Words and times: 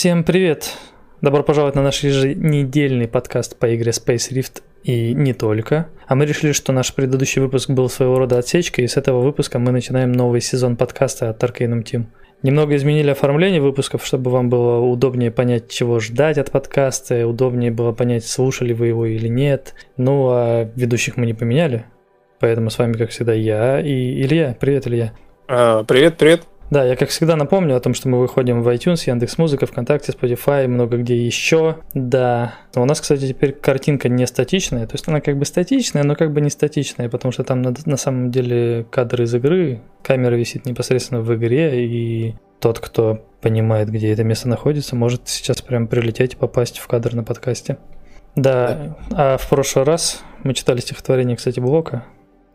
Всем 0.00 0.24
привет! 0.24 0.78
Добро 1.20 1.42
пожаловать 1.42 1.74
на 1.74 1.82
наш 1.82 2.02
еженедельный 2.02 3.06
подкаст 3.06 3.58
по 3.58 3.76
игре 3.76 3.90
Space 3.90 4.32
Rift 4.32 4.62
и 4.82 5.12
не 5.12 5.34
только. 5.34 5.88
А 6.06 6.14
мы 6.14 6.24
решили, 6.24 6.52
что 6.52 6.72
наш 6.72 6.94
предыдущий 6.94 7.42
выпуск 7.42 7.68
был 7.68 7.90
своего 7.90 8.18
рода 8.18 8.38
отсечкой, 8.38 8.84
и 8.84 8.88
с 8.88 8.96
этого 8.96 9.20
выпуска 9.20 9.58
мы 9.58 9.72
начинаем 9.72 10.12
новый 10.12 10.40
сезон 10.40 10.76
подкаста 10.76 11.28
от 11.28 11.44
Arcanum 11.44 11.84
Team. 11.84 12.06
Немного 12.42 12.76
изменили 12.76 13.10
оформление 13.10 13.60
выпусков, 13.60 14.06
чтобы 14.06 14.30
вам 14.30 14.48
было 14.48 14.78
удобнее 14.80 15.30
понять, 15.30 15.68
чего 15.68 16.00
ждать 16.00 16.38
от 16.38 16.50
подкаста, 16.50 17.26
удобнее 17.26 17.70
было 17.70 17.92
понять, 17.92 18.24
слушали 18.24 18.72
вы 18.72 18.86
его 18.86 19.04
или 19.04 19.28
нет. 19.28 19.74
Ну, 19.98 20.30
а 20.30 20.70
ведущих 20.76 21.18
мы 21.18 21.26
не 21.26 21.34
поменяли. 21.34 21.84
Поэтому 22.38 22.70
с 22.70 22.78
вами, 22.78 22.94
как 22.94 23.10
всегда, 23.10 23.34
я 23.34 23.80
и 23.80 24.22
Илья. 24.22 24.56
Привет, 24.58 24.86
Илья. 24.86 25.12
А, 25.46 25.84
привет, 25.84 26.16
привет. 26.16 26.44
Да, 26.70 26.84
я 26.84 26.94
как 26.94 27.08
всегда 27.08 27.34
напомню 27.34 27.74
о 27.76 27.80
том, 27.80 27.94
что 27.94 28.08
мы 28.08 28.20
выходим 28.20 28.62
в 28.62 28.68
iTunes, 28.68 29.02
Яндекс 29.06 29.38
Музыка, 29.38 29.66
ВКонтакте, 29.66 30.12
Spotify, 30.12 30.68
много 30.68 30.98
где 30.98 31.16
еще. 31.16 31.78
Да. 31.94 32.54
У 32.76 32.84
нас, 32.84 33.00
кстати, 33.00 33.26
теперь 33.26 33.52
картинка 33.52 34.08
не 34.08 34.24
статичная, 34.26 34.86
то 34.86 34.94
есть 34.94 35.08
она 35.08 35.20
как 35.20 35.36
бы 35.36 35.44
статичная, 35.44 36.04
но 36.04 36.14
как 36.14 36.32
бы 36.32 36.40
не 36.40 36.48
статичная, 36.48 37.08
потому 37.08 37.32
что 37.32 37.42
там 37.42 37.60
на, 37.60 37.74
на 37.86 37.96
самом 37.96 38.30
деле 38.30 38.86
кадры 38.88 39.24
из 39.24 39.34
игры, 39.34 39.80
камера 40.02 40.36
висит 40.36 40.64
непосредственно 40.64 41.22
в 41.22 41.34
игре, 41.34 41.84
и 41.84 42.36
тот, 42.60 42.78
кто 42.78 43.26
понимает, 43.40 43.90
где 43.90 44.12
это 44.12 44.22
место 44.22 44.48
находится, 44.48 44.94
может 44.94 45.28
сейчас 45.28 45.62
прям 45.62 45.88
прилететь 45.88 46.34
и 46.34 46.36
попасть 46.36 46.78
в 46.78 46.86
кадр 46.86 47.14
на 47.14 47.24
подкасте. 47.24 47.78
Да, 48.36 48.96
а 49.10 49.38
в 49.38 49.48
прошлый 49.48 49.84
раз 49.84 50.22
мы 50.44 50.54
читали 50.54 50.78
стихотворение, 50.78 51.36
кстати, 51.36 51.58
Блока, 51.58 52.04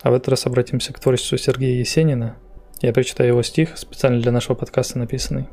а 0.01 0.11
в 0.11 0.13
этот 0.13 0.29
раз 0.29 0.45
обратимся 0.45 0.93
к 0.93 0.99
творчеству 0.99 1.37
Сергея 1.37 1.79
Есенина– 1.79 2.37
я 2.85 2.93
прочитаю 2.93 3.29
его 3.29 3.43
стих, 3.43 3.77
специально 3.77 4.21
для 4.21 4.31
нашего 4.31 4.55
подкаста 4.55 4.99
написанный. 4.99 5.47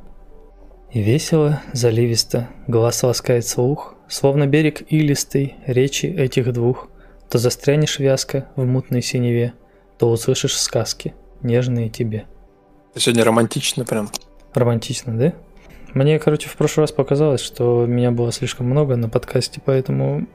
И 0.92 1.00
весело, 1.00 1.62
заливисто, 1.72 2.48
глаз 2.66 3.02
ласкает 3.02 3.46
слух, 3.46 3.96
Словно 4.12 4.46
берег 4.46 4.82
илистый 4.92 5.54
речи 5.66 6.04
этих 6.04 6.52
двух, 6.52 6.88
То 7.30 7.38
застрянешь 7.38 7.98
вязко 7.98 8.48
в 8.56 8.66
мутной 8.66 9.00
синеве, 9.00 9.54
То 9.98 10.10
услышишь 10.10 10.54
сказки, 10.58 11.14
нежные 11.40 11.88
тебе. 11.88 12.26
Сегодня 12.94 13.24
романтично 13.24 13.86
прям. 13.86 14.10
Романтично, 14.52 15.16
да? 15.16 15.32
Мне, 15.94 16.18
короче, 16.18 16.50
в 16.50 16.56
прошлый 16.56 16.82
раз 16.82 16.92
показалось, 16.92 17.40
что 17.40 17.86
меня 17.86 18.10
было 18.10 18.32
слишком 18.32 18.66
много 18.66 18.96
на 18.96 19.08
подкасте, 19.08 19.62
поэтому 19.64 20.26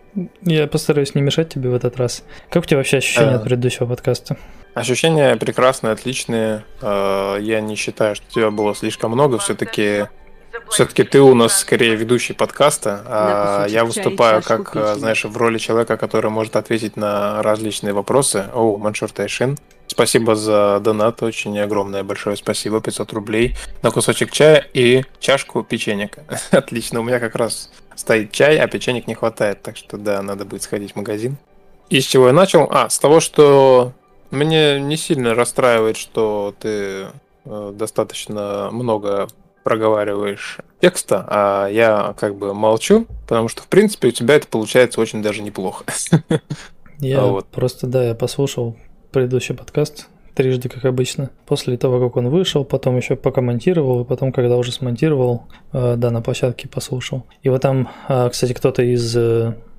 я 0.42 0.66
постараюсь 0.66 1.14
не 1.14 1.22
мешать 1.22 1.50
тебе 1.50 1.70
в 1.70 1.76
этот 1.76 1.98
раз. 1.98 2.24
Как 2.50 2.64
у 2.64 2.66
тебя 2.66 2.78
вообще 2.78 2.98
ощущения 2.98 3.34
а... 3.34 3.36
от 3.36 3.44
предыдущего 3.44 3.86
подкаста? 3.86 4.38
Ощущения 4.80 5.36
прекрасные, 5.36 5.94
отличные. 5.94 6.66
А, 6.82 7.38
я 7.38 7.62
не 7.62 7.76
считаю, 7.76 8.16
что 8.16 8.26
тебя 8.30 8.52
было 8.52 8.76
слишком 8.76 9.12
много. 9.12 9.38
Все-таки 9.40 10.08
все-таки 10.70 11.04
ты 11.04 11.22
у 11.22 11.34
нас 11.34 11.60
скорее 11.60 11.96
ведущий 11.96 12.34
подкаста, 12.34 13.04
а 13.06 13.66
я 13.68 13.86
выступаю 13.86 14.42
как, 14.42 14.76
знаешь, 14.98 15.24
в 15.24 15.36
роли 15.38 15.58
человека, 15.58 15.98
который 15.98 16.32
может 16.32 16.56
ответить 16.56 16.98
на 16.98 17.42
различные 17.42 17.94
вопросы. 17.94 18.46
О, 18.54 18.78
Маншур 18.78 19.12
Тайшин. 19.12 19.58
Спасибо 19.88 20.36
за 20.36 20.80
донат, 20.82 21.24
очень 21.24 21.58
огромное 21.60 22.04
большое 22.04 22.36
спасибо, 22.36 22.82
500 22.82 23.14
рублей 23.14 23.56
на 23.82 23.90
кусочек 23.90 24.32
чая 24.32 24.68
и 24.74 25.06
чашку 25.20 25.64
печенья. 25.64 26.10
Отлично, 26.52 27.00
у 27.00 27.04
меня 27.04 27.20
как 27.20 27.36
раз 27.36 27.72
стоит 27.96 28.32
чай, 28.34 28.58
а 28.58 28.68
печенек 28.68 29.08
не 29.08 29.16
хватает, 29.16 29.62
так 29.62 29.78
что 29.78 29.98
да, 29.98 30.22
надо 30.22 30.44
будет 30.44 30.64
сходить 30.64 30.92
в 30.92 30.96
магазин. 30.98 31.38
И 31.90 32.02
с 32.02 32.06
чего 32.06 32.28
я 32.28 32.34
начал? 32.34 32.68
А, 32.70 32.90
с 32.90 33.00
того, 33.00 33.22
что 33.22 33.94
мне 34.32 34.80
не 34.80 34.98
сильно 34.98 35.36
расстраивает, 35.36 35.98
что 35.98 36.54
ты 36.60 37.08
э, 37.46 37.74
достаточно 37.74 38.70
много 38.72 39.28
проговариваешь 39.64 40.60
текста, 40.80 41.26
а 41.28 41.68
я 41.68 42.16
как 42.18 42.36
бы 42.38 42.54
молчу, 42.54 43.06
потому 43.28 43.50
что, 43.50 43.64
в 43.64 43.68
принципе, 43.68 44.08
у 44.08 44.12
тебя 44.12 44.36
это 44.36 44.48
получается 44.48 45.02
очень 45.02 45.22
даже 45.22 45.42
неплохо. 45.42 45.84
Я 47.00 47.22
вот. 47.26 47.48
просто, 47.48 47.86
да, 47.86 48.04
я 48.04 48.16
послушал 48.16 48.78
предыдущий 49.12 49.56
подкаст 49.56 50.08
трижды, 50.36 50.70
как 50.70 50.86
обычно. 50.86 51.32
После 51.46 51.78
того, 51.78 52.00
как 52.00 52.16
он 52.16 52.30
вышел, 52.30 52.64
потом 52.64 52.96
еще 52.96 53.16
покомментировал, 53.16 54.02
и 54.02 54.06
потом, 54.06 54.32
когда 54.32 54.56
уже 54.56 54.72
смонтировал, 54.72 55.48
э, 55.74 55.96
да, 55.98 56.12
на 56.12 56.22
площадке 56.22 56.70
послушал. 56.70 57.26
И 57.42 57.50
вот 57.50 57.62
там, 57.62 57.90
э, 58.08 58.30
кстати, 58.30 58.54
кто-то 58.54 58.84
из 58.84 59.18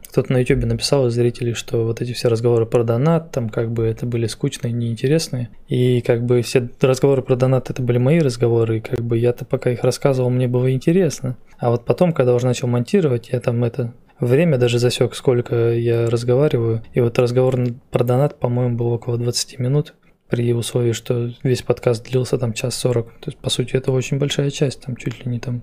кто-то 0.09 0.33
на 0.33 0.39
YouTube 0.39 0.65
написал 0.65 1.07
из 1.07 1.15
зрителей, 1.15 1.55
что 1.55 1.85
вот 1.85 2.01
эти 2.01 2.13
все 2.13 2.29
разговоры 2.29 2.67
про 2.67 2.85
донат, 2.85 3.31
там 3.31 3.49
как 3.49 3.71
бы 3.71 3.85
это 3.85 4.07
были 4.07 4.27
скучные, 4.27 4.73
неинтересные. 4.73 5.51
И 5.69 6.01
как 6.01 6.25
бы 6.25 6.43
все 6.43 6.69
разговоры 6.81 7.23
про 7.23 7.37
донат 7.37 7.71
это 7.71 7.83
были 7.83 7.99
мои 7.99 8.19
разговоры, 8.19 8.79
и 8.79 8.81
как 8.81 9.01
бы 9.01 9.19
я-то 9.19 9.45
пока 9.45 9.71
их 9.71 9.85
рассказывал, 9.85 10.31
мне 10.31 10.49
было 10.49 10.73
интересно. 10.73 11.37
А 11.59 11.71
вот 11.71 11.85
потом, 11.85 12.13
когда 12.13 12.35
уже 12.35 12.47
начал 12.47 12.69
монтировать, 12.69 13.31
я 13.31 13.41
там 13.41 13.63
это 13.65 13.93
время 14.21 14.59
даже 14.59 14.79
засек, 14.79 15.15
сколько 15.15 15.73
я 15.73 16.09
разговариваю. 16.09 16.83
И 16.95 17.01
вот 17.01 17.19
разговор 17.19 17.59
про 17.91 18.05
донат, 18.05 18.39
по-моему, 18.39 18.77
был 18.77 18.89
около 18.89 19.19
20 19.19 19.59
минут 19.59 19.95
при 20.29 20.53
условии, 20.53 20.93
что 20.93 21.31
весь 21.43 21.63
подкаст 21.63 22.07
длился 22.09 22.39
там 22.39 22.53
час 22.53 22.75
сорок. 22.75 23.09
То 23.21 23.31
есть, 23.31 23.39
по 23.39 23.51
сути, 23.51 23.77
это 23.77 23.93
очень 23.93 24.19
большая 24.19 24.51
часть, 24.51 24.83
там 24.83 24.97
чуть 24.97 25.25
ли 25.25 25.31
не 25.31 25.41
там 25.41 25.63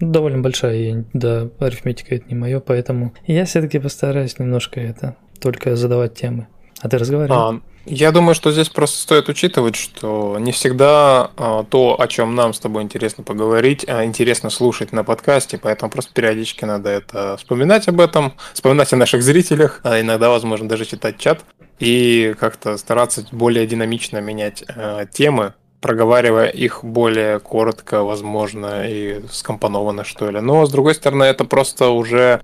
довольно 0.00 0.42
большая, 0.42 0.76
и, 0.76 1.04
да, 1.12 1.48
арифметика 1.58 2.14
это 2.14 2.26
не 2.28 2.34
мое, 2.34 2.60
поэтому 2.60 3.14
я 3.26 3.44
все-таки 3.44 3.78
постараюсь 3.78 4.38
немножко 4.38 4.80
это, 4.80 5.16
только 5.40 5.76
задавать 5.76 6.14
темы. 6.14 6.48
А 6.80 6.88
ты 6.88 6.98
разговаривал? 6.98 7.38
А, 7.38 7.60
я 7.86 8.10
думаю, 8.12 8.34
что 8.34 8.50
здесь 8.50 8.68
просто 8.68 8.98
стоит 8.98 9.28
учитывать, 9.28 9.76
что 9.76 10.38
не 10.38 10.52
всегда 10.52 11.30
а, 11.36 11.62
то, 11.64 12.00
о 12.00 12.08
чем 12.08 12.34
нам 12.34 12.52
с 12.52 12.58
тобой 12.58 12.82
интересно 12.82 13.22
поговорить, 13.22 13.84
а 13.88 14.04
интересно 14.04 14.50
слушать 14.50 14.92
на 14.92 15.04
подкасте, 15.04 15.56
поэтому 15.56 15.90
просто 15.90 16.12
периодически 16.12 16.64
надо 16.64 16.90
это 16.90 17.36
вспоминать 17.36 17.88
об 17.88 18.00
этом, 18.00 18.34
вспоминать 18.52 18.92
о 18.92 18.96
наших 18.96 19.22
зрителях, 19.22 19.80
а 19.84 20.00
иногда, 20.00 20.30
возможно, 20.30 20.68
даже 20.68 20.84
читать 20.84 21.18
чат 21.18 21.44
и 21.78 22.34
как-то 22.38 22.76
стараться 22.76 23.24
более 23.30 23.66
динамично 23.66 24.18
менять 24.18 24.64
э, 24.66 25.06
темы, 25.12 25.54
проговаривая 25.80 26.48
их 26.48 26.84
более 26.84 27.38
коротко, 27.38 28.02
возможно, 28.02 28.88
и 28.88 29.22
скомпонованно, 29.30 30.04
что 30.04 30.30
ли. 30.30 30.40
Но, 30.40 30.64
с 30.66 30.70
другой 30.70 30.94
стороны, 30.94 31.24
это 31.24 31.44
просто 31.44 31.88
уже 31.88 32.40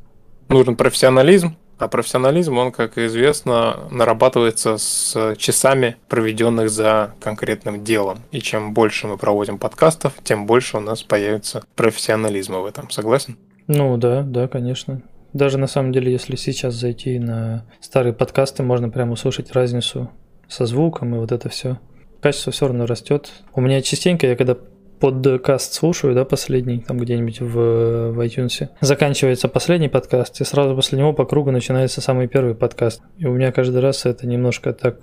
нужен 0.49 0.77
профессионализм, 0.77 1.57
а 1.79 1.89
профессионализм, 1.89 2.59
он, 2.59 2.71
как 2.71 2.97
известно, 2.97 3.89
нарабатывается 3.91 4.79
с 4.79 5.35
часами, 5.37 5.97
проведенных 6.09 6.71
за 6.71 7.15
конкретным 7.21 7.83
делом. 7.83 8.21
И 8.31 8.41
чем 8.41 8.73
больше 8.73 9.09
мы 9.09 9.17
проводим 9.17 9.59
подкастов, 9.59 10.13
тем 10.23 10.47
больше 10.47 10.77
у 10.77 10.81
нас 10.81 11.03
появится 11.03 11.65
профессионализма 11.75 12.61
в 12.61 12.67
этом. 12.67 12.89
Согласен? 12.91 13.37
Ну 13.67 13.97
да, 13.97 14.23
да, 14.23 14.47
конечно. 14.47 15.03
Даже 15.33 15.59
на 15.59 15.67
самом 15.67 15.93
деле, 15.93 16.13
если 16.13 16.37
сейчас 16.37 16.75
зайти 16.75 17.19
на 17.19 17.65
старые 17.81 18.13
подкасты, 18.13 18.63
можно 18.63 18.89
прямо 18.91 19.13
услышать 19.13 19.53
разницу 19.53 20.11
со 20.47 20.67
звуком 20.67 21.15
и 21.17 21.19
вот 21.19 21.33
это 21.33 21.49
все 21.49 21.79
качество 22.23 22.53
все 22.53 22.69
равно 22.69 22.87
растет. 22.87 23.31
У 23.55 23.61
меня 23.61 23.83
частенько, 23.83 24.27
я 24.27 24.37
когда 24.37 24.57
подкаст 25.01 25.75
слушаю, 25.75 26.15
да, 26.15 26.25
последний, 26.25 26.79
там 26.79 26.97
где-нибудь 26.97 27.41
в, 27.41 28.13
в 28.13 28.21
iTunes, 28.21 28.69
заканчивается 28.81 29.49
последний 29.49 29.89
подкаст, 29.89 30.41
и 30.41 30.45
сразу 30.45 30.77
после 30.77 30.99
него 30.99 31.13
по 31.13 31.25
кругу 31.25 31.51
начинается 31.51 32.01
самый 32.01 32.29
первый 32.29 32.55
подкаст. 32.55 33.03
И 33.19 33.27
у 33.27 33.33
меня 33.33 33.51
каждый 33.51 33.81
раз 33.81 34.07
это 34.07 34.29
немножко 34.29 34.73
так 34.73 34.99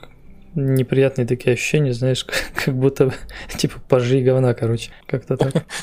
неприятные 0.55 1.27
такие 1.27 1.53
ощущения, 1.53 1.91
знаешь, 1.91 2.25
как 2.55 2.73
будто 2.73 3.11
типа 3.57 3.75
пожри 3.89 4.23
говна, 4.23 4.53
короче, 4.53 4.91
как-то 5.05 5.37
так. 5.37 5.65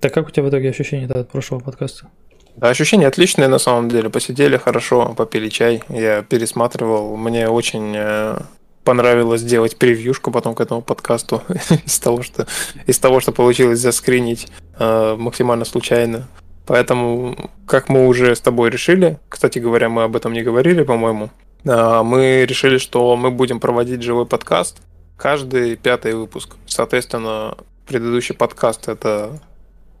Так 0.00 0.12
как 0.12 0.26
у 0.26 0.30
тебя 0.32 0.42
в 0.42 0.48
итоге 0.48 0.70
ощущения 0.70 1.06
от 1.06 1.30
прошлого 1.30 1.60
подкаста? 1.60 2.08
Да, 2.56 2.70
ощущения 2.70 3.06
отличные 3.06 3.46
на 3.46 3.58
самом 3.58 3.88
деле. 3.88 4.10
Посидели 4.10 4.56
хорошо, 4.56 5.14
попили 5.16 5.48
чай. 5.48 5.80
Я 5.88 6.22
пересматривал. 6.22 7.16
Мне 7.16 7.48
очень 7.48 7.94
э, 7.94 8.36
понравилось 8.84 9.40
сделать 9.40 9.76
превьюшку 9.76 10.30
потом 10.30 10.54
к 10.54 10.60
этому 10.60 10.82
подкасту 10.82 11.42
из 11.84 11.98
того, 11.98 12.22
что 12.22 12.46
из 12.86 12.98
того, 12.98 13.20
что 13.20 13.32
получилось 13.32 13.78
заскринить 13.78 14.48
э, 14.78 15.16
максимально 15.18 15.64
случайно. 15.64 16.28
Поэтому, 16.66 17.50
как 17.66 17.88
мы 17.88 18.06
уже 18.06 18.34
с 18.34 18.40
тобой 18.40 18.70
решили, 18.70 19.18
кстати 19.28 19.58
говоря, 19.58 19.88
мы 19.88 20.04
об 20.04 20.16
этом 20.16 20.32
не 20.32 20.42
говорили, 20.42 20.82
по-моему, 20.82 21.30
э, 21.64 22.02
мы 22.02 22.44
решили, 22.46 22.78
что 22.78 23.16
мы 23.16 23.30
будем 23.30 23.60
проводить 23.60 24.02
живой 24.02 24.26
подкаст 24.26 24.78
каждый 25.16 25.76
пятый 25.76 26.14
выпуск. 26.14 26.56
Соответственно, 26.66 27.56
предыдущий 27.86 28.34
подкаст 28.34 28.88
это 28.88 29.38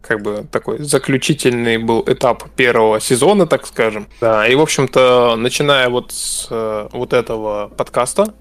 как 0.00 0.20
бы 0.20 0.44
такой 0.50 0.80
заключительный 0.80 1.78
был 1.78 2.02
этап 2.06 2.50
первого 2.50 3.00
сезона, 3.00 3.46
так 3.46 3.66
скажем. 3.66 4.08
Да, 4.20 4.46
и, 4.46 4.54
в 4.54 4.60
общем-то, 4.60 5.36
начиная 5.36 5.88
вот 5.88 6.12
с 6.12 6.48
э, 6.50 6.88
вот 6.92 7.12
этого 7.12 7.70
подкаста, 7.76 8.34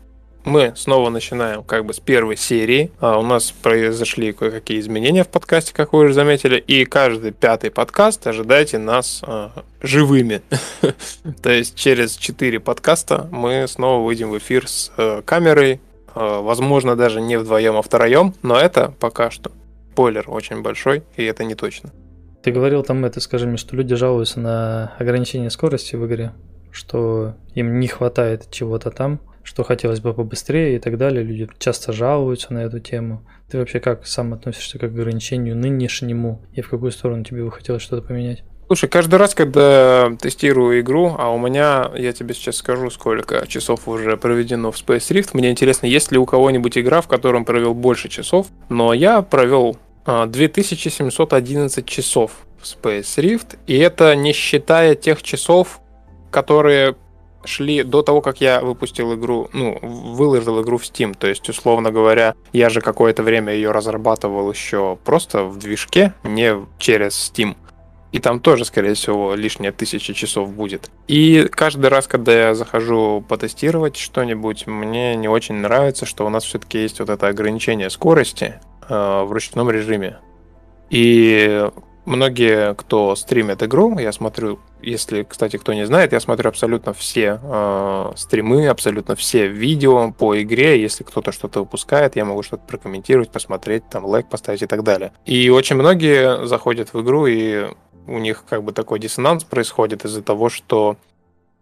мы 0.43 0.73
снова 0.75 1.09
начинаем 1.09 1.63
как 1.63 1.85
бы 1.85 1.93
с 1.93 1.99
первой 1.99 2.37
серии. 2.37 2.91
А 2.99 3.19
у 3.19 3.23
нас 3.23 3.51
произошли 3.51 4.33
кое-какие 4.33 4.79
изменения 4.79 5.23
в 5.23 5.27
подкасте, 5.27 5.73
как 5.73 5.93
вы 5.93 6.05
уже 6.05 6.13
заметили, 6.13 6.57
и 6.57 6.85
каждый 6.85 7.31
пятый 7.31 7.71
подкаст 7.71 8.25
ожидайте 8.27 8.77
нас 8.77 9.21
а, 9.23 9.51
живыми. 9.81 10.41
То 11.41 11.51
есть 11.51 11.75
через 11.75 12.15
четыре 12.15 12.59
подкаста 12.59 13.27
мы 13.31 13.65
снова 13.67 14.03
выйдем 14.05 14.31
в 14.31 14.37
эфир 14.37 14.67
с 14.67 14.91
а, 14.97 15.21
камерой, 15.21 15.79
а, 16.13 16.41
возможно 16.41 16.95
даже 16.95 17.21
не 17.21 17.37
вдвоем, 17.37 17.77
а 17.77 17.81
втроем, 17.81 18.33
но 18.41 18.59
это 18.59 18.93
пока 18.99 19.31
что 19.31 19.51
спойлер 19.91 20.25
очень 20.27 20.61
большой, 20.61 21.03
и 21.17 21.23
это 21.23 21.43
не 21.43 21.55
точно. 21.55 21.91
Ты 22.41 22.51
говорил 22.51 22.81
там 22.81 23.05
это, 23.05 23.19
скажи 23.19 23.45
мне, 23.45 23.57
что 23.57 23.75
люди 23.75 23.93
жалуются 23.93 24.39
на 24.39 24.93
ограничение 24.97 25.51
скорости 25.51 25.95
в 25.95 26.07
игре, 26.07 26.33
что 26.71 27.35
им 27.53 27.79
не 27.79 27.87
хватает 27.87 28.49
чего-то 28.49 28.89
там, 28.89 29.19
что 29.43 29.63
хотелось 29.63 29.99
бы 29.99 30.13
побыстрее 30.13 30.75
и 30.75 30.79
так 30.79 30.97
далее. 30.97 31.23
Люди 31.23 31.47
часто 31.59 31.93
жалуются 31.93 32.53
на 32.53 32.59
эту 32.59 32.79
тему. 32.79 33.23
Ты 33.49 33.57
вообще 33.57 33.79
как 33.79 34.05
сам 34.05 34.33
относишься 34.33 34.79
к 34.79 34.83
ограничению 34.83 35.57
нынешнему 35.57 36.41
и 36.53 36.61
в 36.61 36.69
какую 36.69 36.91
сторону 36.91 37.23
тебе 37.23 37.43
бы 37.43 37.51
хотелось 37.51 37.81
что-то 37.81 38.07
поменять? 38.07 38.43
Слушай, 38.67 38.87
каждый 38.87 39.15
раз, 39.15 39.35
когда 39.35 40.15
тестирую 40.21 40.79
игру, 40.79 41.13
а 41.19 41.29
у 41.29 41.37
меня, 41.37 41.91
я 41.93 42.13
тебе 42.13 42.33
сейчас 42.33 42.55
скажу, 42.55 42.89
сколько 42.89 43.45
часов 43.45 43.85
уже 43.89 44.15
проведено 44.15 44.71
в 44.71 44.75
Space 44.75 45.11
Rift, 45.11 45.31
мне 45.33 45.51
интересно, 45.51 45.87
есть 45.87 46.13
ли 46.13 46.17
у 46.17 46.25
кого-нибудь 46.25 46.77
игра, 46.77 47.01
в 47.01 47.09
котором 47.09 47.43
провел 47.43 47.73
больше 47.73 48.07
часов, 48.07 48.47
но 48.69 48.93
я 48.93 49.23
провел 49.23 49.77
2711 50.05 51.77
а, 51.77 51.81
часов 51.85 52.31
в 52.61 52.63
Space 52.63 53.17
Rift, 53.17 53.57
и 53.67 53.77
это 53.77 54.15
не 54.15 54.31
считая 54.31 54.95
тех 54.95 55.21
часов, 55.21 55.81
которые 56.29 56.95
шли 57.45 57.83
до 57.83 58.01
того, 58.01 58.21
как 58.21 58.41
я 58.41 58.61
выпустил 58.61 59.13
игру, 59.15 59.49
ну, 59.53 59.77
выложил 59.81 60.61
игру 60.61 60.77
в 60.77 60.83
Steam. 60.83 61.15
То 61.17 61.27
есть, 61.27 61.47
условно 61.49 61.91
говоря, 61.91 62.35
я 62.53 62.69
же 62.69 62.81
какое-то 62.81 63.23
время 63.23 63.53
ее 63.53 63.71
разрабатывал 63.71 64.51
еще 64.51 64.97
просто 65.03 65.43
в 65.43 65.57
движке, 65.57 66.13
не 66.23 66.55
через 66.77 67.13
Steam. 67.13 67.55
И 68.11 68.19
там 68.19 68.41
тоже, 68.41 68.65
скорее 68.65 68.93
всего, 68.93 69.35
лишние 69.35 69.71
тысяча 69.71 70.13
часов 70.13 70.51
будет. 70.51 70.91
И 71.07 71.47
каждый 71.49 71.87
раз, 71.87 72.07
когда 72.07 72.49
я 72.49 72.55
захожу 72.55 73.23
потестировать 73.27 73.95
что-нибудь, 73.95 74.67
мне 74.67 75.15
не 75.15 75.29
очень 75.29 75.55
нравится, 75.55 76.05
что 76.05 76.25
у 76.25 76.29
нас 76.29 76.43
все-таки 76.43 76.79
есть 76.79 76.99
вот 76.99 77.09
это 77.09 77.27
ограничение 77.27 77.89
скорости 77.89 78.55
э, 78.89 79.23
в 79.23 79.31
ручном 79.31 79.71
режиме. 79.71 80.17
И 80.89 81.69
многие, 82.11 82.75
кто 82.75 83.15
стримит 83.15 83.63
игру, 83.63 83.97
я 83.97 84.11
смотрю, 84.11 84.59
если, 84.81 85.23
кстати, 85.23 85.57
кто 85.57 85.73
не 85.73 85.85
знает, 85.85 86.13
я 86.13 86.19
смотрю 86.19 86.49
абсолютно 86.49 86.93
все 86.93 87.39
э, 87.41 88.11
стримы, 88.15 88.67
абсолютно 88.67 89.15
все 89.15 89.47
видео 89.47 90.11
по 90.11 90.39
игре. 90.41 90.81
Если 90.81 91.03
кто-то 91.03 91.31
что-то 91.31 91.61
выпускает, 91.61 92.15
я 92.15 92.25
могу 92.25 92.43
что-то 92.43 92.63
прокомментировать, 92.67 93.31
посмотреть, 93.31 93.89
там 93.89 94.05
лайк 94.05 94.29
поставить 94.29 94.61
и 94.61 94.67
так 94.67 94.83
далее. 94.83 95.13
И 95.25 95.49
очень 95.49 95.77
многие 95.77 96.45
заходят 96.45 96.93
в 96.93 97.01
игру 97.01 97.25
и 97.25 97.67
у 98.07 98.17
них 98.17 98.43
как 98.47 98.63
бы 98.63 98.71
такой 98.71 98.99
диссонанс 98.99 99.43
происходит 99.43 100.05
из-за 100.05 100.21
того, 100.21 100.49
что 100.49 100.97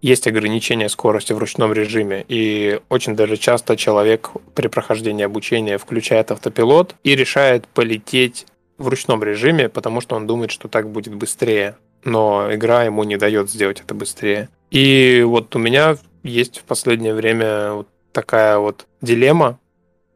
есть 0.01 0.27
ограничение 0.27 0.89
скорости 0.89 1.33
в 1.33 1.37
ручном 1.37 1.73
режиме, 1.73 2.23
и 2.27 2.79
очень 2.89 3.15
даже 3.15 3.37
часто 3.37 3.75
человек 3.75 4.31
при 4.55 4.67
прохождении 4.67 5.25
обучения 5.25 5.77
включает 5.77 6.31
автопилот 6.31 6.95
и 7.03 7.15
решает 7.15 7.67
полететь 7.67 8.45
в 8.79 8.87
ручном 8.87 9.23
режиме, 9.23 9.69
потому 9.69 10.01
что 10.01 10.15
он 10.15 10.25
думает, 10.25 10.49
что 10.49 10.67
так 10.67 10.89
будет 10.89 11.13
быстрее, 11.13 11.75
но 12.03 12.51
игра 12.51 12.85
ему 12.85 13.03
не 13.03 13.17
дает 13.17 13.51
сделать 13.51 13.81
это 13.81 13.93
быстрее. 13.93 14.49
И 14.71 15.23
вот 15.25 15.55
у 15.55 15.59
меня 15.59 15.97
есть 16.23 16.59
в 16.59 16.63
последнее 16.63 17.13
время 17.13 17.73
вот 17.73 17.87
такая 18.11 18.57
вот 18.57 18.87
дилемма, 19.01 19.59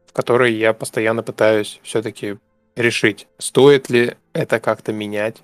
в 0.06 0.12
которой 0.12 0.54
я 0.54 0.72
постоянно 0.72 1.22
пытаюсь 1.22 1.80
все-таки 1.82 2.38
решить, 2.76 3.28
стоит 3.38 3.88
ли 3.90 4.14
это 4.32 4.58
как-то 4.58 4.92
менять, 4.92 5.36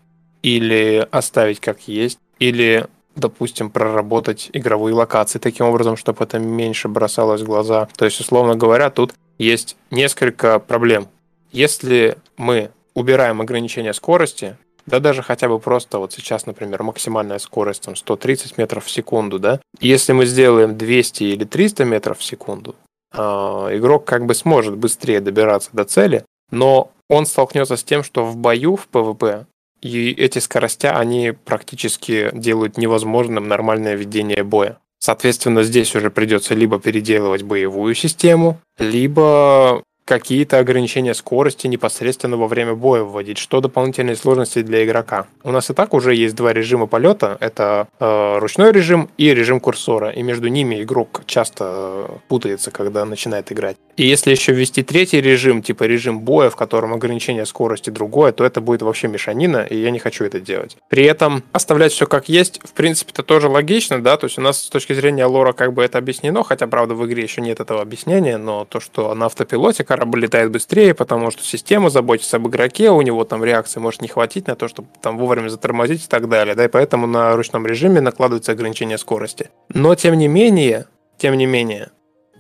или 0.42 1.06
оставить 1.10 1.60
как 1.60 1.86
есть, 1.86 2.18
или, 2.38 2.86
допустим, 3.14 3.70
проработать 3.70 4.50
игровые 4.52 4.94
локации 4.94 5.38
таким 5.38 5.66
образом, 5.66 5.96
чтобы 5.96 6.24
это 6.24 6.38
меньше 6.38 6.88
бросалось 6.88 7.42
в 7.42 7.46
глаза. 7.46 7.88
То 7.96 8.06
есть, 8.06 8.20
условно 8.20 8.56
говоря, 8.56 8.90
тут 8.90 9.14
есть 9.38 9.76
несколько 9.90 10.58
проблем. 10.58 11.08
Если 11.52 12.16
мы 12.36 12.70
убираем 12.94 13.40
ограничение 13.40 13.94
скорости, 13.94 14.56
да 14.86 14.98
даже 15.00 15.22
хотя 15.22 15.48
бы 15.48 15.58
просто 15.58 15.98
вот 15.98 16.12
сейчас, 16.12 16.46
например, 16.46 16.82
максимальная 16.82 17.38
скорость 17.38 17.82
там 17.82 17.96
130 17.96 18.58
метров 18.58 18.84
в 18.84 18.90
секунду, 18.90 19.38
да, 19.38 19.60
если 19.80 20.12
мы 20.12 20.26
сделаем 20.26 20.76
200 20.76 21.24
или 21.24 21.44
300 21.44 21.84
метров 21.84 22.18
в 22.18 22.24
секунду, 22.24 22.74
э, 23.12 23.18
игрок 23.18 24.04
как 24.04 24.26
бы 24.26 24.34
сможет 24.34 24.76
быстрее 24.76 25.20
добираться 25.20 25.70
до 25.72 25.84
цели, 25.84 26.24
но 26.50 26.90
он 27.08 27.26
столкнется 27.26 27.76
с 27.76 27.84
тем, 27.84 28.02
что 28.02 28.24
в 28.24 28.36
бою, 28.36 28.76
в 28.76 28.88
ПВП, 28.88 29.46
и 29.80 30.10
эти 30.12 30.38
скоростя, 30.38 30.96
они 30.96 31.32
практически 31.32 32.30
делают 32.32 32.76
невозможным 32.76 33.48
нормальное 33.48 33.94
ведение 33.94 34.42
боя. 34.42 34.78
Соответственно, 34.98 35.62
здесь 35.62 35.94
уже 35.96 36.10
придется 36.10 36.54
либо 36.54 36.78
переделывать 36.78 37.42
боевую 37.42 37.94
систему, 37.94 38.60
либо 38.78 39.82
какие-то 40.10 40.58
ограничения 40.58 41.14
скорости 41.14 41.68
непосредственно 41.68 42.36
во 42.36 42.48
время 42.48 42.74
боя 42.74 43.04
вводить, 43.04 43.38
что 43.38 43.60
дополнительные 43.60 44.16
сложности 44.16 44.60
для 44.60 44.84
игрока. 44.84 45.26
У 45.44 45.52
нас 45.52 45.70
и 45.70 45.72
так 45.72 45.94
уже 45.94 46.16
есть 46.16 46.34
два 46.34 46.52
режима 46.52 46.88
полета, 46.88 47.38
это 47.38 47.86
э, 48.00 48.38
ручной 48.40 48.72
режим 48.72 49.08
и 49.18 49.32
режим 49.32 49.60
курсора, 49.60 50.10
и 50.10 50.20
между 50.22 50.48
ними 50.48 50.82
игрок 50.82 51.22
часто 51.26 51.64
э, 51.68 52.08
путается, 52.26 52.72
когда 52.72 53.04
начинает 53.04 53.52
играть. 53.52 53.76
И 53.96 54.04
если 54.04 54.32
еще 54.32 54.52
ввести 54.52 54.82
третий 54.82 55.20
режим, 55.20 55.62
типа 55.62 55.84
режим 55.84 56.20
боя, 56.20 56.50
в 56.50 56.56
котором 56.56 56.92
ограничение 56.92 57.46
скорости 57.46 57.90
другое, 57.90 58.32
то 58.32 58.44
это 58.44 58.60
будет 58.60 58.82
вообще 58.82 59.06
мешанина, 59.06 59.58
и 59.58 59.76
я 59.76 59.92
не 59.92 60.00
хочу 60.00 60.24
это 60.24 60.40
делать. 60.40 60.76
При 60.88 61.04
этом 61.04 61.44
оставлять 61.52 61.92
все 61.92 62.06
как 62.06 62.28
есть, 62.28 62.60
в 62.64 62.72
принципе, 62.72 63.12
это 63.12 63.22
тоже 63.22 63.48
логично, 63.48 64.02
да, 64.02 64.16
то 64.16 64.24
есть 64.24 64.38
у 64.38 64.40
нас 64.40 64.64
с 64.64 64.70
точки 64.70 64.92
зрения 64.92 65.26
лора 65.26 65.52
как 65.52 65.72
бы 65.72 65.84
это 65.84 65.98
объяснено, 65.98 66.42
хотя, 66.42 66.66
правда, 66.66 66.94
в 66.94 67.06
игре 67.06 67.22
еще 67.22 67.42
нет 67.42 67.60
этого 67.60 67.80
объяснения, 67.80 68.38
но 68.38 68.64
то, 68.64 68.80
что 68.80 69.14
на 69.14 69.26
автопилоте 69.26 69.84
корабль 70.00 70.20
летает 70.20 70.50
быстрее, 70.50 70.94
потому 70.94 71.30
что 71.30 71.42
система 71.42 71.90
заботится 71.90 72.38
об 72.38 72.48
игроке, 72.48 72.90
у 72.90 73.02
него 73.02 73.24
там 73.24 73.44
реакции 73.44 73.80
может 73.80 74.00
не 74.00 74.08
хватить 74.08 74.46
на 74.46 74.56
то, 74.56 74.66
чтобы 74.66 74.88
там 75.02 75.18
вовремя 75.18 75.48
затормозить 75.48 76.04
и 76.04 76.08
так 76.08 76.28
далее, 76.28 76.54
да, 76.54 76.64
и 76.64 76.68
поэтому 76.68 77.06
на 77.06 77.36
ручном 77.36 77.66
режиме 77.66 78.00
накладывается 78.00 78.52
ограничение 78.52 78.98
скорости. 78.98 79.50
Но, 79.68 79.94
тем 79.94 80.16
не 80.16 80.28
менее, 80.28 80.86
тем 81.18 81.36
не 81.36 81.46
менее, 81.46 81.90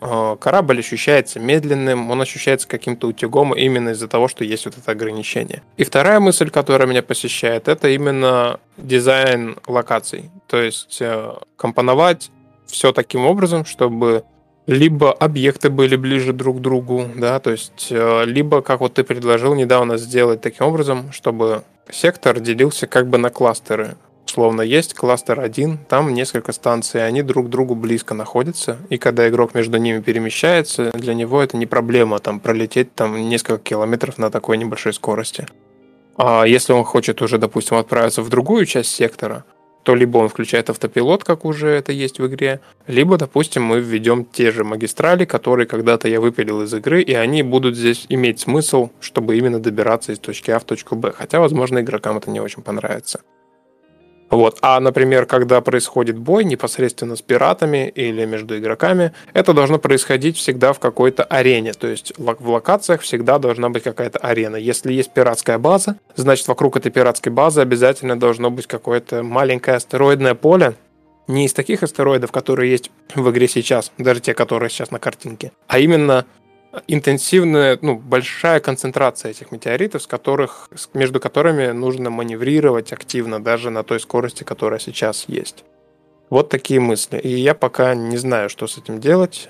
Э, 0.00 0.36
корабль 0.40 0.78
ощущается 0.78 1.38
медленным, 1.38 2.10
он 2.10 2.20
ощущается 2.22 2.66
каким-то 2.66 3.08
утюгом 3.08 3.54
именно 3.54 3.90
из-за 3.90 4.08
того, 4.08 4.28
что 4.28 4.44
есть 4.44 4.64
вот 4.64 4.78
это 4.78 4.92
ограничение. 4.92 5.62
И 5.76 5.84
вторая 5.84 6.20
мысль, 6.20 6.50
которая 6.50 6.88
меня 6.88 7.02
посещает, 7.02 7.68
это 7.68 7.88
именно 7.88 8.60
дизайн 8.78 9.58
локаций. 9.66 10.30
То 10.46 10.60
есть 10.60 10.98
э, 11.00 11.34
компоновать 11.56 12.30
все 12.66 12.92
таким 12.92 13.26
образом, 13.26 13.66
чтобы 13.66 14.24
либо 14.70 15.12
объекты 15.12 15.68
были 15.68 15.96
ближе 15.96 16.32
друг 16.32 16.58
к 16.58 16.60
другу, 16.60 17.04
да, 17.16 17.40
то 17.40 17.50
есть 17.50 17.88
э, 17.90 18.24
либо, 18.24 18.62
как 18.62 18.78
вот 18.78 18.94
ты 18.94 19.02
предложил 19.02 19.56
недавно 19.56 19.98
сделать 19.98 20.40
таким 20.40 20.66
образом, 20.66 21.10
чтобы 21.10 21.64
сектор 21.90 22.38
делился 22.38 22.86
как 22.86 23.08
бы 23.08 23.18
на 23.18 23.30
кластеры. 23.30 23.96
Условно, 24.24 24.62
есть 24.62 24.94
кластер 24.94 25.40
1, 25.40 25.78
там 25.88 26.14
несколько 26.14 26.52
станций, 26.52 27.04
они 27.04 27.22
друг 27.22 27.46
к 27.46 27.48
другу 27.48 27.74
близко 27.74 28.14
находятся, 28.14 28.76
и 28.90 28.96
когда 28.96 29.28
игрок 29.28 29.54
между 29.54 29.76
ними 29.76 30.00
перемещается, 30.00 30.92
для 30.94 31.14
него 31.14 31.42
это 31.42 31.56
не 31.56 31.66
проблема 31.66 32.20
там 32.20 32.38
пролететь 32.38 32.94
там 32.94 33.28
несколько 33.28 33.58
километров 33.58 34.18
на 34.18 34.30
такой 34.30 34.56
небольшой 34.56 34.92
скорости. 34.92 35.48
А 36.16 36.44
если 36.44 36.74
он 36.74 36.84
хочет 36.84 37.22
уже, 37.22 37.38
допустим, 37.38 37.76
отправиться 37.76 38.22
в 38.22 38.28
другую 38.28 38.66
часть 38.66 38.94
сектора, 38.94 39.44
то 39.82 39.94
либо 39.94 40.18
он 40.18 40.28
включает 40.28 40.70
автопилот, 40.70 41.24
как 41.24 41.44
уже 41.44 41.68
это 41.68 41.92
есть 41.92 42.18
в 42.18 42.26
игре, 42.26 42.60
либо, 42.86 43.16
допустим, 43.16 43.64
мы 43.64 43.80
введем 43.80 44.24
те 44.24 44.50
же 44.50 44.64
магистрали, 44.64 45.24
которые 45.24 45.66
когда-то 45.66 46.08
я 46.08 46.20
выпилил 46.20 46.62
из 46.62 46.74
игры, 46.74 47.02
и 47.02 47.14
они 47.14 47.42
будут 47.42 47.76
здесь 47.76 48.06
иметь 48.08 48.40
смысл, 48.40 48.90
чтобы 49.00 49.38
именно 49.38 49.58
добираться 49.58 50.12
из 50.12 50.18
точки 50.18 50.50
А 50.50 50.58
в 50.58 50.64
точку 50.64 50.96
Б. 50.96 51.12
Хотя, 51.12 51.40
возможно, 51.40 51.80
игрокам 51.80 52.18
это 52.18 52.30
не 52.30 52.40
очень 52.40 52.62
понравится. 52.62 53.20
Вот. 54.30 54.58
А, 54.62 54.78
например, 54.78 55.26
когда 55.26 55.60
происходит 55.60 56.16
бой 56.16 56.44
непосредственно 56.44 57.16
с 57.16 57.22
пиратами 57.22 57.88
или 57.88 58.24
между 58.24 58.56
игроками, 58.56 59.12
это 59.32 59.52
должно 59.52 59.78
происходить 59.78 60.36
всегда 60.36 60.72
в 60.72 60.78
какой-то 60.78 61.24
арене. 61.24 61.72
То 61.72 61.88
есть 61.88 62.12
в 62.16 62.48
локациях 62.48 63.00
всегда 63.02 63.38
должна 63.38 63.68
быть 63.70 63.82
какая-то 63.82 64.20
арена. 64.20 64.56
Если 64.56 64.92
есть 64.92 65.12
пиратская 65.12 65.58
база, 65.58 65.96
значит 66.14 66.46
вокруг 66.46 66.76
этой 66.76 66.92
пиратской 66.92 67.32
базы 67.32 67.60
обязательно 67.60 68.18
должно 68.18 68.50
быть 68.50 68.66
какое-то 68.66 69.22
маленькое 69.22 69.76
астероидное 69.76 70.34
поле, 70.34 70.74
не 71.26 71.46
из 71.46 71.52
таких 71.52 71.82
астероидов, 71.82 72.32
которые 72.32 72.70
есть 72.70 72.90
в 73.14 73.30
игре 73.30 73.48
сейчас, 73.48 73.92
даже 73.98 74.20
те, 74.20 74.34
которые 74.34 74.68
сейчас 74.68 74.90
на 74.90 74.98
картинке, 74.98 75.52
а 75.68 75.78
именно 75.78 76.26
интенсивная, 76.86 77.78
ну, 77.82 77.96
большая 77.96 78.60
концентрация 78.60 79.30
этих 79.30 79.50
метеоритов, 79.52 80.02
с 80.02 80.06
которых, 80.06 80.68
между 80.94 81.20
которыми 81.20 81.68
нужно 81.68 82.10
маневрировать 82.10 82.92
активно 82.92 83.42
даже 83.42 83.70
на 83.70 83.82
той 83.82 84.00
скорости, 84.00 84.44
которая 84.44 84.78
сейчас 84.78 85.24
есть. 85.28 85.64
Вот 86.28 86.48
такие 86.48 86.78
мысли. 86.78 87.18
И 87.18 87.28
я 87.28 87.54
пока 87.54 87.94
не 87.94 88.16
знаю, 88.16 88.48
что 88.48 88.66
с 88.66 88.78
этим 88.78 89.00
делать. 89.00 89.48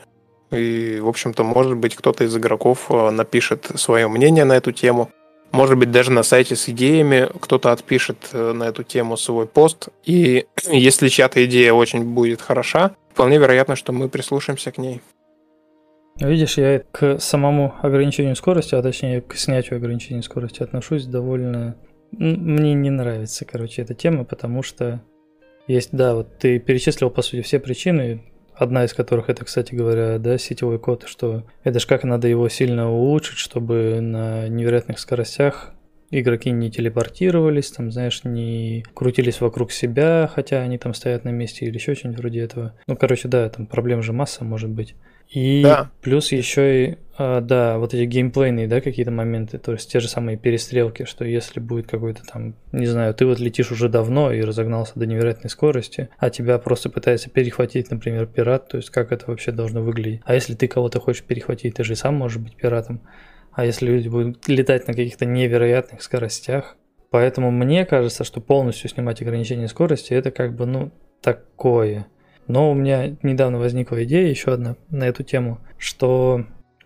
И, 0.51 0.99
в 1.01 1.09
общем-то, 1.09 1.45
может 1.45 1.77
быть, 1.77 1.95
кто-то 1.95 2.25
из 2.25 2.37
игроков 2.37 2.87
э, 2.89 3.11
напишет 3.11 3.71
свое 3.75 4.09
мнение 4.09 4.45
на 4.45 4.55
эту 4.55 4.73
тему. 4.73 5.11
Может 5.53 5.77
быть, 5.77 5.91
даже 5.91 6.11
на 6.11 6.23
сайте 6.23 6.57
с 6.57 6.69
идеями 6.69 7.29
кто-то 7.41 7.73
отпишет 7.73 8.31
э, 8.33 8.53
на 8.53 8.65
эту 8.65 8.83
тему 8.83 9.17
свой 9.17 9.47
пост. 9.47 9.89
И 10.05 10.47
если 10.71 11.09
чья-то 11.09 11.45
идея 11.45 11.75
очень 11.75 12.03
будет 12.03 12.41
хороша, 12.41 12.93
вполне 13.13 13.39
вероятно, 13.39 13.77
что 13.77 13.93
мы 13.93 14.09
прислушаемся 14.09 14.73
к 14.73 14.79
ней. 14.79 15.03
Видишь, 16.21 16.59
я 16.59 16.83
к 16.93 17.19
самому 17.19 17.75
ограничению 17.81 18.37
скорости, 18.37 18.75
а 18.75 18.83
точнее 18.83 19.23
к 19.23 19.35
снятию 19.37 19.79
ограничения 19.79 20.23
скорости 20.23 20.63
отношусь 20.63 21.07
довольно 21.07 21.77
Мне 22.13 22.75
не 22.75 22.91
нравится, 22.91 23.45
короче, 23.45 23.83
эта 23.83 23.95
тема, 23.95 24.25
потому 24.25 24.63
что 24.63 25.03
есть, 25.67 25.91
да, 25.93 26.15
вот 26.15 26.39
ты 26.39 26.59
перечислил, 26.59 27.11
по 27.11 27.23
сути, 27.23 27.43
все 27.43 27.59
причины, 27.59 28.23
одна 28.55 28.85
из 28.85 28.93
которых 28.93 29.31
это, 29.31 29.45
кстати 29.45 29.75
говоря, 29.75 30.19
да, 30.19 30.37
сетевой 30.37 30.79
код, 30.79 31.05
что 31.07 31.45
это 31.63 31.79
же 31.79 31.87
как 31.87 32.05
надо 32.05 32.29
его 32.29 32.49
сильно 32.49 32.91
улучшить, 32.91 33.39
чтобы 33.39 34.01
на 34.01 34.49
невероятных 34.49 34.99
скоростях 34.99 35.73
игроки 36.11 36.51
не 36.51 36.71
телепортировались, 36.71 37.71
там, 37.71 37.91
знаешь, 37.93 38.25
не 38.25 38.85
крутились 38.95 39.41
вокруг 39.41 39.71
себя, 39.71 40.29
хотя 40.33 40.61
они 40.61 40.77
там 40.77 40.93
стоят 40.93 41.25
на 41.25 41.31
месте 41.31 41.67
или 41.67 41.75
еще 41.75 41.95
что-нибудь 41.95 42.19
вроде 42.19 42.41
этого. 42.41 42.75
Ну, 42.89 42.97
короче, 42.97 43.29
да, 43.29 43.49
там 43.49 43.67
проблем 43.67 44.03
же 44.03 44.13
масса 44.13 44.45
может 44.45 44.71
быть. 44.71 44.97
И 45.31 45.63
да. 45.63 45.91
плюс 46.03 46.33
еще 46.33 46.85
и, 46.85 46.99
а, 47.17 47.41
да, 47.41 47.79
вот 47.79 47.95
эти 47.95 48.05
геймплейные, 48.05 48.67
да, 48.67 48.81
какие-то 48.81 49.13
моменты, 49.13 49.59
то 49.59 49.73
есть 49.73 49.91
те 49.91 50.01
же 50.01 50.09
самые 50.09 50.37
перестрелки, 50.37 51.05
что 51.05 51.25
если 51.25 51.61
будет 51.61 51.87
какой-то 51.87 52.23
там, 52.25 52.57
не 52.73 52.87
знаю, 52.87 53.15
ты 53.15 53.27
вот 53.27 53.39
летишь 53.39 53.71
уже 53.71 53.89
давно 53.89 54.33
и 54.33 54.41
разогнался 54.41 54.95
до 54.97 55.07
невероятной 55.07 55.49
скорости, 55.49 56.09
а 56.19 56.31
тебя 56.31 56.59
просто 56.59 56.91
пытается 56.91 57.31
перехватить, 57.31 57.91
например, 57.93 58.27
пират, 58.27 58.69
то 58.69 58.77
есть 58.77 58.91
как 58.91 59.13
это 59.13 59.27
вообще 59.29 59.53
должно 59.53 59.83
выглядеть. 59.83 60.21
А 60.25 60.35
если 60.35 60.55
ты 60.55 60.67
кого-то 60.67 60.99
хочешь 60.99 61.23
перехватить, 61.23 61.75
ты 61.75 61.85
же 61.85 61.95
сам 61.95 62.17
можешь 62.17 62.43
быть 62.43 62.57
пиратом. 62.57 63.01
А 63.53 63.65
если 63.65 63.87
люди 63.87 64.09
будут 64.09 64.49
летать 64.49 64.89
на 64.89 64.95
каких-то 64.95 65.27
невероятных 65.27 66.03
скоростях, 66.03 66.77
поэтому 67.11 67.53
мне 67.53 67.87
кажется, 67.87 68.25
что 68.25 68.41
полностью 68.41 68.91
снимать 68.91 69.23
ограничение 69.23 69.69
скорости, 69.69 70.13
это 70.13 70.33
как 70.33 70.57
бы, 70.57 70.67
ну, 70.67 70.91
такое– 71.21 72.09
но 72.51 72.71
у 72.71 72.75
меня 72.75 73.17
недавно 73.23 73.59
возникла 73.59 74.03
идея 74.05 74.29
еще 74.29 74.53
одна 74.53 74.77
на 74.91 75.05
эту 75.05 75.23
тему, 75.23 75.61
что 75.79 76.45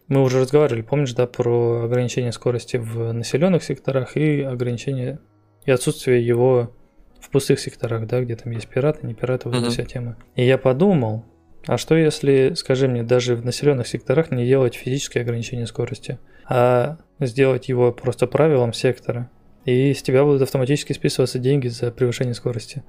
мы 0.09 0.23
уже 0.23 0.41
разговаривали, 0.41 0.83
помнишь, 0.83 1.15
да, 1.15 1.27
про 1.27 1.85
ограничение 1.85 2.33
скорости 2.33 2.77
в 2.77 3.13
населенных 3.13 3.65
секторах 3.65 4.17
и 4.17 4.43
ограничение 4.43 5.21
и 5.65 5.71
отсутствие 5.71 6.25
его 6.25 6.77
в 7.19 7.31
пустых 7.31 7.59
секторах, 7.59 8.07
да, 8.07 8.21
где 8.21 8.37
там 8.37 8.53
есть 8.53 8.69
пираты, 8.69 9.07
не 9.07 9.15
пираты, 9.15 9.49
вот 9.49 9.57
эта 9.57 9.71
вся 9.71 9.85
тема. 9.85 10.17
И 10.37 10.45
я 10.45 10.59
подумал, 10.59 11.25
а 11.67 11.79
что 11.79 11.95
если, 11.95 12.53
скажи 12.55 12.87
мне, 12.87 13.03
даже 13.03 13.35
в 13.35 13.43
населенных 13.43 13.87
секторах 13.87 14.31
не 14.31 14.47
делать 14.47 14.75
физическое 14.75 15.21
ограничение 15.21 15.67
скорости, 15.67 16.19
а 16.47 16.99
сделать 17.21 17.71
его 17.71 17.91
просто 17.91 18.27
правилом 18.27 18.75
сектора, 18.75 19.31
и 19.65 19.95
с 19.95 20.03
тебя 20.03 20.25
будут 20.25 20.43
автоматически 20.43 20.93
списываться 20.93 21.39
деньги 21.39 21.69
за 21.69 21.91
превышение 21.91 22.35
скорости. 22.35 22.85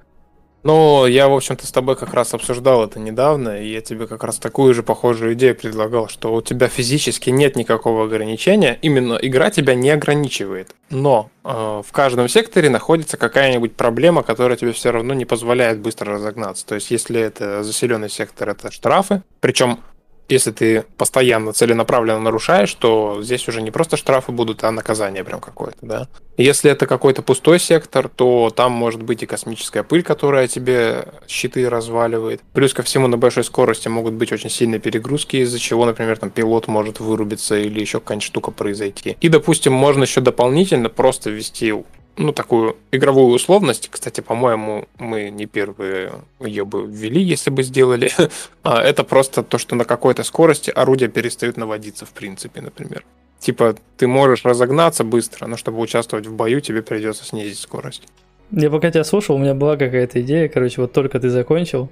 Ну, 0.66 1.06
я, 1.06 1.28
в 1.28 1.32
общем-то, 1.32 1.64
с 1.64 1.70
тобой 1.70 1.94
как 1.94 2.12
раз 2.12 2.34
обсуждал 2.34 2.82
это 2.82 2.98
недавно, 2.98 3.62
и 3.62 3.68
я 3.68 3.80
тебе 3.80 4.08
как 4.08 4.24
раз 4.24 4.38
такую 4.38 4.74
же 4.74 4.82
похожую 4.82 5.34
идею 5.34 5.54
предлагал, 5.54 6.08
что 6.08 6.34
у 6.34 6.42
тебя 6.42 6.66
физически 6.66 7.30
нет 7.30 7.54
никакого 7.54 8.06
ограничения, 8.06 8.76
именно 8.82 9.16
игра 9.22 9.50
тебя 9.52 9.76
не 9.76 9.90
ограничивает. 9.90 10.74
Но 10.90 11.30
э, 11.44 11.82
в 11.86 11.92
каждом 11.92 12.28
секторе 12.28 12.68
находится 12.68 13.16
какая-нибудь 13.16 13.76
проблема, 13.76 14.24
которая 14.24 14.56
тебе 14.58 14.72
все 14.72 14.90
равно 14.90 15.14
не 15.14 15.24
позволяет 15.24 15.78
быстро 15.78 16.14
разогнаться. 16.14 16.66
То 16.66 16.74
есть, 16.74 16.90
если 16.90 17.20
это 17.20 17.62
заселенный 17.62 18.10
сектор, 18.10 18.48
это 18.48 18.72
штрафы. 18.72 19.22
Причем 19.38 19.78
если 20.28 20.50
ты 20.50 20.84
постоянно 20.96 21.52
целенаправленно 21.52 22.20
нарушаешь, 22.20 22.72
то 22.74 23.20
здесь 23.22 23.46
уже 23.48 23.62
не 23.62 23.70
просто 23.70 23.96
штрафы 23.96 24.32
будут, 24.32 24.64
а 24.64 24.70
наказание 24.70 25.24
прям 25.24 25.40
какое-то, 25.40 25.78
да. 25.82 26.08
Если 26.36 26.70
это 26.70 26.86
какой-то 26.86 27.22
пустой 27.22 27.58
сектор, 27.58 28.08
то 28.08 28.52
там 28.54 28.72
может 28.72 29.02
быть 29.02 29.22
и 29.22 29.26
космическая 29.26 29.82
пыль, 29.82 30.02
которая 30.02 30.48
тебе 30.48 31.06
щиты 31.26 31.68
разваливает. 31.68 32.42
Плюс 32.52 32.74
ко 32.74 32.82
всему 32.82 33.06
на 33.06 33.16
большой 33.16 33.44
скорости 33.44 33.88
могут 33.88 34.14
быть 34.14 34.32
очень 34.32 34.50
сильные 34.50 34.78
перегрузки, 34.78 35.36
из-за 35.36 35.58
чего, 35.58 35.86
например, 35.86 36.18
там 36.18 36.30
пилот 36.30 36.66
может 36.66 37.00
вырубиться 37.00 37.56
или 37.56 37.80
еще 37.80 38.00
какая-нибудь 38.00 38.26
штука 38.26 38.50
произойти. 38.50 39.16
И, 39.20 39.28
допустим, 39.28 39.72
можно 39.72 40.02
еще 40.02 40.20
дополнительно 40.20 40.90
просто 40.90 41.30
ввести 41.30 41.72
ну, 42.16 42.32
такую 42.32 42.76
игровую 42.92 43.34
условность. 43.34 43.88
Кстати, 43.90 44.20
по-моему, 44.20 44.86
мы 44.98 45.30
не 45.30 45.46
первые 45.46 46.12
ее 46.40 46.64
бы 46.64 46.86
ввели, 46.86 47.22
если 47.22 47.50
бы 47.50 47.62
сделали. 47.62 48.10
а 48.62 48.80
это 48.80 49.04
просто 49.04 49.42
то, 49.42 49.58
что 49.58 49.76
на 49.76 49.84
какой-то 49.84 50.22
скорости 50.22 50.70
орудия 50.70 51.08
перестают 51.08 51.56
наводиться, 51.56 52.06
в 52.06 52.10
принципе, 52.10 52.60
например. 52.60 53.04
Типа, 53.38 53.76
ты 53.96 54.06
можешь 54.06 54.44
разогнаться 54.44 55.04
быстро, 55.04 55.46
но 55.46 55.56
чтобы 55.56 55.80
участвовать 55.80 56.26
в 56.26 56.34
бою, 56.34 56.60
тебе 56.60 56.82
придется 56.82 57.24
снизить 57.24 57.58
скорость. 57.58 58.04
Я 58.50 58.70
пока 58.70 58.90
тебя 58.90 59.04
слушал, 59.04 59.36
у 59.36 59.38
меня 59.38 59.54
была 59.54 59.76
какая-то 59.76 60.20
идея, 60.22 60.48
короче, 60.48 60.80
вот 60.80 60.92
только 60.92 61.20
ты 61.20 61.30
закончил, 61.30 61.90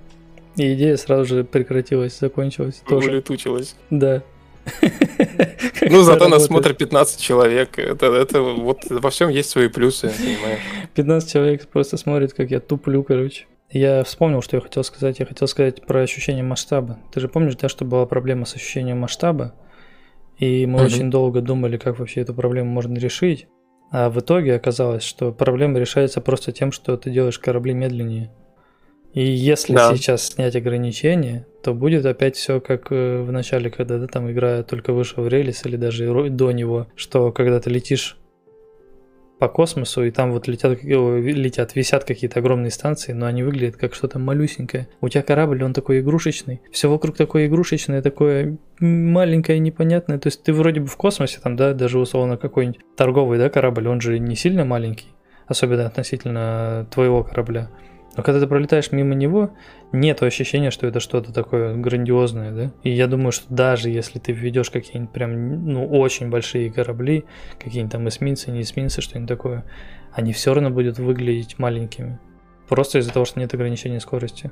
и 0.57 0.73
идея 0.75 0.97
сразу 0.97 1.25
же 1.27 1.45
прекратилась, 1.45 2.19
закончилась. 2.19 2.83
Тоже. 2.89 3.11
Улетучилась. 3.11 3.77
Да. 3.91 4.23
Ну, 5.91 6.03
зато 6.03 6.29
нас 6.29 6.47
смотрит 6.47 6.79
15 6.79 7.21
человек. 7.21 7.79
Это, 7.79 8.07
это 8.07 8.41
вот 8.41 8.85
во 8.89 9.11
всем 9.11 9.29
есть 9.29 9.51
свои 9.51 9.69
плюсы, 9.69 10.09
понимаешь? 10.09 10.61
15 10.95 11.33
человек 11.33 11.69
просто 11.69 11.97
смотрит, 11.97 12.33
как 12.33 12.51
я 12.51 12.61
туплю, 12.61 13.03
короче. 13.03 13.47
Я 13.71 14.05
вспомнил, 14.05 14.41
что 14.43 14.57
я 14.57 14.61
хотел 14.61 14.85
сказать. 14.85 15.19
Я 15.19 15.27
хотел 15.27 15.49
сказать 15.49 15.85
про 15.85 16.01
ощущение 16.01 16.45
масштаба. 16.45 16.99
Ты 17.13 17.21
же 17.21 17.29
помнишь, 17.29 17.57
да, 17.57 17.69
что 17.69 17.85
была 17.85 18.07
проблема 18.07 18.45
с 18.45 18.55
ощущением 18.55 18.99
масштаба? 18.99 19.55
И 20.39 20.67
мы 20.67 20.83
очень 20.83 21.11
долго 21.11 21.41
думали, 21.41 21.77
как 21.77 21.99
вообще 21.99 22.21
эту 22.21 22.35
проблему 22.35 22.71
можно 22.71 22.99
решить. 22.99 23.47
А 23.91 24.11
в 24.11 24.19
итоге 24.19 24.55
оказалось, 24.55 25.05
что 25.05 25.33
проблема 25.33 25.79
решается 25.79 26.21
просто 26.21 26.51
тем, 26.53 26.73
что 26.73 26.97
ты 26.97 27.11
делаешь 27.11 27.39
корабли 27.39 27.75
медленнее. 27.75 28.31
И 29.15 29.23
если 29.23 29.75
да. 29.75 29.95
сейчас 29.95 30.27
снять 30.27 30.57
ограничения, 30.57 31.47
то 31.63 31.73
будет 31.73 32.05
опять 32.05 32.37
все 32.37 32.61
как 32.61 32.89
э, 32.91 33.23
в 33.23 33.31
начале, 33.31 33.71
когда 33.71 33.99
да, 33.99 34.09
там 34.09 34.31
игра 34.31 34.65
только 34.65 34.93
вышла 34.93 35.23
в 35.23 35.29
релиз 35.29 35.65
или 35.65 35.77
даже 35.77 36.31
до 36.31 36.51
него, 36.51 36.89
что 36.97 37.31
когда 37.31 37.61
ты 37.61 37.71
летишь 37.71 38.19
по 39.39 39.49
космосу, 39.49 40.05
и 40.05 40.11
там 40.11 40.33
вот 40.33 40.49
летят, 40.49 40.83
летят, 40.83 41.75
висят 41.77 42.05
какие-то 42.05 42.41
огромные 42.41 42.71
станции, 42.71 43.13
но 43.13 43.27
они 43.27 43.43
выглядят 43.43 43.77
как 43.77 43.95
что-то 43.95 44.19
малюсенькое. 44.19 44.89
У 45.01 45.09
тебя 45.09 45.23
корабль, 45.23 45.63
он 45.63 45.73
такой 45.73 46.01
игрушечный. 46.01 46.61
Все 46.73 46.89
вокруг 46.89 47.17
такое 47.17 47.47
игрушечное, 47.47 48.03
такое 48.03 48.59
маленькое, 48.81 49.59
непонятное. 49.59 50.19
То 50.19 50.29
есть 50.29 50.43
ты 50.43 50.53
вроде 50.53 50.81
бы 50.81 50.87
в 50.87 50.97
космосе, 50.97 51.41
там, 51.43 51.57
да, 51.57 51.73
даже 51.73 51.99
условно 51.99 52.37
какой-нибудь 52.37 52.81
торговый, 52.97 53.39
да, 53.39 53.49
корабль, 53.49 53.89
он 53.89 54.01
же 54.01 54.19
не 54.19 54.35
сильно 54.35 54.65
маленький, 54.65 55.09
особенно 55.47 55.87
относительно 55.87 56.87
твоего 56.91 57.23
корабля. 57.23 57.71
Но 58.17 58.23
когда 58.23 58.41
ты 58.41 58.47
пролетаешь 58.47 58.93
мимо 58.93 59.15
него, 59.15 59.51
нет 59.93 60.23
ощущения, 60.23 60.71
что 60.71 60.87
это 60.87 61.01
что-то 61.01 61.33
такое 61.33 61.75
грандиозное, 61.75 62.53
да? 62.53 62.73
И 62.83 62.91
я 62.91 63.07
думаю, 63.07 63.33
что 63.33 63.53
даже 63.53 63.91
если 63.91 64.19
ты 64.19 64.33
введешь 64.33 64.71
какие-нибудь 64.71 65.13
прям, 65.13 65.67
ну, 65.67 65.87
очень 65.87 66.31
большие 66.31 66.73
корабли, 66.73 67.25
какие-нибудь 67.59 67.93
там 67.93 68.09
эсминцы, 68.09 68.51
не 68.51 68.63
эсминцы, 68.63 69.01
что-нибудь 69.01 69.29
такое, 69.29 69.65
они 70.13 70.33
все 70.33 70.55
равно 70.55 70.71
будут 70.71 70.99
выглядеть 70.99 71.59
маленькими. 71.59 72.19
Просто 72.69 72.99
из-за 72.99 73.13
того, 73.13 73.25
что 73.25 73.41
нет 73.41 73.53
ограничения 73.53 74.01
скорости. 74.01 74.51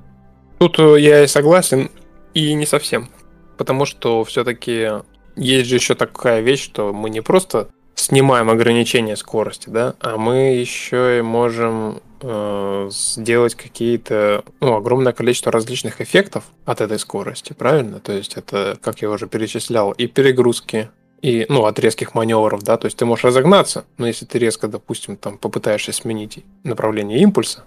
Тут 0.59 0.78
э, 0.78 1.00
я 1.00 1.23
и 1.23 1.26
согласен, 1.26 1.90
и 2.35 2.52
не 2.54 2.66
совсем. 2.66 3.09
Потому 3.57 3.85
что 3.85 4.25
все-таки 4.25 4.88
есть 5.37 5.69
же 5.69 5.76
еще 5.76 5.95
такая 5.95 6.40
вещь, 6.40 6.62
что 6.62 6.92
мы 6.92 7.11
не 7.11 7.21
просто 7.21 7.69
снимаем 7.95 8.50
ограничение 8.50 9.16
скорости, 9.16 9.69
да, 9.71 9.95
а 10.00 10.16
мы 10.16 10.57
еще 10.57 11.19
и 11.19 11.23
можем 11.23 12.00
э, 12.23 12.88
сделать 12.91 13.55
какие-то, 13.55 14.45
ну, 14.61 14.76
огромное 14.76 15.12
количество 15.12 15.52
различных 15.52 16.00
эффектов 16.00 16.45
от 16.64 16.81
этой 16.81 16.99
скорости, 16.99 17.52
правильно? 17.52 18.00
То 18.00 18.12
есть 18.12 18.37
это, 18.37 18.79
как 18.83 19.02
я 19.02 19.11
уже 19.11 19.26
перечислял, 19.26 19.93
и 19.93 20.07
перегрузки, 20.07 20.91
и, 21.21 21.47
ну, 21.49 21.64
от 21.67 21.79
резких 21.79 22.14
маневров, 22.14 22.62
да, 22.62 22.76
то 22.76 22.87
есть 22.87 22.97
ты 22.97 23.05
можешь 23.05 23.25
разогнаться, 23.25 23.85
но 23.97 24.07
если 24.07 24.25
ты 24.25 24.38
резко, 24.38 24.67
допустим, 24.69 25.17
там 25.17 25.38
попытаешься 25.38 25.93
сменить 25.93 26.45
направление 26.64 27.21
импульса, 27.21 27.64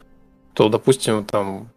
то, 0.54 0.70
допустим, 0.70 1.26
там 1.26 1.70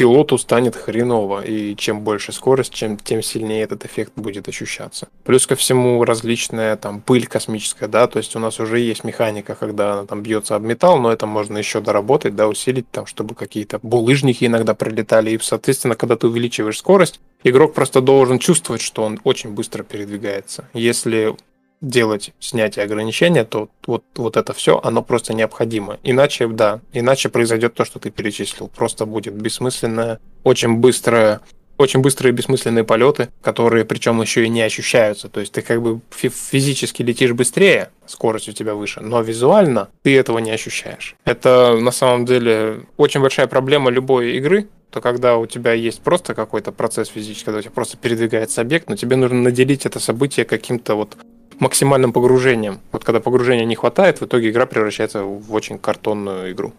пилоту 0.00 0.38
станет 0.38 0.76
хреново, 0.76 1.44
и 1.44 1.76
чем 1.76 2.00
больше 2.00 2.32
скорость, 2.32 2.72
чем, 2.72 2.96
тем 2.96 3.22
сильнее 3.22 3.64
этот 3.64 3.84
эффект 3.84 4.12
будет 4.16 4.48
ощущаться. 4.48 5.08
Плюс 5.24 5.46
ко 5.46 5.56
всему 5.56 6.02
различная 6.06 6.76
там 6.76 7.02
пыль 7.02 7.26
космическая, 7.26 7.86
да, 7.86 8.06
то 8.06 8.16
есть 8.16 8.34
у 8.34 8.38
нас 8.38 8.60
уже 8.60 8.78
есть 8.78 9.04
механика, 9.04 9.54
когда 9.54 9.92
она 9.92 10.06
там 10.06 10.22
бьется 10.22 10.56
об 10.56 10.62
металл, 10.62 10.98
но 10.98 11.12
это 11.12 11.26
можно 11.26 11.58
еще 11.58 11.82
доработать, 11.82 12.34
да, 12.34 12.48
усилить 12.48 12.90
там, 12.90 13.04
чтобы 13.04 13.34
какие-то 13.34 13.78
булыжники 13.82 14.46
иногда 14.46 14.72
пролетали, 14.72 15.32
и, 15.32 15.38
соответственно, 15.38 15.96
когда 15.96 16.16
ты 16.16 16.28
увеличиваешь 16.28 16.78
скорость, 16.78 17.20
игрок 17.44 17.74
просто 17.74 18.00
должен 18.00 18.38
чувствовать, 18.38 18.80
что 18.80 19.02
он 19.02 19.20
очень 19.24 19.50
быстро 19.50 19.82
передвигается. 19.82 20.64
Если 20.72 21.36
делать 21.80 22.32
снятие 22.40 22.84
ограничения, 22.84 23.44
то 23.44 23.70
вот, 23.86 24.04
вот 24.16 24.36
это 24.36 24.52
все, 24.52 24.80
оно 24.82 25.02
просто 25.02 25.34
необходимо. 25.34 25.98
Иначе, 26.02 26.46
да, 26.46 26.80
иначе 26.92 27.28
произойдет 27.28 27.74
то, 27.74 27.84
что 27.84 27.98
ты 27.98 28.10
перечислил. 28.10 28.68
Просто 28.68 29.06
будет 29.06 29.34
бессмысленное, 29.34 30.20
очень 30.44 30.76
быстрое 30.76 31.40
очень 31.80 32.00
быстрые 32.00 32.32
бессмысленные 32.32 32.84
полеты, 32.84 33.30
которые 33.40 33.86
причем 33.86 34.20
еще 34.20 34.44
и 34.44 34.50
не 34.50 34.60
ощущаются. 34.60 35.30
То 35.30 35.40
есть 35.40 35.52
ты 35.52 35.62
как 35.62 35.80
бы 35.80 36.00
физически 36.10 37.02
летишь 37.02 37.32
быстрее, 37.32 37.90
скорость 38.06 38.50
у 38.50 38.52
тебя 38.52 38.74
выше, 38.74 39.00
но 39.00 39.22
визуально 39.22 39.88
ты 40.02 40.14
этого 40.14 40.38
не 40.40 40.50
ощущаешь. 40.50 41.16
Это 41.24 41.78
на 41.80 41.90
самом 41.90 42.26
деле 42.26 42.82
очень 42.98 43.20
большая 43.20 43.46
проблема 43.46 43.90
любой 43.90 44.36
игры, 44.36 44.68
то 44.90 45.00
когда 45.00 45.38
у 45.38 45.46
тебя 45.46 45.72
есть 45.72 46.02
просто 46.02 46.34
какой-то 46.34 46.72
процесс 46.72 47.08
физический, 47.08 47.46
когда 47.46 47.60
у 47.60 47.62
тебя 47.62 47.70
просто 47.70 47.96
передвигается 47.96 48.60
объект, 48.60 48.90
но 48.90 48.96
тебе 48.96 49.16
нужно 49.16 49.40
наделить 49.40 49.86
это 49.86 50.00
событие 50.00 50.44
каким-то 50.44 50.96
вот 50.96 51.16
максимальным 51.60 52.12
погружением. 52.12 52.80
Вот 52.90 53.04
когда 53.04 53.20
погружения 53.20 53.64
не 53.64 53.76
хватает, 53.76 54.20
в 54.20 54.26
итоге 54.26 54.50
игра 54.50 54.66
превращается 54.66 55.22
в 55.22 55.52
очень 55.54 55.78
картонную 55.78 56.52
игру. 56.52 56.72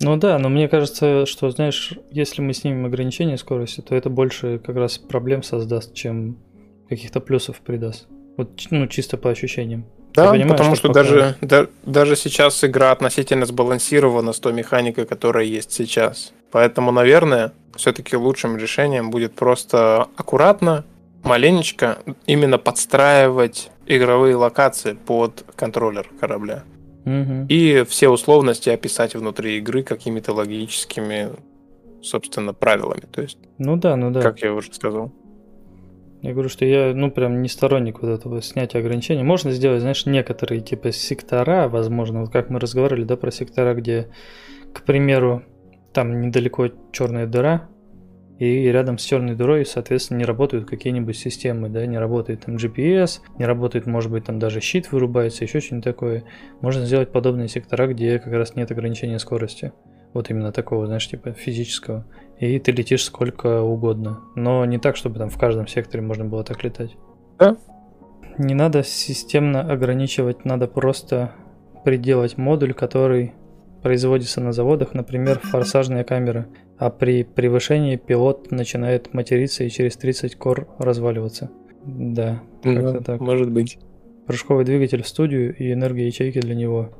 Ну 0.00 0.16
да, 0.16 0.38
но 0.38 0.48
мне 0.48 0.68
кажется, 0.68 1.26
что, 1.26 1.50
знаешь, 1.50 1.92
если 2.10 2.42
мы 2.42 2.54
снимем 2.54 2.86
ограничение 2.86 3.38
скорости, 3.38 3.80
то 3.80 3.94
это 3.94 4.10
больше 4.10 4.58
как 4.58 4.76
раз 4.76 4.98
проблем 4.98 5.42
создаст, 5.42 5.94
чем 5.94 6.38
каких-то 6.88 7.20
плюсов 7.20 7.60
придаст. 7.60 8.08
Вот, 8.36 8.50
ну, 8.70 8.86
чисто 8.88 9.16
по 9.16 9.30
ощущениям. 9.30 9.84
Да, 10.14 10.32
потому 10.32 10.74
что, 10.74 10.76
что 10.76 10.88
пока... 10.88 11.02
даже, 11.02 11.36
да, 11.40 11.66
даже 11.84 12.16
сейчас 12.16 12.62
игра 12.64 12.92
относительно 12.92 13.46
сбалансирована 13.46 14.32
с 14.32 14.40
той 14.40 14.52
механикой, 14.52 15.06
которая 15.06 15.44
есть 15.44 15.72
сейчас. 15.72 16.32
Поэтому, 16.50 16.92
наверное, 16.92 17.52
все-таки 17.76 18.16
лучшим 18.16 18.56
решением 18.56 19.10
будет 19.10 19.34
просто 19.34 20.08
аккуратно, 20.16 20.84
маленечко, 21.22 21.98
именно 22.26 22.58
подстраивать 22.58 23.70
игровые 23.86 24.36
локации 24.36 24.94
под 24.94 25.44
контроллер 25.56 26.08
корабля. 26.20 26.64
Угу. 27.04 27.46
И 27.48 27.84
все 27.88 28.08
условности 28.08 28.70
описать 28.70 29.14
внутри 29.14 29.58
игры 29.58 29.82
какими-то 29.82 30.32
логическими, 30.32 31.30
собственно, 32.00 32.54
правилами. 32.54 33.02
То 33.10 33.22
есть, 33.22 33.38
ну 33.58 33.76
да, 33.76 33.96
ну 33.96 34.10
да. 34.10 34.22
Как 34.22 34.40
я 34.40 34.52
уже 34.54 34.72
сказал. 34.72 35.12
Я 36.22 36.32
говорю, 36.32 36.48
что 36.48 36.64
я, 36.64 36.94
ну, 36.94 37.10
прям 37.10 37.42
не 37.42 37.48
сторонник 37.48 38.00
вот 38.00 38.08
этого 38.08 38.40
снятия 38.40 38.80
ограничений. 38.80 39.24
Можно 39.24 39.50
сделать, 39.50 39.80
знаешь, 39.80 40.06
некоторые 40.06 40.60
типа 40.60 40.92
сектора, 40.92 41.68
возможно, 41.68 42.20
вот 42.20 42.30
как 42.30 42.48
мы 42.48 42.60
разговаривали, 42.60 43.02
да, 43.02 43.16
про 43.16 43.32
сектора, 43.32 43.74
где, 43.74 44.08
к 44.72 44.84
примеру, 44.84 45.42
там 45.92 46.20
недалеко 46.20 46.68
черная 46.92 47.26
дыра, 47.26 47.68
и 48.38 48.66
рядом 48.66 48.98
с 48.98 49.04
черной 49.04 49.34
дырой, 49.34 49.64
соответственно, 49.64 50.18
не 50.18 50.24
работают 50.24 50.68
какие-нибудь 50.68 51.16
системы, 51.16 51.68
да, 51.68 51.86
не 51.86 51.98
работает 51.98 52.46
там 52.46 52.56
GPS, 52.56 53.20
не 53.38 53.44
работает, 53.44 53.86
может 53.86 54.10
быть, 54.10 54.24
там 54.24 54.38
даже 54.38 54.60
щит 54.60 54.90
вырубается, 54.90 55.44
еще 55.44 55.60
что-нибудь 55.60 55.84
такое. 55.84 56.24
Можно 56.60 56.84
сделать 56.86 57.12
подобные 57.12 57.48
сектора, 57.48 57.86
где 57.86 58.18
как 58.18 58.32
раз 58.32 58.56
нет 58.56 58.70
ограничения 58.70 59.18
скорости. 59.18 59.72
Вот 60.12 60.30
именно 60.30 60.52
такого, 60.52 60.86
знаешь, 60.86 61.08
типа 61.08 61.32
физического 61.32 62.04
и 62.46 62.58
ты 62.58 62.72
летишь 62.72 63.04
сколько 63.04 63.62
угодно. 63.62 64.20
Но 64.34 64.64
не 64.64 64.78
так, 64.78 64.96
чтобы 64.96 65.18
там 65.18 65.30
в 65.30 65.38
каждом 65.38 65.68
секторе 65.68 66.02
можно 66.02 66.24
было 66.24 66.42
так 66.42 66.64
летать. 66.64 66.96
Да. 67.38 67.56
Не 68.36 68.54
надо 68.54 68.82
системно 68.82 69.60
ограничивать, 69.60 70.44
надо 70.44 70.66
просто 70.66 71.32
приделать 71.84 72.38
модуль, 72.38 72.74
который 72.74 73.34
производится 73.82 74.40
на 74.40 74.52
заводах, 74.52 74.94
например, 74.94 75.38
форсажные 75.38 76.02
камеры, 76.02 76.46
а 76.82 76.90
при 76.90 77.22
превышении 77.22 77.94
пилот 77.94 78.50
начинает 78.50 79.14
материться 79.14 79.62
и 79.62 79.68
через 79.68 79.96
30 79.96 80.34
кор 80.34 80.66
разваливаться. 80.80 81.48
Да, 81.84 82.42
как-то 82.60 82.92
да, 82.94 83.00
так. 83.00 83.20
Может 83.20 83.52
быть. 83.52 83.78
Прыжковый 84.26 84.64
двигатель 84.64 85.04
в 85.04 85.06
студию 85.06 85.54
и 85.56 85.72
энергоячейки 85.72 86.40
для 86.40 86.56
него. 86.56 86.90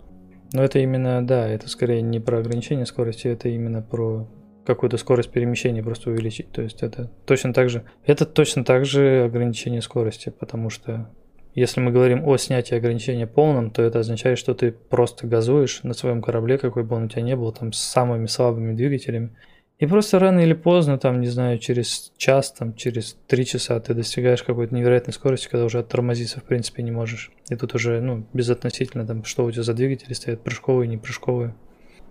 Но 0.53 0.63
это 0.63 0.79
именно, 0.79 1.27
да, 1.27 1.49
это 1.49 1.69
скорее 1.69 2.01
не 2.01 2.21
про 2.21 2.39
ограничение 2.39 2.87
скорости, 2.87 3.27
это 3.27 3.49
именно 3.49 3.83
про 3.83 4.29
какую-то 4.65 4.99
скорость 4.99 5.31
перемещения 5.31 5.83
просто 5.83 6.11
увеличить. 6.11 6.53
То 6.53 6.63
есть 6.63 6.85
это 6.85 7.11
точно 7.27 7.53
так 7.53 7.69
же, 7.69 7.83
это 8.07 8.25
точно 8.25 8.65
так 8.65 8.85
же 8.85 9.25
ограничение 9.25 9.83
скорости, 9.83 10.31
потому 10.31 10.71
что 10.71 11.11
если 11.57 11.81
мы 11.81 11.91
говорим 11.91 12.25
о 12.25 12.37
снятии 12.37 12.77
ограничения 12.77 13.27
полном, 13.27 13.73
то 13.73 13.83
это 13.83 13.99
означает, 13.99 14.39
что 14.39 14.55
ты 14.55 14.71
просто 14.71 15.27
газуешь 15.27 15.83
на 15.83 15.93
своем 15.93 16.23
корабле, 16.23 16.57
какой 16.57 16.85
бы 16.85 16.95
он 16.95 17.05
у 17.05 17.09
тебя 17.09 17.23
ни 17.23 17.35
был, 17.35 17.51
там 17.51 17.73
с 17.73 17.81
самыми 17.81 18.27
слабыми 18.27 18.75
двигателями. 18.75 19.37
И 19.83 19.87
просто 19.87 20.21
рано 20.21 20.39
или 20.39 20.53
поздно, 20.53 20.97
там, 20.97 21.21
не 21.21 21.27
знаю, 21.27 21.59
через 21.59 22.13
час, 22.17 22.53
там, 22.53 22.77
через 22.77 23.17
три 23.27 23.45
часа 23.45 23.81
ты 23.81 23.95
достигаешь 23.95 24.45
какой-то 24.45 24.73
невероятной 24.73 25.13
скорости, 25.13 25.49
когда 25.49 25.65
уже 25.65 25.81
оттормозиться 25.81 26.39
в 26.39 26.45
принципе 26.45 26.85
не 26.85 26.93
можешь. 26.93 27.33
И 27.51 27.57
тут 27.57 27.75
уже, 27.75 28.01
ну, 28.01 28.25
безотносительно, 28.33 29.05
там, 29.05 29.25
что 29.25 29.45
у 29.45 29.51
тебя 29.51 29.65
за 29.65 29.75
двигатели 29.75 30.13
стоят, 30.13 30.41
прыжковые, 30.41 30.87
не 30.87 30.99
прыжковые. 30.99 31.57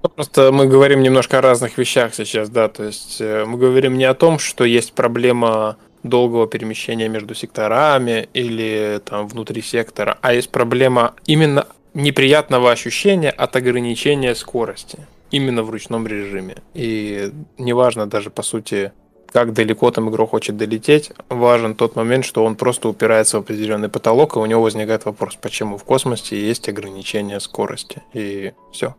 Ну, 0.04 0.10
просто 0.10 0.52
мы 0.52 0.68
говорим 0.68 1.02
немножко 1.02 1.38
о 1.38 1.42
разных 1.42 1.78
вещах 1.78 2.14
сейчас, 2.14 2.50
да, 2.50 2.68
то 2.68 2.84
есть 2.84 3.22
э, 3.22 3.46
мы 3.46 3.58
говорим 3.58 3.98
не 3.98 4.04
о 4.04 4.16
том, 4.16 4.38
что 4.38 4.66
есть 4.66 4.92
проблема 4.92 5.78
долгого 6.04 6.48
перемещения 6.48 7.08
между 7.08 7.36
секторами 7.36 8.28
или 8.34 9.00
там 9.06 9.30
внутри 9.30 9.62
сектора, 9.62 10.18
а 10.22 10.34
есть 10.34 10.50
проблема 10.50 11.14
именно 11.26 11.68
неприятного 11.94 12.70
ощущения 12.70 13.30
от 13.30 13.56
ограничения 13.56 14.36
скорости 14.36 15.08
именно 15.32 15.64
в 15.64 15.70
ручном 15.70 16.08
режиме. 16.08 16.58
И 16.74 17.32
неважно 17.58 18.06
даже 18.08 18.30
по 18.30 18.44
сути, 18.44 18.92
как 19.32 19.54
далеко 19.54 19.90
там 19.92 20.10
игрок 20.10 20.32
хочет 20.32 20.58
долететь, 20.58 21.12
важен 21.30 21.76
тот 21.76 21.96
момент, 21.96 22.26
что 22.26 22.44
он 22.44 22.56
просто 22.56 22.90
упирается 22.90 23.38
в 23.38 23.42
определенный 23.42 23.90
потолок, 23.90 24.36
и 24.36 24.40
у 24.40 24.46
него 24.46 24.62
возникает 24.62 25.06
вопрос, 25.06 25.36
почему 25.36 25.78
в 25.78 25.84
космосе 25.84 26.40
есть 26.40 26.68
ограничение 26.70 27.40
скорости. 27.40 28.04
И 28.14 28.54
все. 28.72 28.96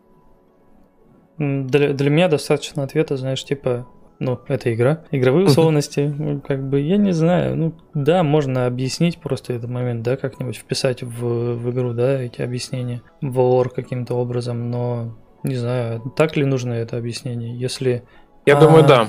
Для, 1.38 1.92
для 1.92 2.10
меня 2.10 2.28
достаточно 2.28 2.82
ответа, 2.82 3.16
знаешь, 3.16 3.44
типа, 3.44 3.86
ну, 4.18 4.38
это 4.46 4.72
игра. 4.72 5.04
Игровые 5.10 5.46
условности, 5.46 6.14
ну, 6.16 6.40
как 6.40 6.68
бы, 6.68 6.80
я 6.80 6.96
не 6.96 7.12
знаю. 7.12 7.56
Ну, 7.56 7.74
да, 7.92 8.22
можно 8.22 8.66
объяснить 8.66 9.18
просто 9.18 9.52
этот 9.54 9.68
момент, 9.68 10.02
да, 10.02 10.16
как-нибудь 10.16 10.56
вписать 10.56 11.02
в, 11.02 11.54
в 11.56 11.70
игру, 11.70 11.92
да, 11.92 12.22
эти 12.22 12.40
объяснения, 12.40 13.02
в 13.20 13.40
лор 13.40 13.70
каким-то 13.70 14.14
образом, 14.14 14.70
но 14.70 15.16
не 15.42 15.56
знаю, 15.56 16.00
так 16.16 16.36
ли 16.36 16.44
нужно 16.44 16.72
это 16.72 16.96
объяснение, 16.96 17.56
если... 17.58 18.04
Я 18.46 18.56
а... 18.56 18.60
думаю, 18.60 18.84
да. 18.84 19.08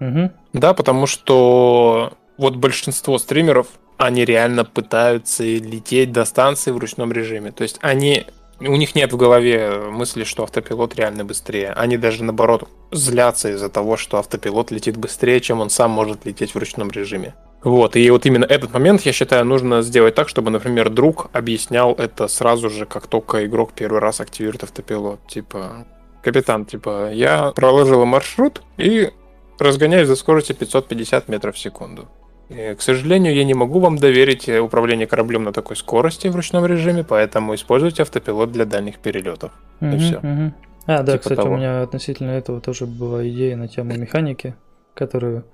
Угу. 0.00 0.30
Да, 0.54 0.74
потому 0.74 1.06
что 1.06 2.12
вот 2.36 2.56
большинство 2.56 3.18
стримеров, 3.18 3.68
они 3.96 4.24
реально 4.24 4.64
пытаются 4.64 5.44
лететь 5.44 6.12
до 6.12 6.24
станции 6.24 6.70
в 6.70 6.78
ручном 6.78 7.12
режиме. 7.12 7.52
То 7.52 7.62
есть 7.62 7.78
они 7.80 8.26
у 8.60 8.76
них 8.76 8.94
нет 8.94 9.12
в 9.12 9.16
голове 9.16 9.80
мысли, 9.90 10.24
что 10.24 10.42
автопилот 10.44 10.94
реально 10.94 11.24
быстрее. 11.24 11.70
Они 11.70 11.96
даже 11.96 12.22
наоборот 12.22 12.68
злятся 12.92 13.50
из-за 13.50 13.68
того, 13.68 13.96
что 13.96 14.18
автопилот 14.18 14.70
летит 14.70 14.96
быстрее, 14.96 15.40
чем 15.40 15.60
он 15.60 15.70
сам 15.70 15.90
может 15.90 16.24
лететь 16.24 16.54
в 16.54 16.58
ручном 16.58 16.90
режиме. 16.90 17.34
Вот, 17.64 17.96
и 17.96 18.10
вот 18.10 18.26
именно 18.26 18.44
этот 18.44 18.72
момент, 18.74 19.00
я 19.02 19.12
считаю, 19.12 19.44
нужно 19.46 19.80
сделать 19.80 20.14
так, 20.14 20.28
чтобы, 20.28 20.50
например, 20.50 20.90
друг 20.90 21.30
объяснял 21.32 21.94
это 21.94 22.28
сразу 22.28 22.68
же, 22.68 22.84
как 22.84 23.06
только 23.06 23.46
игрок 23.46 23.72
первый 23.74 24.00
раз 24.00 24.20
активирует 24.20 24.62
автопилот. 24.62 25.26
Типа, 25.26 25.86
капитан, 26.22 26.66
типа, 26.66 27.10
я 27.12 27.52
проложил 27.52 28.04
маршрут 28.04 28.62
и 28.76 29.10
разгоняюсь 29.58 30.08
за 30.08 30.16
скоростью 30.16 30.56
550 30.56 31.28
метров 31.28 31.54
в 31.54 31.58
секунду. 31.58 32.08
К 32.50 32.80
сожалению, 32.80 33.34
я 33.34 33.44
не 33.44 33.54
могу 33.54 33.80
вам 33.80 33.96
доверить 33.96 34.46
управление 34.48 35.06
кораблем 35.06 35.44
на 35.44 35.52
такой 35.52 35.76
скорости 35.76 36.28
в 36.28 36.36
ручном 36.36 36.66
режиме, 36.66 37.02
поэтому 37.02 37.54
используйте 37.54 38.02
автопилот 38.02 38.52
для 38.52 38.66
дальних 38.66 38.98
перелетов. 38.98 39.52
Угу, 39.80 39.90
и 39.90 39.98
все. 39.98 40.18
Угу. 40.18 40.52
А, 40.86 41.02
да, 41.02 41.12
типа 41.12 41.18
кстати, 41.18 41.40
того. 41.40 41.54
у 41.54 41.56
меня 41.56 41.80
относительно 41.80 42.32
этого 42.32 42.60
тоже 42.60 42.84
была 42.84 43.26
идея 43.26 43.56
на 43.56 43.68
тему 43.68 43.96
механики, 43.96 44.54
которую 44.92 45.46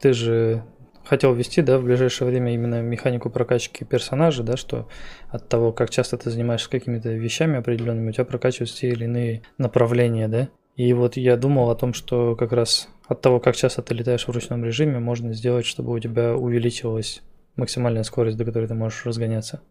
ты 0.00 0.14
же 0.14 0.64
хотел 1.08 1.34
ввести, 1.34 1.62
да, 1.62 1.78
в 1.78 1.84
ближайшее 1.84 2.28
время 2.28 2.52
именно 2.54 2.82
механику 2.82 3.30
прокачки 3.30 3.84
персонажа, 3.84 4.42
да, 4.42 4.56
что 4.56 4.88
от 5.30 5.48
того, 5.48 5.72
как 5.72 5.90
часто 5.90 6.18
ты 6.18 6.30
занимаешься 6.30 6.68
какими-то 6.68 7.08
вещами 7.10 7.58
определенными, 7.58 8.10
у 8.10 8.12
тебя 8.12 8.24
прокачиваются 8.24 8.76
те 8.76 8.90
или 8.90 9.04
иные 9.04 9.42
направления, 9.56 10.28
да. 10.28 10.48
И 10.76 10.92
вот 10.92 11.16
я 11.16 11.36
думал 11.36 11.70
о 11.70 11.74
том, 11.74 11.94
что 11.94 12.36
как 12.36 12.52
раз 12.52 12.88
от 13.08 13.22
того, 13.22 13.40
как 13.40 13.56
часто 13.56 13.82
ты 13.82 13.94
летаешь 13.94 14.28
в 14.28 14.30
ручном 14.30 14.64
режиме, 14.64 14.98
можно 14.98 15.32
сделать, 15.32 15.64
чтобы 15.64 15.92
у 15.92 15.98
тебя 15.98 16.36
увеличилась 16.36 17.22
максимальная 17.56 18.02
скорость, 18.02 18.36
до 18.36 18.44
которой 18.44 18.68
ты 18.68 18.74
можешь 18.74 19.04
разгоняться. 19.06 19.62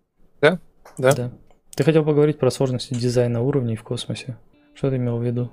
Да, 0.42 0.60
да. 0.98 1.14
да. 1.14 1.32
Ты 1.76 1.84
хотел 1.84 2.04
поговорить 2.04 2.40
про 2.40 2.50
сложности 2.50 2.94
дизайна 2.94 3.42
уровней 3.42 3.76
в 3.76 3.84
космосе. 3.84 4.38
Что 4.74 4.90
ты 4.90 4.98
имел 4.98 5.18
в 5.18 5.24
виду? 5.24 5.52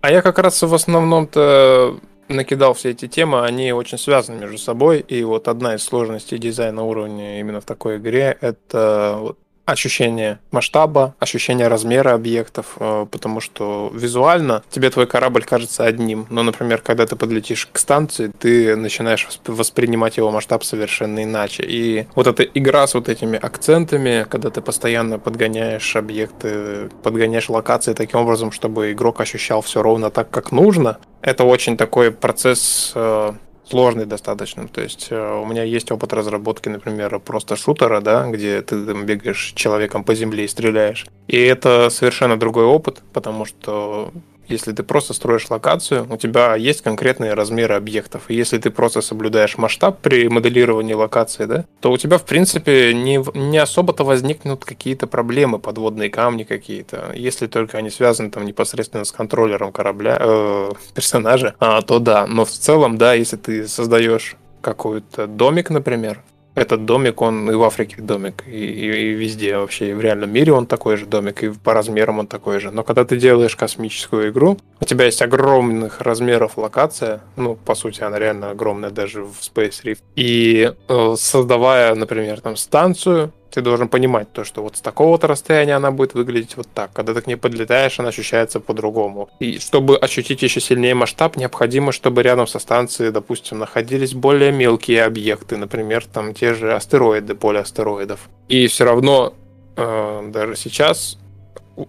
А 0.00 0.10
я 0.10 0.22
как 0.22 0.38
раз 0.38 0.62
в 0.62 0.72
основном-то 0.72 2.00
накидал 2.34 2.74
все 2.74 2.90
эти 2.90 3.08
темы, 3.08 3.44
они 3.44 3.72
очень 3.72 3.98
связаны 3.98 4.40
между 4.40 4.58
собой. 4.58 5.00
И 5.00 5.22
вот 5.22 5.48
одна 5.48 5.74
из 5.74 5.82
сложностей 5.82 6.38
дизайна 6.38 6.82
уровня 6.82 7.40
именно 7.40 7.60
в 7.60 7.64
такой 7.64 7.96
игре 7.98 8.36
это 8.40 9.16
вот 9.20 9.38
ощущение 9.72 10.38
масштаба, 10.50 11.14
ощущение 11.18 11.68
размера 11.68 12.14
объектов, 12.14 12.76
э, 12.80 13.06
потому 13.10 13.40
что 13.40 13.90
визуально 13.92 14.62
тебе 14.70 14.88
твой 14.88 15.06
корабль 15.06 15.44
кажется 15.44 15.84
одним, 15.84 16.26
но, 16.30 16.42
например, 16.42 16.80
когда 16.80 17.06
ты 17.06 17.16
подлетишь 17.16 17.68
к 17.70 17.78
станции, 17.78 18.32
ты 18.38 18.76
начинаешь 18.76 19.28
воспринимать 19.46 20.16
его 20.16 20.30
масштаб 20.30 20.64
совершенно 20.64 21.22
иначе. 21.22 21.64
И 21.66 22.06
вот 22.14 22.26
эта 22.26 22.44
игра 22.44 22.86
с 22.86 22.94
вот 22.94 23.10
этими 23.10 23.38
акцентами, 23.38 24.26
когда 24.28 24.48
ты 24.48 24.62
постоянно 24.62 25.18
подгоняешь 25.18 25.96
объекты, 25.96 26.88
подгоняешь 27.02 27.50
локации 27.50 27.92
таким 27.92 28.20
образом, 28.20 28.52
чтобы 28.52 28.92
игрок 28.92 29.20
ощущал 29.20 29.60
все 29.60 29.82
ровно 29.82 30.10
так, 30.10 30.30
как 30.30 30.50
нужно, 30.50 30.98
это 31.20 31.44
очень 31.44 31.76
такой 31.76 32.10
процесс 32.10 32.92
э, 32.94 33.32
сложный 33.68 34.06
достаточно. 34.06 34.68
То 34.68 34.80
есть 34.80 35.08
э, 35.10 35.40
у 35.40 35.46
меня 35.46 35.62
есть 35.62 35.90
опыт 35.90 36.12
разработки, 36.12 36.68
например, 36.68 37.18
просто 37.20 37.56
шутера, 37.56 38.00
да, 38.00 38.28
где 38.30 38.60
ты 38.62 38.84
там 38.84 39.06
бегаешь 39.06 39.52
человеком 39.54 40.04
по 40.04 40.14
земле 40.14 40.44
и 40.44 40.48
стреляешь. 40.48 41.06
И 41.26 41.36
это 41.36 41.90
совершенно 41.90 42.38
другой 42.38 42.64
опыт, 42.64 43.02
потому 43.12 43.44
что 43.44 44.12
Если 44.48 44.72
ты 44.72 44.82
просто 44.82 45.14
строишь 45.14 45.50
локацию, 45.50 46.06
у 46.10 46.16
тебя 46.16 46.56
есть 46.56 46.82
конкретные 46.82 47.34
размеры 47.34 47.74
объектов. 47.74 48.22
И 48.28 48.34
если 48.34 48.58
ты 48.58 48.70
просто 48.70 49.00
соблюдаешь 49.00 49.58
масштаб 49.58 49.98
при 50.00 50.28
моделировании 50.28 50.94
локации, 50.94 51.44
да, 51.44 51.64
то 51.80 51.92
у 51.92 51.96
тебя, 51.98 52.18
в 52.18 52.24
принципе, 52.24 52.94
не, 52.94 53.22
не 53.34 53.58
особо-то 53.58 54.04
возникнут 54.04 54.64
какие-то 54.64 55.06
проблемы, 55.06 55.58
подводные 55.58 56.10
камни 56.10 56.44
какие-то. 56.44 57.12
Если 57.14 57.46
только 57.46 57.78
они 57.78 57.90
связаны 57.90 58.30
там 58.30 58.44
непосредственно 58.44 59.04
с 59.04 59.12
контроллером 59.12 59.72
корабля, 59.72 60.16
э, 60.18 60.70
персонажа, 60.94 61.54
а, 61.60 61.82
то 61.82 61.98
да. 61.98 62.26
Но 62.26 62.44
в 62.44 62.50
целом, 62.50 62.98
да, 62.98 63.14
если 63.14 63.36
ты 63.36 63.68
создаешь 63.68 64.36
какой-то 64.60 65.26
домик, 65.26 65.70
например, 65.70 66.22
этот 66.58 66.84
домик, 66.84 67.22
он 67.22 67.50
и 67.50 67.54
в 67.54 67.62
Африке 67.62 67.96
домик, 67.98 68.44
и, 68.46 68.50
и, 68.50 69.10
и 69.10 69.10
везде 69.12 69.56
вообще, 69.56 69.90
и 69.90 69.92
в 69.94 70.00
реальном 70.00 70.30
мире 70.30 70.52
он 70.52 70.66
такой 70.66 70.96
же 70.96 71.06
домик, 71.06 71.42
и 71.42 71.50
по 71.50 71.74
размерам 71.74 72.18
он 72.18 72.26
такой 72.26 72.60
же. 72.60 72.70
Но 72.70 72.82
когда 72.82 73.04
ты 73.04 73.16
делаешь 73.16 73.56
космическую 73.56 74.30
игру, 74.30 74.58
у 74.80 74.84
тебя 74.84 75.06
есть 75.06 75.22
огромных 75.22 76.00
размеров 76.00 76.58
локация, 76.58 77.22
ну, 77.36 77.56
по 77.56 77.74
сути, 77.74 78.02
она 78.02 78.18
реально 78.18 78.50
огромная 78.50 78.90
даже 78.90 79.22
в 79.22 79.38
Space 79.40 79.82
Rift. 79.84 80.02
И 80.16 80.72
э, 80.88 81.14
создавая, 81.16 81.94
например, 81.94 82.40
там 82.40 82.56
станцию, 82.56 83.32
ты 83.50 83.62
должен 83.62 83.88
понимать 83.88 84.32
то, 84.32 84.44
что 84.44 84.62
вот 84.62 84.76
с 84.76 84.80
такого-то 84.80 85.26
расстояния 85.26 85.76
она 85.76 85.90
будет 85.90 86.14
выглядеть 86.14 86.56
вот 86.56 86.68
так. 86.72 86.92
Когда 86.92 87.14
ты 87.14 87.22
к 87.22 87.26
ней 87.26 87.36
подлетаешь, 87.36 87.98
она 87.98 88.08
ощущается 88.08 88.60
по-другому. 88.60 89.30
И 89.40 89.58
чтобы 89.58 89.96
ощутить 89.96 90.42
еще 90.42 90.60
сильнее 90.60 90.94
масштаб, 90.94 91.36
необходимо, 91.36 91.92
чтобы 91.92 92.22
рядом 92.22 92.46
со 92.46 92.58
станцией, 92.58 93.10
допустим, 93.10 93.58
находились 93.58 94.14
более 94.14 94.52
мелкие 94.52 95.04
объекты, 95.04 95.56
например, 95.56 96.04
там 96.06 96.34
те 96.34 96.54
же 96.54 96.74
астероиды, 96.74 97.34
поле 97.34 97.60
астероидов. 97.60 98.28
И 98.48 98.66
все 98.66 98.84
равно 98.84 99.34
э, 99.76 100.30
даже 100.32 100.56
сейчас 100.56 101.18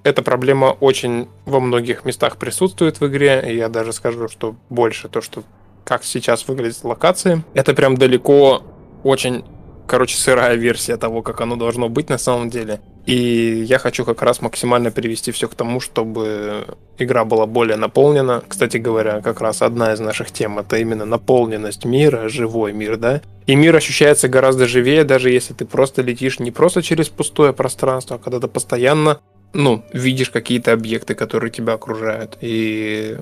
эта 0.04 0.22
проблема 0.22 0.78
очень 0.80 1.28
во 1.46 1.60
многих 1.60 2.06
местах 2.06 2.38
присутствует 2.38 3.00
в 3.00 3.08
игре, 3.08 3.44
и 3.48 3.56
я 3.56 3.70
даже 3.70 3.94
скажу, 3.94 4.28
что 4.28 4.56
больше 4.70 5.10
то, 5.10 5.22
что 5.22 5.44
как 5.84 6.04
сейчас 6.04 6.48
выглядят 6.48 6.84
локации, 6.84 7.44
это 7.54 7.74
прям 7.74 7.98
далеко 7.98 8.62
очень 9.04 9.44
короче, 9.90 10.16
сырая 10.16 10.56
версия 10.56 10.98
того, 10.98 11.24
как 11.24 11.42
оно 11.42 11.56
должно 11.56 11.90
быть 11.90 12.10
на 12.10 12.20
самом 12.20 12.50
деле. 12.50 12.80
И 13.08 13.64
я 13.68 13.80
хочу 13.80 14.06
как 14.06 14.22
раз 14.22 14.40
максимально 14.40 14.92
привести 14.92 15.32
все 15.32 15.48
к 15.48 15.56
тому, 15.56 15.80
чтобы 15.80 16.78
игра 17.00 17.26
была 17.26 17.48
более 17.48 17.76
наполнена. 17.76 18.44
Кстати 18.48 18.78
говоря, 18.78 19.22
как 19.22 19.42
раз 19.42 19.64
одна 19.64 19.92
из 19.92 20.00
наших 20.00 20.32
тем 20.32 20.60
это 20.60 20.78
именно 20.78 21.06
наполненность 21.06 21.86
мира, 21.86 22.30
живой 22.30 22.72
мир, 22.72 22.98
да. 22.98 23.22
И 23.48 23.56
мир 23.56 23.76
ощущается 23.76 24.28
гораздо 24.28 24.68
живее, 24.68 25.04
даже 25.04 25.32
если 25.32 25.56
ты 25.56 25.66
просто 25.66 26.04
летишь 26.04 26.40
не 26.40 26.52
просто 26.52 26.84
через 26.84 27.10
пустое 27.10 27.52
пространство, 27.52 28.18
а 28.18 28.20
когда 28.20 28.40
ты 28.40 28.48
постоянно, 28.48 29.20
ну, 29.54 29.84
видишь 29.92 30.30
какие-то 30.30 30.72
объекты, 30.72 31.16
которые 31.16 31.50
тебя 31.50 31.74
окружают. 31.74 32.38
И 32.42 33.18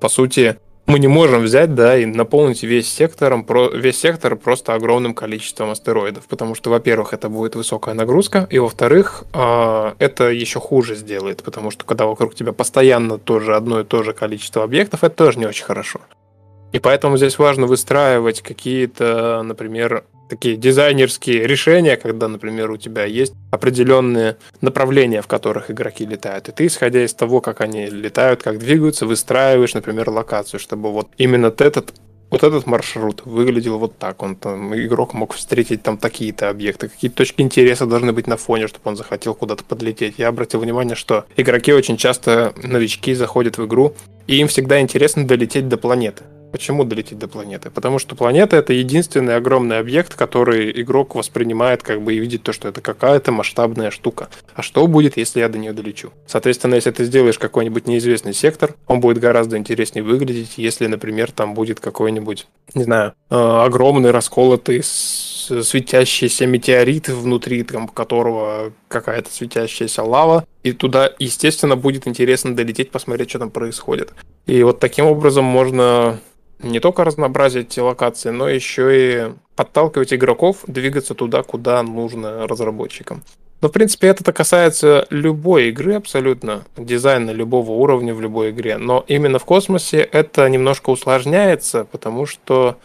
по 0.00 0.08
сути, 0.08 0.56
мы 0.86 0.98
не 0.98 1.08
можем 1.08 1.42
взять, 1.42 1.74
да, 1.74 1.96
и 1.96 2.04
наполнить 2.04 2.62
весь 2.62 2.92
сектором, 2.92 3.46
весь 3.74 4.00
сектор 4.00 4.36
просто 4.36 4.74
огромным 4.74 5.14
количеством 5.14 5.70
астероидов, 5.70 6.26
потому 6.26 6.54
что, 6.54 6.70
во-первых, 6.70 7.12
это 7.12 7.28
будет 7.28 7.54
высокая 7.54 7.94
нагрузка, 7.94 8.46
и 8.50 8.58
во-вторых, 8.58 9.24
а, 9.32 9.94
это 9.98 10.30
еще 10.30 10.60
хуже 10.60 10.96
сделает, 10.96 11.42
потому 11.42 11.70
что 11.70 11.84
когда 11.84 12.06
вокруг 12.06 12.34
тебя 12.34 12.52
постоянно 12.52 13.18
тоже 13.18 13.56
одно 13.56 13.80
и 13.80 13.84
то 13.84 14.02
же 14.02 14.12
количество 14.12 14.64
объектов, 14.64 15.04
это 15.04 15.14
тоже 15.14 15.38
не 15.38 15.46
очень 15.46 15.64
хорошо. 15.64 16.00
И 16.72 16.78
поэтому 16.78 17.16
здесь 17.16 17.38
важно 17.38 17.66
выстраивать 17.66 18.40
какие-то, 18.40 19.42
например, 19.42 20.04
такие 20.28 20.56
дизайнерские 20.56 21.46
решения, 21.46 21.96
когда, 21.96 22.26
например, 22.28 22.70
у 22.70 22.78
тебя 22.78 23.04
есть 23.04 23.34
определенные 23.50 24.38
направления, 24.62 25.20
в 25.20 25.26
которых 25.26 25.70
игроки 25.70 26.06
летают. 26.06 26.48
И 26.48 26.52
ты, 26.52 26.66
исходя 26.66 27.04
из 27.04 27.12
того, 27.12 27.42
как 27.42 27.60
они 27.60 27.86
летают, 27.86 28.42
как 28.42 28.58
двигаются, 28.58 29.04
выстраиваешь, 29.04 29.74
например, 29.74 30.08
локацию, 30.08 30.58
чтобы 30.58 30.90
вот 30.90 31.08
именно 31.18 31.48
этот 31.58 31.92
вот 32.30 32.42
этот 32.44 32.66
маршрут 32.66 33.26
выглядел 33.26 33.78
вот 33.78 33.98
так. 33.98 34.22
Он 34.22 34.36
там, 34.36 34.74
игрок 34.74 35.12
мог 35.12 35.34
встретить 35.34 35.82
там 35.82 35.98
такие-то 35.98 36.48
объекты, 36.48 36.88
какие-то 36.88 37.18
точки 37.18 37.42
интереса 37.42 37.84
должны 37.84 38.14
быть 38.14 38.26
на 38.26 38.38
фоне, 38.38 38.68
чтобы 38.68 38.88
он 38.88 38.96
захотел 38.96 39.34
куда-то 39.34 39.64
подлететь. 39.64 40.14
Я 40.16 40.28
обратил 40.28 40.60
внимание, 40.60 40.96
что 40.96 41.26
игроки 41.36 41.74
очень 41.74 41.98
часто, 41.98 42.54
новички, 42.56 43.12
заходят 43.12 43.58
в 43.58 43.66
игру, 43.66 43.94
и 44.26 44.36
им 44.36 44.48
всегда 44.48 44.80
интересно 44.80 45.26
долететь 45.26 45.68
до 45.68 45.76
планеты. 45.76 46.22
Почему 46.52 46.84
долететь 46.84 47.18
до 47.18 47.28
планеты? 47.28 47.70
Потому 47.70 47.98
что 47.98 48.14
планета 48.14 48.56
это 48.56 48.74
единственный 48.74 49.36
огромный 49.36 49.78
объект, 49.78 50.14
который 50.14 50.70
игрок 50.82 51.14
воспринимает 51.14 51.82
как 51.82 52.02
бы 52.02 52.14
и 52.14 52.18
видит 52.18 52.42
то, 52.42 52.52
что 52.52 52.68
это 52.68 52.82
какая-то 52.82 53.32
масштабная 53.32 53.90
штука. 53.90 54.28
А 54.54 54.62
что 54.62 54.86
будет, 54.86 55.16
если 55.16 55.40
я 55.40 55.48
до 55.48 55.58
нее 55.58 55.72
долечу? 55.72 56.12
Соответственно, 56.26 56.74
если 56.74 56.90
ты 56.90 57.04
сделаешь 57.04 57.38
какой-нибудь 57.38 57.86
неизвестный 57.86 58.34
сектор, 58.34 58.74
он 58.86 59.00
будет 59.00 59.18
гораздо 59.18 59.56
интереснее 59.56 60.04
выглядеть, 60.04 60.58
если, 60.58 60.86
например, 60.86 61.32
там 61.32 61.54
будет 61.54 61.80
какой-нибудь, 61.80 62.46
не 62.74 62.84
знаю, 62.84 63.14
э, 63.30 63.34
огромный 63.34 64.10
расколотый 64.10 64.82
светящийся 64.82 66.46
метеорит 66.46 67.08
внутри 67.08 67.62
там, 67.62 67.88
которого 67.88 68.72
какая-то 68.88 69.32
светящаяся 69.32 70.02
лава, 70.02 70.46
и 70.62 70.72
туда, 70.72 71.10
естественно, 71.18 71.76
будет 71.76 72.06
интересно 72.06 72.54
долететь, 72.54 72.90
посмотреть, 72.90 73.30
что 73.30 73.40
там 73.40 73.50
происходит. 73.50 74.12
И 74.46 74.62
вот 74.62 74.78
таким 74.80 75.06
образом 75.06 75.44
можно 75.44 76.20
не 76.62 76.80
только 76.80 77.04
разнообразить 77.04 77.76
локации, 77.78 78.30
но 78.30 78.48
еще 78.48 78.90
и 78.92 79.32
подталкивать 79.56 80.14
игроков 80.14 80.58
двигаться 80.66 81.14
туда, 81.14 81.42
куда 81.42 81.82
нужно 81.82 82.46
разработчикам. 82.46 83.22
Но, 83.60 83.68
в 83.68 83.72
принципе, 83.72 84.08
это 84.08 84.32
касается 84.32 85.06
любой 85.10 85.68
игры 85.68 85.94
абсолютно, 85.94 86.64
дизайна 86.76 87.30
любого 87.30 87.70
уровня 87.70 88.12
в 88.12 88.20
любой 88.20 88.50
игре. 88.50 88.76
Но 88.76 89.04
именно 89.06 89.38
в 89.38 89.44
космосе 89.44 90.00
это 90.00 90.48
немножко 90.48 90.90
усложняется, 90.90 91.84
потому 91.84 92.26
что 92.26 92.76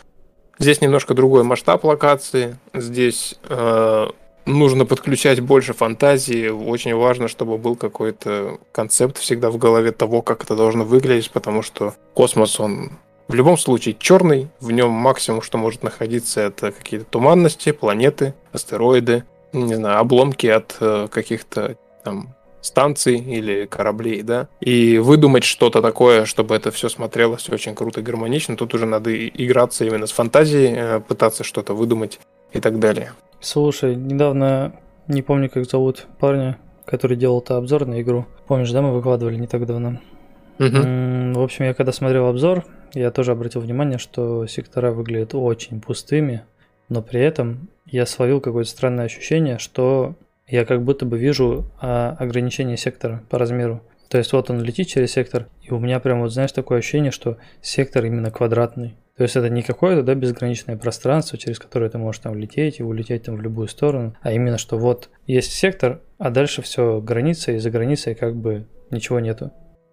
здесь 0.59 0.79
немножко 0.79 1.15
другой 1.15 1.41
масштаб 1.43 1.83
локации. 1.83 2.59
Здесь 2.75 3.39
э, 3.49 4.07
нужно 4.45 4.85
подключать 4.85 5.39
больше 5.39 5.73
фантазии. 5.73 6.49
Очень 6.49 6.93
важно, 6.93 7.27
чтобы 7.27 7.57
был 7.57 7.75
какой-то 7.75 8.59
концепт 8.71 9.17
всегда 9.17 9.49
в 9.49 9.57
голове 9.57 9.91
того, 9.91 10.21
как 10.21 10.43
это 10.43 10.55
должно 10.55 10.83
выглядеть, 10.83 11.31
потому 11.31 11.63
что 11.63 11.95
космос, 12.13 12.59
он 12.59 12.91
в 13.27 13.33
любом 13.33 13.57
случае 13.57 13.95
черный, 13.99 14.47
в 14.59 14.71
нем 14.71 14.91
максимум, 14.91 15.41
что 15.41 15.57
может 15.57 15.83
находиться, 15.83 16.41
это 16.41 16.71
какие-то 16.71 17.05
туманности, 17.05 17.71
планеты, 17.71 18.33
астероиды, 18.51 19.23
не 19.53 19.75
знаю, 19.75 19.99
обломки 19.99 20.47
от 20.47 20.77
э, 20.79 21.07
каких-то 21.11 21.77
там 22.03 22.35
станций 22.61 23.17
или 23.17 23.65
кораблей, 23.65 24.21
да, 24.21 24.47
и 24.59 24.97
выдумать 24.97 25.43
что-то 25.43 25.81
такое, 25.81 26.25
чтобы 26.25 26.55
это 26.55 26.71
все 26.71 26.89
смотрелось 26.89 27.49
очень 27.49 27.75
круто 27.75 28.01
и 28.01 28.03
гармонично, 28.03 28.57
тут 28.57 28.73
уже 28.73 28.85
надо 28.85 29.27
играться 29.27 29.85
именно 29.85 30.07
с 30.07 30.11
фантазией, 30.11 30.73
э, 30.75 30.99
пытаться 30.99 31.43
что-то 31.43 31.73
выдумать 31.73 32.19
и 32.53 32.59
так 32.59 32.79
далее. 32.79 33.13
Слушай, 33.39 33.95
недавно, 33.95 34.73
не 35.07 35.21
помню, 35.21 35.49
как 35.49 35.65
зовут 35.65 36.07
парня, 36.19 36.57
который 36.85 37.17
делал-то 37.17 37.57
обзор 37.57 37.85
на 37.85 38.01
игру. 38.01 38.25
Помнишь, 38.47 38.71
да, 38.71 38.81
мы 38.81 38.93
выкладывали 38.93 39.35
не 39.35 39.47
так 39.47 39.65
давно? 39.65 39.99
Угу. 40.59 41.39
В 41.39 41.43
общем, 41.43 41.65
я 41.65 41.73
когда 41.73 41.91
смотрел 41.91 42.27
обзор, 42.27 42.65
я 42.93 43.11
тоже 43.11 43.31
обратил 43.31 43.61
внимание, 43.61 43.97
что 43.97 44.47
сектора 44.47 44.91
выглядят 44.91 45.35
очень 45.35 45.81
пустыми, 45.81 46.43
но 46.89 47.01
при 47.01 47.21
этом 47.21 47.69
я 47.85 48.05
словил 48.05 48.41
какое-то 48.41 48.69
странное 48.69 49.05
ощущение, 49.05 49.57
что 49.57 50.15
я 50.47 50.65
как 50.65 50.83
будто 50.83 51.05
бы 51.05 51.17
вижу 51.17 51.65
а, 51.81 52.15
ограничение 52.19 52.77
сектора 52.77 53.23
по 53.29 53.37
размеру. 53.37 53.81
То 54.09 54.17
есть 54.17 54.31
вот 54.31 54.49
он 54.49 54.61
летит 54.61 54.87
через 54.87 55.11
сектор, 55.11 55.47
и 55.61 55.73
у 55.73 55.79
меня 55.79 55.99
прям 55.99 56.21
вот, 56.21 56.29
знаешь, 56.29 56.53
такое 56.53 56.79
ощущение, 56.79 57.11
что 57.11 57.37
сектор 57.61 58.05
именно 58.05 58.31
квадратный. 58.31 58.95
То 59.17 59.23
есть 59.23 59.35
это 59.35 59.49
не 59.49 59.63
какое-то 59.63 60.03
да, 60.03 60.13
безграничное 60.15 60.77
пространство, 60.77 61.37
через 61.37 61.59
которое 61.59 61.89
ты 61.89 61.97
можешь 61.97 62.21
там 62.21 62.37
лететь 62.37 62.79
и 62.79 62.83
улететь 62.83 63.23
там 63.23 63.35
в 63.35 63.41
любую 63.41 63.67
сторону, 63.67 64.15
а 64.21 64.31
именно 64.31 64.57
что 64.57 64.77
вот 64.77 65.09
есть 65.25 65.51
сектор, 65.51 66.01
а 66.19 66.29
дальше 66.29 66.61
все 66.61 67.01
граница, 67.01 67.51
и 67.51 67.57
за 67.57 67.71
границей 67.71 68.15
как 68.15 68.35
бы 68.35 68.67
ничего 68.91 69.19
нету. 69.19 69.51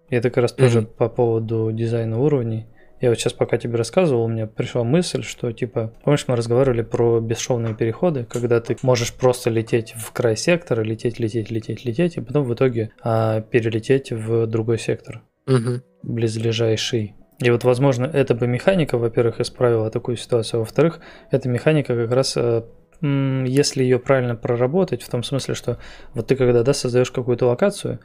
И 0.09 0.15
это 0.15 0.29
как 0.29 0.43
раз 0.43 0.53
mm-hmm. 0.53 0.57
тоже 0.57 0.81
по 0.83 1.09
поводу 1.09 1.71
дизайна 1.73 2.19
уровней. 2.19 2.67
Я 3.01 3.09
вот 3.09 3.19
сейчас 3.19 3.33
пока 3.33 3.57
тебе 3.57 3.75
рассказывал, 3.75 4.23
у 4.23 4.27
меня 4.27 4.47
пришла 4.47 4.83
мысль, 4.83 5.21
что 5.23 5.51
типа, 5.51 5.93
помнишь, 6.03 6.25
мы 6.27 6.35
разговаривали 6.35 6.81
про 6.81 7.19
бесшовные 7.19 7.75
переходы, 7.75 8.25
когда 8.25 8.61
ты 8.61 8.77
можешь 8.83 9.13
просто 9.13 9.49
лететь 9.49 9.93
в 9.97 10.11
край 10.11 10.37
сектора, 10.37 10.81
лететь, 10.81 11.19
лететь, 11.19 11.51
лететь, 11.51 11.85
лететь, 11.85 12.17
и 12.17 12.21
потом 12.21 12.45
в 12.45 12.53
итоге 12.53 12.91
а, 13.03 13.41
перелететь 13.41 14.11
в 14.11 14.47
другой 14.47 14.79
сектор, 14.79 15.23
угу. 15.45 15.81
близлежащий. 16.03 17.15
И 17.39 17.51
вот, 17.51 17.65
возможно, 17.65 18.05
эта 18.05 18.33
бы 18.33 18.47
механика, 18.47 18.97
во-первых, 18.97 19.41
исправила 19.41 19.91
такую 19.91 20.15
ситуацию, 20.15 20.59
а 20.59 20.61
во-вторых, 20.61 21.01
эта 21.31 21.49
механика 21.49 21.95
как 21.95 22.11
раз 22.11 22.37
а, 22.37 22.65
если 23.01 23.83
ее 23.83 23.99
правильно 23.99 24.35
проработать, 24.35 25.03
в 25.03 25.09
том 25.09 25.23
смысле, 25.23 25.53
что 25.53 25.79
вот 26.13 26.27
ты 26.27 26.35
когда 26.35 26.63
да, 26.63 26.73
создаешь 26.73 27.11
какую-то 27.11 27.47
локацию, 27.47 27.99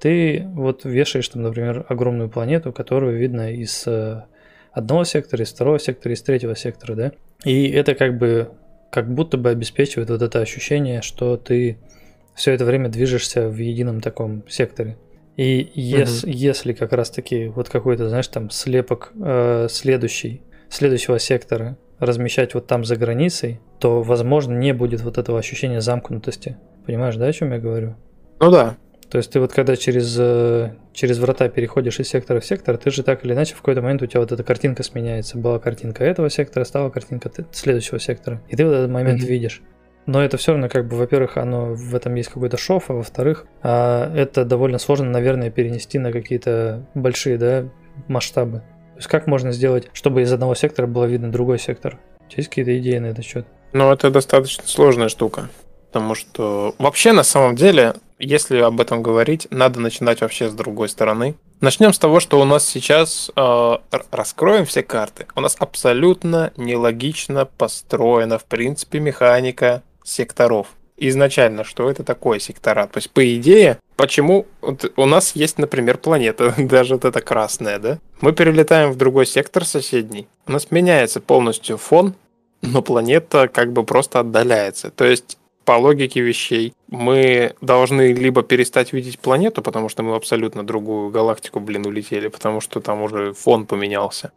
ты 0.00 0.46
вот 0.54 0.84
вешаешь 0.84 1.28
там, 1.28 1.42
например, 1.42 1.84
огромную 1.88 2.28
планету, 2.28 2.72
которую 2.72 3.18
видно 3.18 3.52
из 3.52 3.86
э, 3.86 4.24
одного 4.72 5.04
сектора, 5.04 5.44
из 5.44 5.52
второго 5.52 5.78
сектора, 5.78 6.14
из 6.14 6.22
третьего 6.22 6.56
сектора, 6.56 6.94
да? 6.94 7.12
И 7.44 7.68
это 7.68 7.94
как 7.94 8.18
бы 8.18 8.50
как 8.90 9.12
будто 9.12 9.36
бы 9.36 9.50
обеспечивает 9.50 10.10
вот 10.10 10.22
это 10.22 10.40
ощущение, 10.40 11.02
что 11.02 11.36
ты 11.36 11.78
все 12.34 12.52
это 12.52 12.64
время 12.64 12.88
движешься 12.88 13.48
в 13.48 13.56
едином 13.56 14.00
таком 14.00 14.48
секторе. 14.48 14.96
И 15.36 15.70
ес, 15.74 16.24
угу. 16.24 16.32
если 16.32 16.72
как 16.72 16.92
раз-таки 16.92 17.48
вот 17.48 17.68
какой-то, 17.68 18.08
знаешь, 18.08 18.28
там 18.28 18.50
слепок 18.50 19.12
э, 19.20 19.68
следующий, 19.70 20.42
следующего 20.68 21.18
сектора 21.18 21.76
размещать 21.98 22.54
вот 22.54 22.66
там 22.66 22.84
за 22.84 22.96
границей, 22.96 23.60
то, 23.78 24.02
возможно, 24.02 24.56
не 24.56 24.72
будет 24.72 25.00
вот 25.02 25.18
этого 25.18 25.38
ощущения 25.38 25.80
замкнутости. 25.80 26.56
Понимаешь, 26.86 27.16
да, 27.16 27.26
о 27.26 27.32
чем 27.32 27.52
я 27.52 27.58
говорю? 27.58 27.96
Ну 28.40 28.50
да. 28.50 28.76
То 29.10 29.18
есть 29.18 29.30
ты 29.30 29.40
вот 29.40 29.52
когда 29.52 29.74
через, 29.76 30.16
э, 30.18 30.74
через 30.92 31.18
врата 31.18 31.48
переходишь 31.48 31.98
из 31.98 32.08
сектора 32.08 32.40
в 32.40 32.44
сектор, 32.44 32.76
ты 32.76 32.90
же 32.90 33.02
так 33.02 33.24
или 33.24 33.32
иначе 33.32 33.54
в 33.54 33.58
какой-то 33.58 33.80
момент 33.80 34.02
у 34.02 34.06
тебя 34.06 34.20
вот 34.20 34.32
эта 34.32 34.42
картинка 34.42 34.82
сменяется. 34.82 35.38
Была 35.38 35.58
картинка 35.58 36.04
этого 36.04 36.28
сектора, 36.28 36.64
стала 36.64 36.90
картинка 36.90 37.30
следующего 37.50 37.98
сектора. 37.98 38.42
И 38.48 38.56
ты 38.56 38.66
в 38.66 38.70
этот 38.70 38.90
момент 38.90 39.22
mm-hmm. 39.22 39.26
видишь. 39.26 39.62
Но 40.04 40.22
это 40.22 40.36
все 40.38 40.52
равно, 40.52 40.68
как 40.68 40.88
бы, 40.88 40.96
во-первых, 40.96 41.36
оно 41.36 41.74
в 41.74 41.94
этом 41.94 42.14
есть 42.14 42.30
какой-то 42.30 42.56
шов, 42.56 42.90
а 42.90 42.94
во-вторых, 42.94 43.44
а 43.62 44.10
это 44.14 44.44
довольно 44.44 44.78
сложно, 44.78 45.10
наверное, 45.10 45.50
перенести 45.50 45.98
на 45.98 46.12
какие-то 46.12 46.86
большие, 46.94 47.36
да, 47.36 47.68
масштабы. 48.08 48.58
То 48.60 48.96
есть 48.96 49.08
как 49.08 49.26
можно 49.26 49.52
сделать, 49.52 49.90
чтобы 49.92 50.22
из 50.22 50.32
одного 50.32 50.54
сектора 50.54 50.86
было 50.86 51.04
видно 51.04 51.30
другой 51.30 51.58
сектор? 51.58 51.98
У 52.20 52.30
тебя 52.30 52.38
есть 52.38 52.48
какие-то 52.48 52.78
идеи 52.78 52.98
на 52.98 53.06
этот 53.06 53.24
счет? 53.24 53.46
Ну, 53.72 53.92
это 53.92 54.10
достаточно 54.10 54.64
сложная 54.66 55.08
штука. 55.08 55.50
Потому 55.90 56.14
что 56.14 56.74
вообще, 56.78 57.12
на 57.12 57.22
самом 57.22 57.56
деле, 57.56 57.94
если 58.18 58.58
об 58.58 58.80
этом 58.80 59.02
говорить, 59.02 59.46
надо 59.50 59.80
начинать 59.80 60.20
вообще 60.20 60.48
с 60.48 60.52
другой 60.52 60.88
стороны. 60.88 61.34
Начнем 61.60 61.92
с 61.92 61.98
того, 61.98 62.20
что 62.20 62.40
у 62.40 62.44
нас 62.44 62.66
сейчас 62.66 63.30
э, 63.34 63.76
раскроем 64.10 64.64
все 64.64 64.82
карты. 64.82 65.26
У 65.34 65.40
нас 65.40 65.56
абсолютно 65.58 66.52
нелогично 66.56 67.46
построена, 67.46 68.38
в 68.38 68.44
принципе, 68.44 69.00
механика 69.00 69.82
секторов. 70.04 70.68
Изначально, 70.96 71.64
что 71.64 71.90
это 71.90 72.02
такое 72.02 72.38
сектора? 72.38 72.86
То 72.86 72.98
есть, 72.98 73.10
по 73.10 73.36
идее, 73.36 73.78
почему 73.96 74.46
вот 74.60 74.92
у 74.96 75.06
нас 75.06 75.36
есть, 75.36 75.58
например, 75.58 75.98
планета, 75.98 76.54
даже 76.58 76.94
вот 76.94 77.04
эта 77.04 77.20
красная, 77.20 77.78
да? 77.78 77.98
Мы 78.20 78.32
перелетаем 78.32 78.92
в 78.92 78.96
другой 78.96 79.26
сектор 79.26 79.64
соседний, 79.64 80.28
у 80.46 80.52
нас 80.52 80.70
меняется 80.70 81.20
полностью 81.20 81.78
фон, 81.78 82.14
но 82.62 82.82
планета 82.82 83.48
как 83.48 83.72
бы 83.72 83.84
просто 83.84 84.20
отдаляется. 84.20 84.90
То 84.90 85.04
есть 85.04 85.37
по 85.68 85.72
логике 85.72 86.22
вещей 86.22 86.72
мы 86.86 87.54
должны 87.60 88.14
либо 88.14 88.42
перестать 88.42 88.94
видеть 88.94 89.18
планету, 89.18 89.60
потому 89.60 89.90
что 89.90 90.02
мы 90.02 90.12
в 90.12 90.14
абсолютно 90.14 90.66
другую 90.66 91.10
галактику, 91.10 91.60
блин, 91.60 91.84
улетели, 91.84 92.28
потому 92.28 92.62
что 92.62 92.80
там 92.80 93.02
уже 93.02 93.34
фон 93.34 93.66
поменялся. 93.66 94.32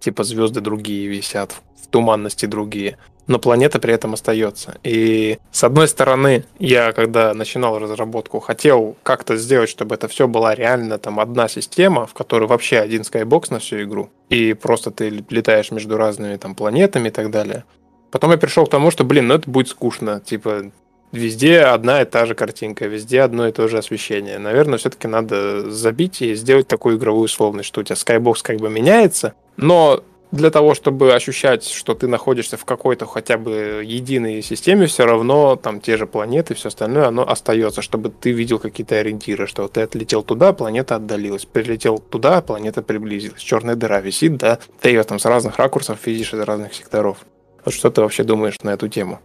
Типа 0.00 0.22
звезды 0.22 0.60
другие 0.60 1.08
висят, 1.08 1.56
в 1.82 1.86
туманности 1.86 2.44
другие 2.44 2.98
но 3.26 3.40
планета 3.40 3.80
при 3.80 3.92
этом 3.92 4.14
остается. 4.14 4.78
И 4.84 5.38
с 5.50 5.64
одной 5.64 5.88
стороны, 5.88 6.44
я 6.58 6.92
когда 6.92 7.34
начинал 7.34 7.78
разработку, 7.78 8.38
хотел 8.38 8.96
как-то 9.02 9.36
сделать, 9.36 9.68
чтобы 9.68 9.96
это 9.96 10.06
все 10.06 10.28
была 10.28 10.54
реально 10.54 10.98
там 10.98 11.18
одна 11.18 11.48
система, 11.48 12.06
в 12.06 12.14
которой 12.14 12.46
вообще 12.46 12.78
один 12.78 13.02
скайбокс 13.02 13.50
на 13.50 13.58
всю 13.58 13.82
игру, 13.82 14.10
и 14.28 14.52
просто 14.52 14.92
ты 14.92 15.24
летаешь 15.28 15.72
между 15.72 15.96
разными 15.96 16.36
там 16.36 16.54
планетами 16.54 17.08
и 17.08 17.10
так 17.10 17.30
далее. 17.30 17.64
Потом 18.10 18.30
я 18.30 18.36
пришел 18.36 18.66
к 18.66 18.70
тому, 18.70 18.90
что, 18.90 19.04
блин, 19.04 19.28
ну 19.28 19.34
это 19.34 19.50
будет 19.50 19.68
скучно, 19.68 20.20
типа 20.20 20.70
везде 21.12 21.60
одна 21.60 22.02
и 22.02 22.04
та 22.04 22.26
же 22.26 22.34
картинка, 22.34 22.86
везде 22.86 23.22
одно 23.22 23.48
и 23.48 23.52
то 23.52 23.68
же 23.68 23.78
освещение. 23.78 24.38
Наверное, 24.38 24.78
все-таки 24.78 25.08
надо 25.08 25.70
забить 25.70 26.22
и 26.22 26.34
сделать 26.34 26.68
такую 26.68 26.96
игровую 26.98 27.24
условность, 27.24 27.68
что 27.68 27.80
у 27.80 27.84
тебя 27.84 27.96
скайбокс 27.96 28.42
как 28.42 28.58
бы 28.58 28.68
меняется, 28.68 29.34
но 29.56 30.02
для 30.32 30.50
того, 30.50 30.74
чтобы 30.74 31.14
ощущать, 31.14 31.64
что 31.64 31.94
ты 31.94 32.08
находишься 32.08 32.56
в 32.56 32.64
какой-то 32.64 33.06
хотя 33.06 33.38
бы 33.38 33.82
единой 33.84 34.42
системе, 34.42 34.86
все 34.86 35.06
равно 35.06 35.56
там 35.56 35.80
те 35.80 35.96
же 35.96 36.06
планеты, 36.06 36.54
все 36.54 36.68
остальное, 36.68 37.06
оно 37.06 37.28
остается, 37.28 37.80
чтобы 37.80 38.10
ты 38.10 38.32
видел 38.32 38.58
какие-то 38.58 38.96
ориентиры, 38.96 39.46
что 39.46 39.68
ты 39.68 39.82
отлетел 39.82 40.22
туда, 40.22 40.52
планета 40.52 40.96
отдалилась, 40.96 41.44
прилетел 41.44 41.98
туда, 41.98 42.42
планета 42.42 42.82
приблизилась, 42.82 43.40
черная 43.40 43.76
дыра 43.76 44.00
висит, 44.00 44.36
да, 44.36 44.58
ты 44.80 44.90
ее 44.90 45.04
там 45.04 45.18
с 45.18 45.24
разных 45.24 45.58
ракурсов 45.58 46.04
видишь 46.06 46.34
из 46.34 46.40
разных 46.40 46.74
секторов. 46.74 47.18
Вот 47.66 47.74
что 47.74 47.90
ты 47.90 48.00
вообще 48.00 48.22
думаешь 48.22 48.56
на 48.62 48.70
эту 48.70 48.88
тему? 48.88 49.18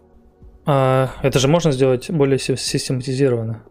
А, 0.66 1.10
это 1.22 1.38
же 1.38 1.46
можно 1.46 1.70
сделать 1.70 2.10
более 2.10 2.38
систематизированно. 2.38 3.62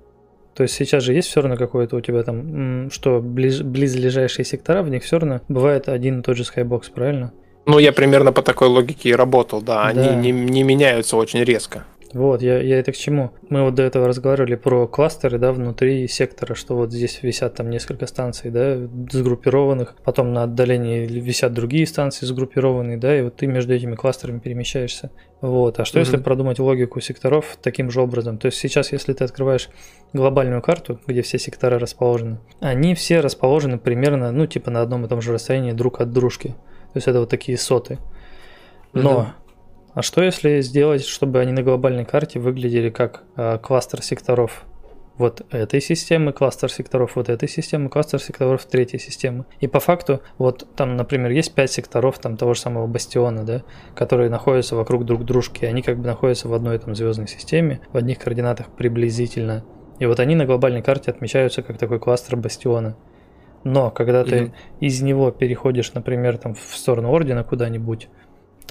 То 0.56 0.64
есть 0.64 0.76
сейчас 0.76 1.04
же 1.04 1.14
есть 1.14 1.28
все 1.28 1.42
равно 1.42 1.58
какое-то 1.58 1.98
у 1.98 2.02
тебя 2.02 2.24
там, 2.24 2.90
что 2.90 3.20
близ, 3.20 3.62
близлежащие 3.62 4.46
сектора, 4.46 4.82
в 4.82 4.90
них 4.90 5.04
все 5.04 5.20
равно 5.20 5.42
бывает 5.50 5.90
один 5.90 6.20
и 6.20 6.24
тот 6.24 6.38
же 6.38 6.46
скайбокс, 6.46 6.90
правильно? 6.90 7.34
Ну, 7.66 7.80
я 7.80 7.92
примерно 7.92 8.32
по 8.32 8.42
такой 8.42 8.70
логике 8.70 9.10
и 9.10 9.14
работал, 9.14 9.62
да. 9.62 9.86
Они 9.86 10.04
да. 10.04 10.16
Не, 10.16 10.32
не 10.32 10.64
меняются 10.64 11.18
очень 11.18 11.44
резко. 11.44 11.86
Вот, 12.14 12.42
я, 12.42 12.62
я 12.62 12.80
это 12.80 12.92
к 12.92 12.98
чему? 12.98 13.32
Мы 13.50 13.64
вот 13.64 13.76
до 13.76 13.84
этого 13.84 14.08
разговаривали 14.08 14.56
про 14.56 14.88
кластеры, 14.88 15.38
да, 15.38 15.54
внутри 15.54 16.08
сектора, 16.08 16.56
что 16.56 16.76
вот 16.76 16.92
здесь 16.92 17.20
висят 17.22 17.56
там 17.56 17.70
несколько 17.70 18.06
станций, 18.06 18.52
да, 18.52 18.78
сгруппированных, 19.10 19.96
потом 20.04 20.34
на 20.34 20.44
отдалении 20.44 21.06
висят 21.06 21.54
другие 21.54 21.88
станции 21.88 22.26
сгруппированные, 22.26 22.98
да, 22.98 23.18
и 23.18 23.22
вот 23.22 23.38
ты 23.38 23.48
между 23.48 23.74
этими 23.74 23.96
кластерами 23.96 24.40
перемещаешься. 24.40 25.12
Вот, 25.40 25.80
а 25.80 25.86
что 25.86 25.98
mm-hmm. 25.98 26.02
если 26.02 26.18
продумать 26.18 26.60
логику 26.60 27.00
секторов 27.00 27.58
таким 27.62 27.90
же 27.90 28.02
образом? 28.02 28.38
То 28.38 28.48
есть 28.48 28.58
сейчас, 28.58 28.92
если 28.92 29.14
ты 29.14 29.24
открываешь 29.24 29.70
глобальную 30.14 30.62
карту, 30.62 31.00
где 31.08 31.22
все 31.22 31.40
сектора 31.40 31.80
расположены, 31.80 32.40
они 32.60 32.94
все 32.94 33.22
расположены 33.22 33.78
примерно, 33.78 34.32
ну, 34.32 34.46
типа 34.46 34.70
на 34.70 34.82
одном 34.82 35.06
и 35.06 35.08
том 35.08 35.22
же 35.22 35.34
расстоянии 35.34 35.72
друг 35.72 36.02
от 36.02 36.12
дружки. 36.12 36.50
То 36.50 36.98
есть 36.98 37.08
это 37.08 37.22
вот 37.22 37.30
такие 37.30 37.58
соты. 37.58 38.00
Но 38.94 39.22
mm-hmm. 39.22 39.41
А 39.94 40.02
что 40.02 40.24
если 40.24 40.62
сделать, 40.62 41.06
чтобы 41.06 41.40
они 41.40 41.52
на 41.52 41.64
глобальной 41.64 42.06
карте 42.06 42.40
выглядели 42.40 42.90
как 42.90 43.24
э, 43.36 43.58
кластер 43.62 44.02
секторов 44.02 44.66
вот 45.18 45.46
этой 45.52 45.82
системы, 45.82 46.32
кластер 46.32 46.72
секторов 46.72 47.16
вот 47.16 47.30
этой 47.30 47.48
системы, 47.48 47.90
кластер 47.90 48.20
секторов 48.20 48.66
третьей 48.66 49.00
системы. 49.00 49.46
И 49.60 49.68
по 49.68 49.80
факту, 49.80 50.22
вот 50.38 50.68
там, 50.76 50.96
например, 50.96 51.32
есть 51.32 51.54
пять 51.54 51.72
секторов 51.72 52.18
там 52.20 52.38
того 52.38 52.54
же 52.54 52.62
самого 52.62 52.88
бастиона, 52.88 53.44
да, 53.44 53.64
которые 53.94 54.30
находятся 54.30 54.76
вокруг 54.76 55.06
друг 55.06 55.26
дружки, 55.26 55.66
они 55.66 55.82
как 55.82 56.00
бы 56.00 56.08
находятся 56.08 56.48
в 56.48 56.54
одной 56.54 56.80
там 56.80 56.96
звездной 56.96 57.28
системе, 57.28 57.82
в 57.92 57.98
одних 57.98 58.20
координатах 58.20 58.68
приблизительно. 58.70 59.64
И 60.00 60.06
вот 60.06 60.20
они 60.20 60.36
на 60.36 60.46
глобальной 60.46 60.82
карте 60.82 61.12
отмечаются 61.12 61.62
как 61.62 61.78
такой 61.78 62.00
кластер 62.00 62.36
бастиона. 62.36 62.98
Но 63.64 63.92
когда 63.92 64.24
ты 64.24 64.36
mm-hmm. 64.36 64.52
из 64.80 65.02
него 65.04 65.30
переходишь, 65.30 65.94
например, 65.94 66.38
там 66.38 66.56
в 66.56 66.76
сторону 66.76 67.12
ордена 67.12 67.44
куда-нибудь, 67.44 68.10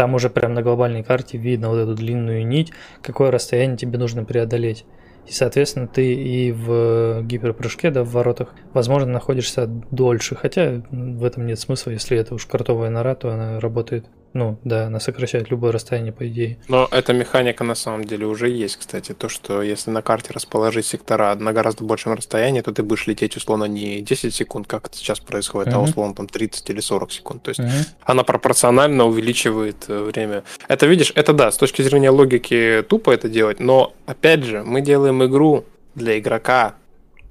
там 0.01 0.15
уже 0.15 0.31
прям 0.31 0.55
на 0.55 0.63
глобальной 0.63 1.03
карте 1.03 1.37
видно 1.37 1.69
вот 1.69 1.77
эту 1.77 1.95
длинную 1.95 2.47
нить, 2.47 2.73
какое 3.03 3.31
расстояние 3.31 3.77
тебе 3.77 3.99
нужно 3.99 4.25
преодолеть. 4.25 4.87
И, 5.27 5.33
соответственно, 5.33 5.89
ты 5.89 6.15
и 6.15 6.53
в 6.53 7.21
гиперпрыжке, 7.21 7.91
да, 7.91 8.03
в 8.03 8.09
воротах, 8.09 8.55
возможно, 8.73 9.13
находишься 9.13 9.67
дольше. 9.67 10.37
Хотя 10.37 10.81
в 10.91 11.23
этом 11.23 11.47
нет 11.47 11.61
смысла, 11.61 11.91
если 11.91 12.17
это 12.17 12.35
уж 12.35 12.47
картовая 12.47 12.89
нора, 12.89 13.15
то 13.15 13.31
она 13.31 13.61
работает 13.61 14.07
ну, 14.33 14.59
да, 14.65 14.87
она 14.87 15.01
сокращает 15.01 15.51
любое 15.51 15.73
расстояние, 15.73 16.13
по 16.13 16.27
идее. 16.29 16.59
Но 16.69 16.87
эта 16.91 17.13
механика 17.13 17.65
на 17.65 17.75
самом 17.75 18.05
деле 18.05 18.27
уже 18.27 18.49
есть, 18.49 18.77
кстати. 18.77 19.13
То, 19.13 19.29
что 19.29 19.61
если 19.61 19.91
на 19.91 20.03
карте 20.03 20.33
расположить 20.33 20.87
сектора 20.87 21.35
на 21.35 21.53
гораздо 21.53 21.85
большем 21.85 22.15
расстоянии, 22.15 22.61
то 22.61 22.73
ты 22.73 22.83
будешь 22.83 23.07
лететь 23.07 23.37
условно 23.37 23.65
не 23.65 24.01
10 24.01 24.33
секунд, 24.33 24.69
как 24.69 24.87
это 24.87 24.97
сейчас 24.97 25.19
происходит, 25.19 25.73
uh-huh. 25.73 25.79
а 25.79 25.81
условно 25.81 26.15
там 26.15 26.29
30 26.29 26.71
или 26.71 26.81
40 26.81 27.13
секунд. 27.13 27.43
То 27.43 27.49
есть 27.49 27.61
uh-huh. 27.61 27.89
она 28.05 28.23
пропорционально 28.23 29.05
увеличивает 29.05 29.85
э, 29.89 30.03
время. 30.03 30.45
Это, 30.69 30.87
видишь, 30.87 31.13
это 31.17 31.33
да, 31.33 31.51
с 31.51 31.57
точки 31.57 31.83
зрения 31.83 32.11
логики 32.11 32.85
тупо 32.89 33.11
это 33.11 33.29
делать, 33.29 33.59
но 33.59 33.95
опять 34.07 34.45
же, 34.45 34.63
мы 34.63 34.81
делаем 34.81 35.25
игру 35.25 35.65
для 35.97 36.19
игрока, 36.19 36.77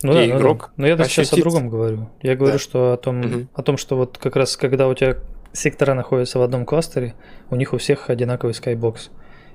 ну 0.01 0.13
да, 0.13 0.25
игрок. 0.25 0.71
Ну, 0.77 0.83
да. 0.85 0.95
Но 0.95 1.01
я 1.03 1.09
сейчас 1.09 1.33
о 1.33 1.37
другом 1.37 1.69
говорю. 1.69 2.09
Я 2.21 2.35
говорю, 2.35 2.53
да. 2.53 2.59
что 2.59 2.93
о 2.93 2.97
том, 2.97 3.19
угу. 3.19 3.47
о 3.53 3.63
том, 3.63 3.77
что 3.77 3.97
вот 3.97 4.17
как 4.17 4.35
раз 4.35 4.55
когда 4.55 4.87
у 4.87 4.93
тебя 4.93 5.17
сектора 5.53 5.93
находятся 5.93 6.39
в 6.39 6.41
одном 6.41 6.65
кластере, 6.65 7.13
у 7.49 7.55
них 7.55 7.73
у 7.73 7.77
всех 7.77 8.09
одинаковый 8.09 8.53
скайбокс. 8.53 9.09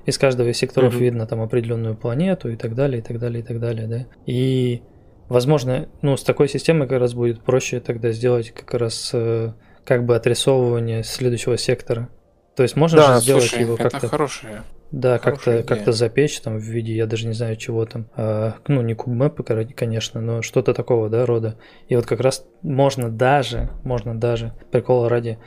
Из 0.05 0.17
каждого 0.17 0.49
из 0.49 0.57
секторов 0.57 0.93
mm-hmm. 0.93 0.99
видно 0.99 1.25
там 1.25 1.41
определенную 1.41 1.95
планету 1.95 2.49
и 2.49 2.55
так 2.55 2.75
далее, 2.75 2.99
и 2.99 3.01
так 3.01 3.19
далее, 3.19 3.41
и 3.41 3.45
так 3.45 3.59
далее, 3.59 3.87
да. 3.87 4.05
И, 4.25 4.83
возможно, 5.29 5.89
ну, 6.01 6.15
с 6.15 6.23
такой 6.23 6.47
системой 6.47 6.87
как 6.87 6.99
раз 6.99 7.13
будет 7.13 7.41
проще 7.41 7.79
тогда 7.79 8.11
сделать 8.11 8.51
как 8.51 8.73
раз 8.75 9.09
э, 9.13 9.53
как 9.83 10.05
бы 10.05 10.15
отрисовывание 10.15 11.03
следующего 11.03 11.57
сектора. 11.57 12.09
То 12.55 12.63
есть 12.63 12.75
можно 12.75 12.97
да, 12.97 13.15
же 13.15 13.21
сделать 13.21 13.43
слушай, 13.43 13.61
его 13.61 13.77
как-то... 13.77 14.07
хорошее. 14.07 14.63
Да, 14.91 15.17
как-то 15.17 15.63
как 15.63 15.91
запечь 15.91 16.39
там 16.39 16.57
в 16.57 16.61
виде, 16.61 16.95
я 16.95 17.05
даже 17.05 17.27
не 17.27 17.33
знаю 17.33 17.57
чего 17.57 17.85
там, 17.85 18.07
а, 18.15 18.53
ну 18.67 18.81
не 18.81 18.93
кубмэпы, 18.93 19.43
конечно, 19.43 20.21
но 20.21 20.41
что-то 20.41 20.73
такого, 20.73 21.09
да, 21.09 21.25
рода. 21.25 21.57
И 21.87 21.95
вот 21.95 22.05
как 22.05 22.21
раз 22.21 22.45
можно 22.61 23.09
даже, 23.09 23.71
можно 23.83 24.17
даже, 24.17 24.53
прикола 24.71 25.09
ради, 25.09 25.37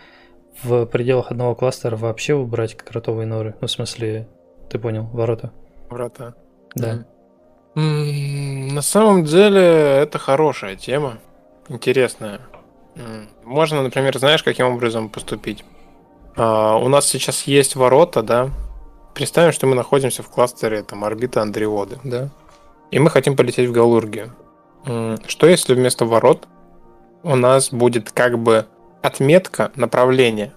в 0.63 0.87
пределах 0.87 1.31
одного 1.31 1.55
кластера 1.55 1.97
вообще 1.97 2.35
убрать 2.35 2.77
кротовые 2.77 3.27
норы? 3.27 3.55
Ну, 3.61 3.67
в 3.67 3.71
смысле, 3.71 4.29
ты 4.71 4.79
понял, 4.79 5.05
ворота. 5.13 5.53
Ворота. 5.89 6.35
Да. 6.75 7.05
Mm. 7.75 8.73
На 8.73 8.83
самом 8.83 9.25
деле, 9.25 9.63
это 9.63 10.19
хорошая 10.19 10.77
тема, 10.77 11.19
интересная. 11.69 12.41
Можно, 13.45 13.83
например, 13.83 14.19
знаешь, 14.19 14.43
каким 14.43 14.67
образом 14.67 15.09
поступить? 15.09 15.65
Uh, 16.35 16.81
у 16.85 16.89
нас 16.89 17.07
сейчас 17.07 17.43
есть 17.43 17.77
ворота, 17.77 18.23
да? 18.23 18.51
Представим, 19.15 19.53
что 19.53 19.67
мы 19.67 19.75
находимся 19.75 20.23
в 20.23 20.29
кластере 20.29 20.83
там 20.83 21.05
орбита 21.05 21.43
Андреоды, 21.43 21.99
да? 22.05 22.31
И 22.91 22.99
мы 22.99 23.11
хотим 23.11 23.37
полететь 23.37 23.69
в 23.69 23.73
Галургию. 23.73 24.33
Что 25.27 25.47
если 25.47 25.75
вместо 25.75 26.05
ворот 26.05 26.47
у 27.23 27.35
нас 27.35 27.71
будет 27.71 28.11
как 28.11 28.39
бы 28.39 28.67
отметка 29.03 29.73
направления? 29.77 30.53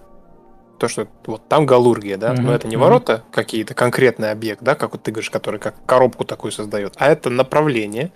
То, 0.78 0.88
что 0.88 1.06
вот 1.26 1.48
там 1.48 1.64
галургия, 1.64 2.16
да, 2.16 2.32
mm-hmm. 2.32 2.40
но 2.40 2.54
это 2.54 2.66
не 2.66 2.74
mm-hmm. 2.74 2.78
ворота 2.78 3.22
какие-то, 3.30 3.74
конкретный 3.74 4.32
объект, 4.32 4.62
да, 4.62 4.74
как 4.74 4.92
вот 4.92 5.02
ты 5.02 5.12
говоришь, 5.12 5.30
который 5.30 5.60
как 5.60 5.74
коробку 5.86 6.24
такую 6.24 6.50
создает, 6.50 6.94
а 6.96 7.08
это 7.08 7.30
направление, 7.30 8.10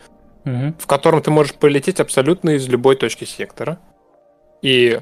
mm-hmm. 0.45 0.75
в 0.79 0.87
котором 0.87 1.23
ты 1.23 1.31
можешь 1.31 1.55
полететь 1.55 2.01
абсолютно 2.01 2.51
из 2.51 2.67
любой 2.69 2.97
точки 2.97 3.25
сектора. 3.25 3.79
И 4.63 5.01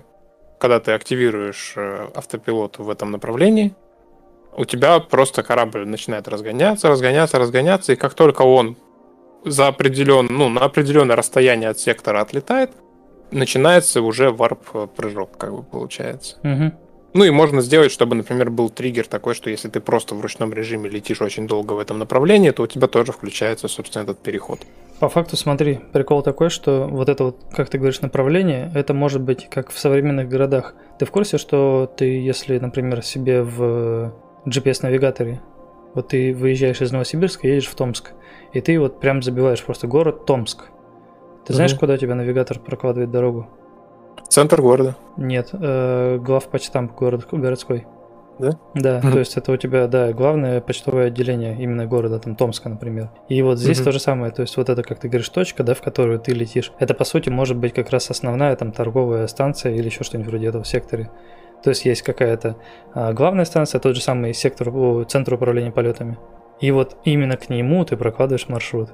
когда 0.58 0.80
ты 0.80 0.92
активируешь 0.92 1.72
э, 1.76 2.08
автопилот 2.14 2.78
в 2.78 2.90
этом 2.90 3.10
направлении, 3.10 3.74
у 4.56 4.64
тебя 4.64 5.00
просто 5.00 5.42
корабль 5.42 5.86
начинает 5.86 6.28
разгоняться, 6.28 6.88
разгоняться, 6.88 7.38
разгоняться, 7.38 7.92
и 7.92 7.96
как 7.96 8.14
только 8.14 8.42
он 8.42 8.76
за 9.44 9.68
определен, 9.68 10.26
ну, 10.30 10.48
на 10.48 10.62
определенное 10.62 11.16
расстояние 11.16 11.70
от 11.70 11.78
сектора 11.78 12.20
отлетает, 12.20 12.70
начинается 13.34 14.00
уже 14.02 14.30
варп-прыжок, 14.30 15.36
как 15.36 15.54
бы 15.54 15.62
получается. 15.62 16.36
Угу. 16.42 16.72
Ну 17.14 17.24
и 17.24 17.30
можно 17.30 17.60
сделать, 17.60 17.92
чтобы, 17.92 18.16
например, 18.16 18.50
был 18.50 18.70
триггер 18.70 19.06
такой, 19.06 19.34
что 19.34 19.48
если 19.48 19.68
ты 19.68 19.80
просто 19.80 20.16
в 20.16 20.20
ручном 20.20 20.52
режиме 20.52 20.90
летишь 20.90 21.22
очень 21.22 21.46
долго 21.46 21.74
в 21.74 21.78
этом 21.78 22.00
направлении, 22.00 22.50
то 22.50 22.64
у 22.64 22.66
тебя 22.66 22.88
тоже 22.88 23.12
включается, 23.12 23.68
собственно, 23.68 24.02
этот 24.02 24.18
переход. 24.18 24.60
По 24.98 25.08
факту, 25.08 25.36
смотри, 25.36 25.78
прикол 25.92 26.22
такой, 26.22 26.50
что 26.50 26.88
вот 26.90 27.08
это 27.08 27.24
вот, 27.24 27.38
как 27.52 27.70
ты 27.70 27.78
говоришь, 27.78 28.00
направление, 28.00 28.72
это 28.74 28.94
может 28.94 29.22
быть 29.22 29.48
как 29.48 29.70
в 29.70 29.78
современных 29.78 30.28
городах. 30.28 30.74
Ты 30.98 31.04
в 31.04 31.12
курсе, 31.12 31.38
что 31.38 31.92
ты, 31.96 32.04
если, 32.20 32.58
например, 32.58 33.02
себе 33.02 33.42
в 33.42 34.12
GPS-навигаторе, 34.46 35.40
вот 35.94 36.08
ты 36.08 36.34
выезжаешь 36.34 36.80
из 36.80 36.90
Новосибирска, 36.90 37.46
едешь 37.46 37.68
в 37.68 37.76
Томск, 37.76 38.10
и 38.52 38.60
ты 38.60 38.80
вот 38.80 38.98
прям 38.98 39.22
забиваешь 39.22 39.62
просто 39.62 39.86
город 39.86 40.26
Томск. 40.26 40.64
Ты 41.44 41.52
угу. 41.52 41.54
знаешь, 41.54 41.74
куда 41.74 41.94
у 41.94 41.96
тебя 41.96 42.14
навигатор 42.14 42.58
прокладывает 42.58 43.10
дорогу? 43.10 43.48
Центр 44.28 44.60
города. 44.62 44.96
Нет, 45.16 45.50
э, 45.52 46.18
главпочтамп 46.18 46.94
город, 46.94 47.26
городской. 47.30 47.86
Да? 48.38 48.58
Да, 48.74 48.98
mm 48.98 49.12
то 49.12 49.18
есть 49.20 49.36
это 49.36 49.52
у 49.52 49.56
тебя, 49.56 49.86
да, 49.86 50.12
главное 50.12 50.60
почтовое 50.60 51.06
отделение 51.06 51.56
именно 51.56 51.86
города, 51.86 52.18
там 52.18 52.34
Томска, 52.34 52.68
например. 52.68 53.10
И 53.28 53.40
вот 53.42 53.58
здесь 53.58 53.80
mm 53.80 53.84
то 53.84 53.92
же 53.92 54.00
самое, 54.00 54.32
то 54.32 54.42
есть 54.42 54.56
вот 54.56 54.68
это, 54.68 54.82
как 54.82 54.98
ты 54.98 55.08
говоришь, 55.08 55.28
точка, 55.28 55.62
да, 55.62 55.74
в 55.74 55.82
которую 55.82 56.18
ты 56.18 56.32
летишь, 56.32 56.72
это 56.78 56.94
по 56.94 57.04
сути 57.04 57.28
может 57.28 57.56
быть 57.56 57.74
как 57.74 57.90
раз 57.90 58.10
основная 58.10 58.56
там 58.56 58.72
торговая 58.72 59.26
станция 59.28 59.74
или 59.74 59.86
еще 59.86 60.02
что-нибудь 60.02 60.30
вроде 60.30 60.48
этого 60.48 60.64
в 60.64 60.68
секторе. 60.68 61.10
То 61.62 61.70
есть 61.70 61.84
есть 61.84 62.02
какая-то 62.02 62.56
а, 62.92 63.12
главная 63.12 63.44
станция, 63.44 63.80
тот 63.80 63.94
же 63.94 64.02
самый 64.02 64.34
сектор, 64.34 64.68
о, 64.68 65.04
центр 65.04 65.34
управления 65.34 65.70
полетами. 65.70 66.18
И 66.60 66.70
вот 66.70 66.96
именно 67.04 67.36
к 67.36 67.48
нему 67.48 67.84
ты 67.84 67.96
прокладываешь 67.96 68.48
маршрут. 68.48 68.90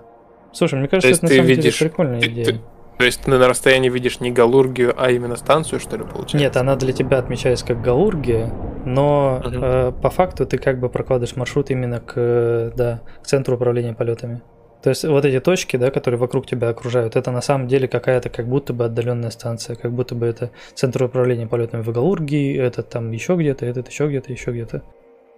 Слушай, 0.53 0.79
мне 0.79 0.89
кажется, 0.89 1.13
это 1.13 1.25
на 1.25 1.29
самом 1.29 1.47
видишь, 1.47 1.79
деле 1.79 1.91
прикольная 1.91 2.21
идея. 2.21 2.45
Ты, 2.45 2.61
то 2.99 3.05
есть 3.05 3.23
ты 3.23 3.31
на 3.31 3.49
расстоянии 3.49 3.89
видишь 3.89 4.21
не 4.21 4.31
галургию, 4.31 4.95
а 4.97 5.11
именно 5.11 5.37
станцию, 5.37 5.81
что 5.81 5.97
ли, 5.97 6.05
получается? 6.05 6.37
Нет, 6.37 6.57
она 6.57 6.77
для 6.77 6.93
тебя 6.93 7.19
отмечается 7.19 7.65
как 7.67 7.81
галургия, 7.81 8.53
но 8.85 9.41
uh 9.43 9.89
э, 9.89 9.93
по 10.03 10.11
факту 10.11 10.47
ты 10.47 10.59
как 10.59 10.81
бы 10.81 10.89
прокладываешь 10.89 11.37
маршрут 11.37 11.71
именно 11.71 12.01
к, 12.01 12.73
да, 12.77 13.01
к 13.23 13.27
центру 13.27 13.57
управления 13.57 13.95
полетами. 13.95 14.43
То 14.83 14.91
есть 14.91 15.05
вот 15.05 15.25
эти 15.25 15.41
точки, 15.41 15.77
да, 15.77 15.91
которые 15.91 16.19
вокруг 16.19 16.47
тебя 16.47 16.71
окружают, 16.71 17.15
это 17.15 17.31
на 17.31 17.43
самом 17.43 17.69
деле 17.69 17.87
какая-то 17.87 18.31
как 18.31 18.49
будто 18.49 18.73
бы 18.73 18.87
отдаленная 18.87 19.31
станция, 19.31 19.77
как 19.77 19.93
будто 19.93 20.15
бы 20.15 20.27
это 20.27 20.51
центр 20.75 21.03
управления 21.05 21.47
полетами 21.47 21.83
в 21.83 21.93
Галургии, 21.93 22.59
это 22.59 22.83
там 22.83 23.11
еще 23.11 23.35
где-то, 23.37 23.67
этот 23.67 23.89
еще 23.89 24.09
где-то, 24.09 24.33
еще 24.33 24.51
где-то. 24.53 24.83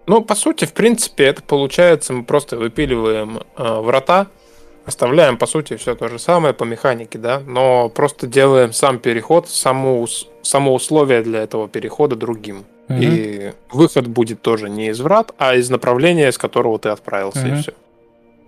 Ну, 0.06 0.22
по 0.22 0.34
сути, 0.34 0.64
в 0.64 0.72
принципе, 0.72 1.24
это 1.24 1.42
получается, 1.42 2.12
мы 2.12 2.24
просто 2.24 2.56
выпиливаем 2.56 3.40
э, 3.56 3.80
врата, 3.80 4.28
Оставляем, 4.84 5.38
по 5.38 5.46
сути, 5.46 5.76
все 5.76 5.94
то 5.94 6.08
же 6.08 6.18
самое 6.18 6.54
по 6.54 6.64
механике, 6.64 7.18
да, 7.18 7.40
но 7.46 7.88
просто 7.88 8.26
делаем 8.26 8.72
сам 8.72 8.98
переход, 8.98 9.48
само, 9.48 10.06
само 10.42 10.74
условие 10.74 11.22
для 11.22 11.42
этого 11.42 11.68
перехода 11.68 12.16
другим. 12.16 12.64
Угу. 12.88 12.98
И 13.00 13.52
выход 13.70 14.08
будет 14.08 14.42
тоже 14.42 14.68
не 14.68 14.88
из 14.88 15.00
врат, 15.00 15.32
а 15.38 15.54
из 15.54 15.70
направления, 15.70 16.32
с 16.32 16.38
которого 16.38 16.78
ты 16.78 16.88
отправился, 16.88 17.46
угу. 17.46 17.54
и 17.54 17.62
все. 17.62 17.72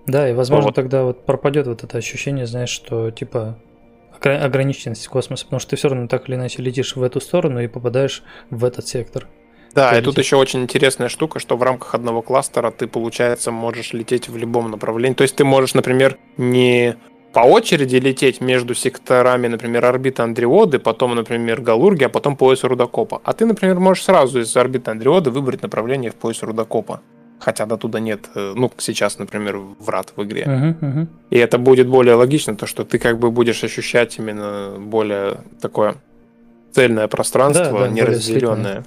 Да, 0.07 0.29
и 0.29 0.35
возможно 0.35 0.69
вот. 0.69 0.75
тогда 0.75 1.05
вот 1.05 1.25
пропадет 1.25 1.67
вот 1.67 1.85
это 1.85 1.99
ощущение, 1.99 2.47
знаешь, 2.47 2.71
что 2.71 3.11
типа 3.11 3.57
ограниченность 4.21 5.07
космоса, 5.09 5.45
потому 5.45 5.61
что 5.61 5.71
ты 5.71 5.77
все 5.77 5.89
равно 5.89 6.09
так 6.09 6.29
или 6.29 6.37
иначе 6.37 6.63
летишь 6.63 6.97
в 6.97 7.03
эту 7.03 7.21
сторону 7.21 7.61
и 7.61 7.69
попадаешь 7.69 8.23
в 8.51 8.65
этот 8.65 8.89
сектор. 8.89 9.29
Да, 9.75 9.99
и 9.99 10.03
тут 10.03 10.19
еще 10.19 10.37
очень 10.37 10.63
интересная 10.63 11.09
штука, 11.09 11.41
что 11.41 11.57
в 11.57 11.63
рамках 11.63 11.95
одного 11.95 12.23
кластера 12.23 12.71
ты, 12.71 12.87
получается, 12.87 13.51
можешь 13.51 13.93
лететь 13.93 14.29
в 14.29 14.37
любом 14.37 14.71
направлении. 14.71 15.15
То 15.15 15.23
есть 15.23 15.37
ты 15.37 15.45
можешь, 15.45 15.75
например, 15.75 16.17
не 16.37 16.97
по 17.33 17.41
очереди 17.41 17.97
лететь 17.97 18.41
между 18.41 18.75
секторами, 18.75 19.49
например, 19.49 19.85
орбиты 19.85 20.23
Андриоды, 20.23 20.79
потом, 20.79 21.17
например, 21.17 21.61
Галурги, 21.61 22.05
а 22.05 22.09
потом 22.09 22.37
пояс 22.37 22.63
Рудокопа. 22.63 23.21
А 23.25 23.33
ты, 23.33 23.45
например, 23.45 23.81
можешь 23.81 24.05
сразу 24.05 24.41
из 24.41 24.57
орбиты 24.57 24.93
Андриоды 24.93 25.31
выбрать 25.31 25.63
направление 25.63 26.13
в 26.13 26.15
пояс 26.15 26.43
Рудокопа. 26.43 27.01
Хотя 27.41 27.67
до 27.67 27.77
туда 27.77 27.99
нет, 27.99 28.31
э, 28.37 28.53
ну, 28.57 28.71
сейчас, 28.79 29.19
например, 29.19 29.59
врат 29.81 30.13
в 30.17 30.23
игре. 30.23 30.45
Uh-huh, 30.45 30.81
uh-huh. 30.81 31.07
И 31.31 31.37
это 31.37 31.59
будет 31.59 31.89
более 31.89 32.15
логично, 32.15 32.55
то, 32.55 32.67
что 32.67 32.85
ты 32.85 32.99
как 32.99 33.19
бы 33.19 33.33
будешь 33.33 33.65
ощущать 33.65 34.19
именно 34.19 34.77
более 34.79 35.39
такое 35.61 35.97
цельное 36.73 37.09
пространство, 37.09 37.81
да, 37.81 37.81
да, 37.81 37.89
неразделенное. 37.89 38.85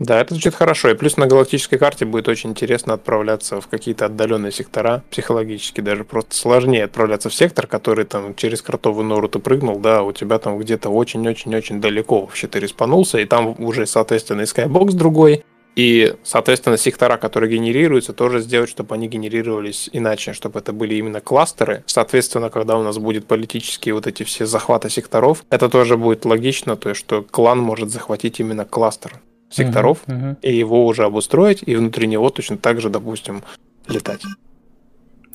Да, 0.00 0.20
это 0.20 0.34
звучит 0.34 0.54
хорошо. 0.54 0.90
И 0.90 0.94
плюс 0.94 1.16
на 1.16 1.26
галактической 1.26 1.78
карте 1.78 2.04
будет 2.04 2.28
очень 2.28 2.50
интересно 2.50 2.94
отправляться 2.94 3.60
в 3.60 3.68
какие-то 3.68 4.06
отдаленные 4.06 4.50
сектора, 4.50 5.04
психологически 5.10 5.80
даже 5.80 6.04
просто 6.04 6.34
сложнее 6.34 6.84
отправляться 6.84 7.28
в 7.28 7.34
сектор, 7.34 7.66
который 7.68 8.04
там 8.04 8.34
через 8.34 8.60
кротовую 8.60 9.06
нору 9.06 9.28
ты 9.28 9.38
прыгнул, 9.38 9.78
да, 9.78 10.02
у 10.02 10.12
тебя 10.12 10.38
там 10.38 10.58
где-то 10.58 10.90
очень-очень-очень 10.90 11.80
далеко 11.80 12.22
вообще 12.22 12.48
ты 12.48 12.58
респанулся, 12.58 13.18
и 13.18 13.24
там 13.24 13.54
уже, 13.58 13.86
соответственно, 13.86 14.42
и 14.42 14.46
скайбокс 14.46 14.94
другой, 14.94 15.44
и, 15.76 16.14
соответственно, 16.22 16.76
сектора, 16.76 17.16
которые 17.16 17.52
генерируются, 17.52 18.12
тоже 18.12 18.40
сделать, 18.40 18.70
чтобы 18.70 18.94
они 18.94 19.08
генерировались 19.08 19.90
иначе, 19.92 20.32
чтобы 20.32 20.60
это 20.60 20.72
были 20.72 20.94
именно 20.94 21.20
кластеры. 21.20 21.82
Соответственно, 21.86 22.50
когда 22.50 22.78
у 22.78 22.82
нас 22.82 22.98
будет 22.98 23.26
политические 23.26 23.94
вот 23.94 24.06
эти 24.06 24.22
все 24.22 24.46
захваты 24.46 24.88
секторов, 24.88 25.44
это 25.50 25.68
тоже 25.68 25.96
будет 25.96 26.24
логично, 26.24 26.76
то 26.76 26.90
есть, 26.90 27.00
что 27.00 27.22
клан 27.22 27.58
может 27.58 27.90
захватить 27.90 28.40
именно 28.40 28.64
кластер 28.64 29.20
секторов 29.50 29.98
uh-huh, 30.06 30.32
uh-huh. 30.32 30.36
и 30.42 30.56
его 30.56 30.86
уже 30.86 31.04
обустроить, 31.04 31.62
и 31.64 31.76
внутри 31.76 32.06
него 32.06 32.30
точно 32.30 32.56
так 32.56 32.80
же, 32.80 32.88
допустим, 32.90 33.42
летать. 33.88 34.22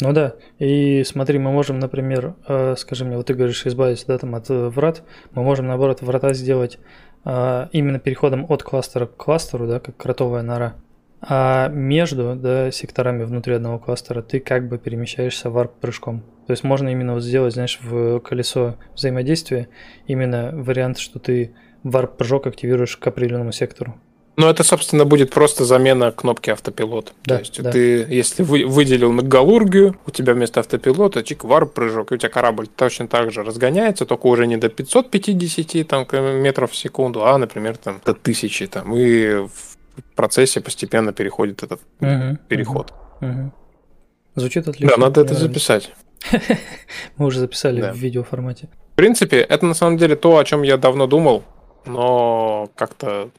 Ну 0.02 0.14
да, 0.14 0.36
и 0.60 1.04
смотри, 1.04 1.40
мы 1.40 1.52
можем, 1.52 1.80
например, 1.80 2.36
э, 2.48 2.76
скажи 2.78 3.04
мне, 3.04 3.18
вот 3.18 3.26
ты 3.26 3.34
говоришь, 3.34 3.66
избавиться 3.66 4.08
да, 4.08 4.18
там, 4.18 4.34
от 4.34 4.50
э, 4.50 4.70
врат, 4.70 5.04
мы 5.34 5.44
можем, 5.44 5.68
наоборот, 5.68 6.02
врата 6.02 6.34
сделать 6.34 6.80
именно 7.24 8.00
переходом 8.00 8.46
от 8.50 8.64
кластера 8.64 9.06
к 9.06 9.16
кластеру, 9.16 9.68
да, 9.68 9.80
как 9.80 9.98
кротовая 9.98 10.42
нора. 10.42 10.76
А 11.22 11.68
между 11.68 12.36
да, 12.36 12.72
секторами 12.72 13.24
внутри 13.24 13.56
одного 13.56 13.78
кластера 13.78 14.22
ты 14.22 14.40
как 14.40 14.70
бы 14.70 14.78
перемещаешься 14.78 15.50
варп-прыжком. 15.50 16.22
То 16.48 16.52
есть 16.52 16.64
можно 16.64 16.88
именно 16.90 17.14
вот 17.14 17.24
сделать, 17.24 17.54
знаешь, 17.54 17.80
в 17.82 18.20
колесо 18.22 18.76
взаимодействия 18.96 19.68
именно 20.08 20.52
вариант, 20.54 20.98
что 20.98 21.20
ты 21.20 21.54
варп-прыжок 21.84 22.48
активируешь 22.48 22.96
к 22.96 23.06
определенному 23.06 23.52
сектору. 23.52 24.00
Ну, 24.40 24.48
это, 24.48 24.64
собственно, 24.64 25.04
будет 25.04 25.32
просто 25.32 25.66
замена 25.66 26.14
кнопки 26.14 26.50
автопилот. 26.50 27.12
Да, 27.26 27.36
То 27.36 27.40
есть 27.42 27.62
да. 27.62 27.72
ты, 27.72 28.06
если 28.08 28.42
вы, 28.42 28.66
выделил 28.66 29.12
галургию, 29.12 29.98
у 30.08 30.12
тебя 30.12 30.34
вместо 30.34 30.62
автопилота 30.62 31.24
чик 31.24 31.44
варп 31.44 31.74
прыжок, 31.74 32.14
и 32.14 32.16
у 32.16 32.18
тебя 32.18 32.30
корабль 32.30 32.68
точно 32.68 33.10
так 33.10 33.34
же 33.34 33.44
разгоняется, 33.44 34.06
только 34.06 34.28
уже 34.28 34.48
не 34.48 34.56
до 34.56 34.70
550 34.70 35.86
там, 35.86 36.08
метров 36.42 36.72
в 36.72 36.78
секунду, 36.78 37.26
а, 37.26 37.38
например, 37.38 37.76
там, 37.76 38.00
до 38.06 38.12
1000 38.12 38.68
там, 38.68 38.96
и 38.96 39.46
в 39.46 40.16
процессе 40.16 40.62
постепенно 40.62 41.12
переходит 41.12 41.62
этот 41.62 41.82
угу, 42.00 42.38
переход. 42.48 42.94
Угу. 43.20 43.52
Звучит 44.36 44.70
отлично. 44.70 44.96
Да, 44.96 45.02
надо 45.02 45.20
это 45.20 45.34
записать. 45.34 45.92
Мы 47.18 47.26
уже 47.26 47.42
записали 47.42 47.82
да. 47.82 47.92
в 47.92 47.98
видеоформате. 47.98 48.70
В 48.94 48.96
принципе, 48.96 49.42
это 49.42 49.66
на 49.66 49.74
самом 49.74 49.98
деле 49.98 50.16
то, 50.16 50.38
о 50.38 50.46
чем 50.46 50.62
я 50.62 50.78
давно 50.78 51.08
думал, 51.08 51.44
но 51.86 52.70
как-то 52.76 53.32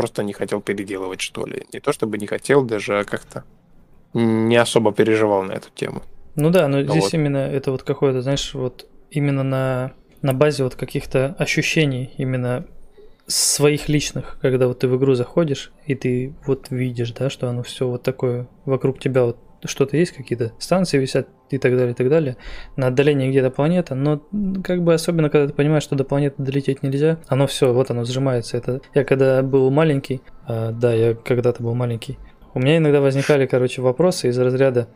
просто 0.00 0.22
не 0.22 0.32
хотел 0.32 0.62
переделывать, 0.62 1.20
что 1.20 1.44
ли. 1.44 1.66
Не 1.74 1.80
то 1.80 1.92
чтобы 1.92 2.16
не 2.16 2.26
хотел, 2.26 2.64
даже 2.64 3.04
как-то 3.04 3.44
не 4.14 4.56
особо 4.56 4.92
переживал 4.92 5.42
на 5.42 5.52
эту 5.52 5.68
тему. 5.74 6.00
Ну 6.36 6.48
да, 6.48 6.68
но 6.68 6.78
вот. 6.78 6.88
здесь 6.88 7.12
именно 7.12 7.36
это 7.36 7.70
вот 7.70 7.82
какое-то, 7.82 8.22
знаешь, 8.22 8.54
вот 8.54 8.86
именно 9.10 9.42
на, 9.42 9.92
на 10.22 10.32
базе 10.32 10.64
вот 10.64 10.74
каких-то 10.74 11.36
ощущений, 11.38 12.14
именно 12.16 12.64
своих 13.26 13.90
личных, 13.90 14.38
когда 14.40 14.68
вот 14.68 14.78
ты 14.78 14.88
в 14.88 14.96
игру 14.96 15.12
заходишь, 15.12 15.70
и 15.84 15.94
ты 15.94 16.32
вот 16.46 16.70
видишь, 16.70 17.12
да, 17.12 17.28
что 17.28 17.50
оно 17.50 17.62
все 17.62 17.86
вот 17.86 18.02
такое 18.02 18.48
вокруг 18.64 19.00
тебя 19.00 19.24
вот 19.24 19.36
что-то 19.66 19.98
есть, 19.98 20.12
какие-то 20.12 20.54
станции 20.58 20.96
висят 20.96 21.28
и 21.56 21.58
так 21.58 21.76
далее, 21.76 21.92
и 21.92 21.94
так 21.94 22.08
далее. 22.08 22.36
На 22.76 22.88
отдалении 22.88 23.30
где-то 23.30 23.50
планета, 23.50 23.94
но 23.94 24.22
как 24.62 24.82
бы 24.82 24.94
особенно, 24.94 25.30
когда 25.30 25.48
ты 25.48 25.52
понимаешь, 25.52 25.82
что 25.82 25.96
до 25.96 26.04
планеты 26.04 26.42
долететь 26.42 26.82
нельзя, 26.82 27.18
оно 27.28 27.46
все, 27.46 27.72
вот 27.72 27.90
оно 27.90 28.04
сжимается. 28.04 28.56
Это 28.56 28.80
я 28.94 29.04
когда 29.04 29.42
был 29.42 29.70
маленький, 29.70 30.22
а, 30.46 30.72
да, 30.72 30.92
я 30.92 31.14
когда-то 31.14 31.62
был 31.62 31.74
маленький, 31.74 32.18
у 32.54 32.60
меня 32.60 32.78
иногда 32.78 33.00
возникали, 33.00 33.46
короче, 33.46 33.82
вопросы 33.82 34.28
из 34.28 34.38
разряда, 34.38 34.88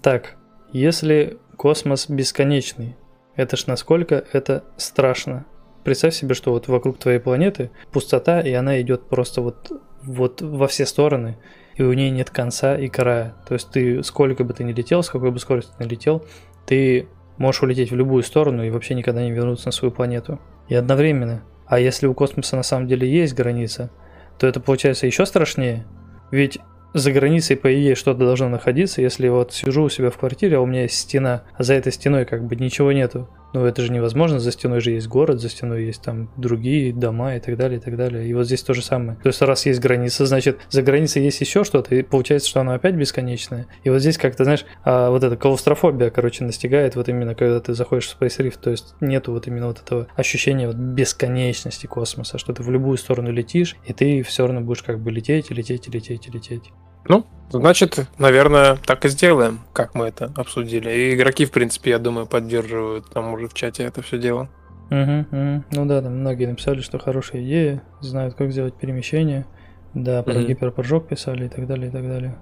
так, 0.00 0.36
если 0.72 1.38
космос 1.56 2.08
бесконечный. 2.08 2.96
Это 3.36 3.56
ж 3.56 3.66
насколько 3.66 4.24
это 4.32 4.64
страшно. 4.76 5.46
Представь 5.84 6.14
себе, 6.14 6.34
что 6.34 6.52
вот 6.52 6.68
вокруг 6.68 6.98
твоей 6.98 7.18
планеты 7.18 7.70
пустота, 7.90 8.40
и 8.40 8.52
она 8.52 8.80
идет 8.80 9.08
просто 9.08 9.42
вот, 9.42 9.70
вот 10.02 10.40
во 10.40 10.66
все 10.68 10.86
стороны, 10.86 11.38
и 11.76 11.82
у 11.82 11.92
нее 11.92 12.10
нет 12.10 12.30
конца 12.30 12.76
и 12.76 12.88
края. 12.88 13.34
То 13.46 13.54
есть 13.54 13.70
ты 13.70 14.02
сколько 14.02 14.44
бы 14.44 14.52
ты 14.52 14.64
ни 14.64 14.72
летел, 14.72 15.02
с 15.02 15.10
какой 15.10 15.30
бы 15.30 15.38
скоростью 15.38 15.74
ты 15.78 15.84
ни 15.84 15.88
летел, 15.88 16.24
ты 16.66 17.08
можешь 17.38 17.62
улететь 17.62 17.90
в 17.90 17.96
любую 17.96 18.22
сторону 18.22 18.62
и 18.64 18.70
вообще 18.70 18.94
никогда 18.94 19.22
не 19.22 19.32
вернуться 19.32 19.68
на 19.68 19.72
свою 19.72 19.92
планету. 19.92 20.40
И 20.68 20.74
одновременно. 20.74 21.42
А 21.66 21.78
если 21.78 22.06
у 22.06 22.14
космоса 22.14 22.56
на 22.56 22.62
самом 22.62 22.86
деле 22.86 23.10
есть 23.10 23.34
граница, 23.34 23.90
то 24.38 24.46
это 24.46 24.60
получается 24.60 25.06
еще 25.06 25.26
страшнее. 25.26 25.86
Ведь 26.30 26.58
за 26.94 27.10
границей, 27.12 27.56
по 27.56 27.72
идее, 27.72 27.94
что-то 27.94 28.20
должно 28.20 28.48
находиться. 28.48 29.00
Если 29.00 29.28
вот 29.28 29.52
сижу 29.52 29.84
у 29.84 29.88
себя 29.88 30.10
в 30.10 30.18
квартире, 30.18 30.58
а 30.58 30.60
у 30.60 30.66
меня 30.66 30.82
есть 30.82 30.96
стена, 30.96 31.44
а 31.56 31.62
за 31.62 31.74
этой 31.74 31.92
стеной 31.92 32.26
как 32.26 32.44
бы 32.44 32.56
ничего 32.56 32.92
нету. 32.92 33.28
Ну, 33.52 33.64
это 33.64 33.82
же 33.82 33.92
невозможно, 33.92 34.38
за 34.38 34.50
стеной 34.50 34.80
же 34.80 34.92
есть 34.92 35.08
город, 35.08 35.40
за 35.40 35.48
стеной 35.48 35.84
есть 35.84 36.02
там 36.02 36.30
другие 36.36 36.92
дома 36.92 37.36
и 37.36 37.40
так 37.40 37.56
далее, 37.56 37.78
и 37.78 37.82
так 37.82 37.96
далее. 37.96 38.26
И 38.26 38.32
вот 38.34 38.46
здесь 38.46 38.62
то 38.62 38.74
же 38.74 38.82
самое. 38.82 39.18
То 39.22 39.28
есть, 39.28 39.42
раз 39.42 39.66
есть 39.66 39.80
граница, 39.80 40.26
значит, 40.26 40.60
за 40.70 40.82
границей 40.82 41.22
есть 41.22 41.40
еще 41.40 41.64
что-то, 41.64 41.94
и 41.94 42.02
получается, 42.02 42.48
что 42.48 42.60
она 42.60 42.74
опять 42.74 42.94
бесконечная. 42.94 43.66
И 43.84 43.90
вот 43.90 44.00
здесь 44.00 44.16
как-то, 44.16 44.44
знаешь, 44.44 44.64
а, 44.84 45.10
вот 45.10 45.22
эта 45.22 45.36
клаустрофобия, 45.36 46.10
короче, 46.10 46.44
настигает 46.44 46.96
вот 46.96 47.08
именно, 47.08 47.34
когда 47.34 47.60
ты 47.60 47.74
заходишь 47.74 48.08
в 48.08 48.20
Space 48.20 48.38
Rift, 48.38 48.58
то 48.62 48.70
есть 48.70 48.94
нету 49.00 49.32
вот 49.32 49.46
именно 49.46 49.66
вот 49.66 49.80
этого 49.80 50.06
ощущения 50.16 50.66
вот 50.66 50.76
бесконечности 50.76 51.86
космоса, 51.86 52.38
что 52.38 52.52
ты 52.52 52.62
в 52.62 52.70
любую 52.70 52.96
сторону 52.96 53.30
летишь, 53.30 53.76
и 53.84 53.92
ты 53.92 54.22
все 54.22 54.46
равно 54.46 54.60
будешь 54.62 54.82
как 54.82 55.00
бы 55.00 55.10
лететь, 55.10 55.50
лететь, 55.50 55.88
лететь, 55.88 56.28
лететь. 56.32 56.72
Ну, 57.08 57.26
значит, 57.60 58.06
наверное, 58.18 58.76
так 58.84 59.04
и 59.04 59.08
сделаем, 59.08 59.60
как 59.72 59.94
мы 59.94 60.06
это 60.06 60.32
обсудили. 60.36 60.90
И 60.90 61.14
игроки, 61.14 61.44
в 61.44 61.50
принципе, 61.50 61.90
я 61.90 61.98
думаю, 61.98 62.26
поддерживают 62.26 63.10
там 63.10 63.32
уже 63.32 63.48
в 63.48 63.54
чате 63.54 63.84
это 63.84 64.02
все 64.02 64.18
дело. 64.18 64.48
Угу, 64.90 65.26
угу. 65.30 65.64
Ну 65.70 65.86
да, 65.86 66.02
там 66.02 66.18
многие 66.18 66.46
написали, 66.46 66.80
что 66.80 66.98
хорошая 66.98 67.42
идея, 67.42 67.82
знают, 68.00 68.34
как 68.34 68.52
сделать 68.52 68.74
перемещение. 68.74 69.46
Да, 69.94 70.22
про 70.22 70.34
угу. 70.34 70.42
гиперпрыжок 70.42 71.08
писали 71.08 71.46
и 71.46 71.48
так 71.48 71.66
далее, 71.66 71.88
и 71.88 71.92
так 71.92 72.06
далее. 72.06 72.38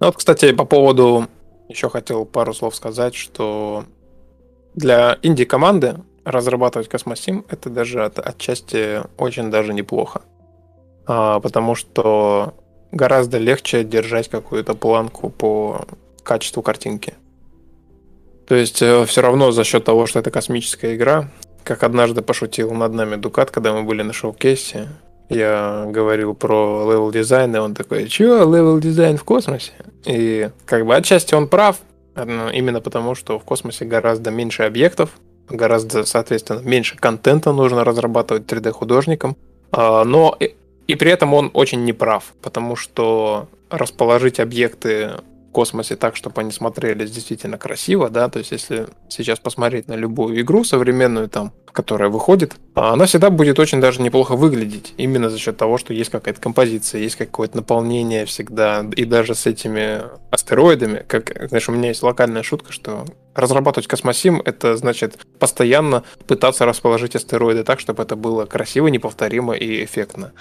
Ну 0.00 0.06
вот, 0.06 0.16
кстати, 0.16 0.52
по 0.52 0.64
поводу 0.64 1.26
еще 1.68 1.88
хотел 1.88 2.24
пару 2.24 2.52
слов 2.52 2.74
сказать, 2.74 3.14
что 3.14 3.84
для 4.74 5.18
инди-команды 5.22 5.96
разрабатывать 6.24 6.88
Космосим 6.88 7.44
это 7.48 7.70
даже 7.70 8.04
от, 8.04 8.18
отчасти 8.18 9.00
очень 9.18 9.50
даже 9.50 9.72
неплохо. 9.72 10.22
А, 11.06 11.40
потому 11.40 11.74
что 11.74 12.54
гораздо 12.94 13.38
легче 13.38 13.84
держать 13.84 14.28
какую-то 14.28 14.74
планку 14.74 15.28
по 15.28 15.86
качеству 16.22 16.62
картинки. 16.62 17.14
То 18.46 18.54
есть 18.54 18.80
э, 18.82 19.04
все 19.06 19.22
равно 19.22 19.52
за 19.52 19.64
счет 19.64 19.84
того, 19.84 20.06
что 20.06 20.18
это 20.20 20.30
космическая 20.30 20.94
игра, 20.94 21.30
как 21.64 21.82
однажды 21.82 22.22
пошутил 22.22 22.72
над 22.72 22.92
нами 22.92 23.16
Дукат, 23.16 23.50
когда 23.50 23.72
мы 23.72 23.82
были 23.82 24.02
на 24.02 24.12
showcase 24.12 24.73
е, 24.73 24.88
я 25.30 25.86
говорил 25.88 26.34
про 26.34 26.90
level 26.90 27.10
design, 27.10 27.56
и 27.56 27.58
он 27.58 27.74
такой, 27.74 28.06
чё, 28.08 28.44
level 28.44 28.78
design 28.78 29.16
в 29.16 29.24
космосе? 29.24 29.72
И 30.04 30.50
как 30.66 30.84
бы 30.84 30.94
отчасти 30.94 31.34
он 31.34 31.48
прав, 31.48 31.78
именно 32.16 32.80
потому, 32.80 33.14
что 33.14 33.38
в 33.38 33.44
космосе 33.44 33.86
гораздо 33.86 34.30
меньше 34.30 34.64
объектов, 34.64 35.10
гораздо, 35.48 36.04
соответственно, 36.04 36.60
меньше 36.60 36.96
контента 36.96 37.52
нужно 37.52 37.84
разрабатывать 37.84 38.44
3D-художникам, 38.44 39.36
а, 39.72 40.04
но 40.04 40.36
и 40.86 40.94
при 40.94 41.10
этом 41.10 41.34
он 41.34 41.50
очень 41.54 41.84
неправ, 41.84 42.34
потому 42.42 42.76
что 42.76 43.48
расположить 43.70 44.40
объекты 44.40 45.12
в 45.48 45.52
космосе 45.52 45.96
так, 45.96 46.16
чтобы 46.16 46.40
они 46.40 46.50
смотрелись 46.50 47.10
действительно 47.10 47.58
красиво, 47.58 48.10
да, 48.10 48.28
то 48.28 48.40
есть 48.40 48.50
если 48.50 48.88
сейчас 49.08 49.38
посмотреть 49.38 49.88
на 49.88 49.94
любую 49.94 50.40
игру 50.40 50.64
современную 50.64 51.28
там, 51.28 51.52
которая 51.72 52.08
выходит, 52.08 52.56
она 52.74 53.06
всегда 53.06 53.30
будет 53.30 53.58
очень 53.58 53.80
даже 53.80 54.02
неплохо 54.02 54.36
выглядеть, 54.36 54.94
именно 54.96 55.30
за 55.30 55.38
счет 55.38 55.56
того, 55.56 55.78
что 55.78 55.94
есть 55.94 56.10
какая-то 56.10 56.40
композиция, 56.40 57.00
есть 57.00 57.16
какое-то 57.16 57.56
наполнение 57.56 58.26
всегда, 58.26 58.84
и 58.96 59.04
даже 59.04 59.34
с 59.34 59.46
этими 59.46 60.02
астероидами, 60.30 61.04
как, 61.06 61.48
знаешь, 61.48 61.68
у 61.68 61.72
меня 61.72 61.88
есть 61.88 62.02
локальная 62.02 62.42
шутка, 62.42 62.72
что 62.72 63.06
разрабатывать 63.34 63.86
космосим— 63.86 64.42
это 64.44 64.76
значит 64.76 65.18
постоянно 65.38 66.02
пытаться 66.26 66.66
расположить 66.66 67.16
астероиды 67.16 67.64
так, 67.64 67.80
чтобы 67.80 68.02
это 68.02 68.16
было 68.16 68.44
красиво, 68.44 68.88
неповторимо 68.88 69.54
и 69.54 69.84
эффектно 69.84 70.32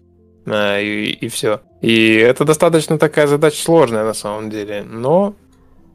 и, 0.46 1.18
и 1.22 1.28
все. 1.28 1.62
И 1.82 2.16
это 2.16 2.46
достаточно 2.46 2.98
такая 2.98 3.28
задача 3.28 3.62
сложная 3.62 4.04
на 4.04 4.14
самом 4.14 4.50
деле, 4.50 4.84
но 4.84 5.36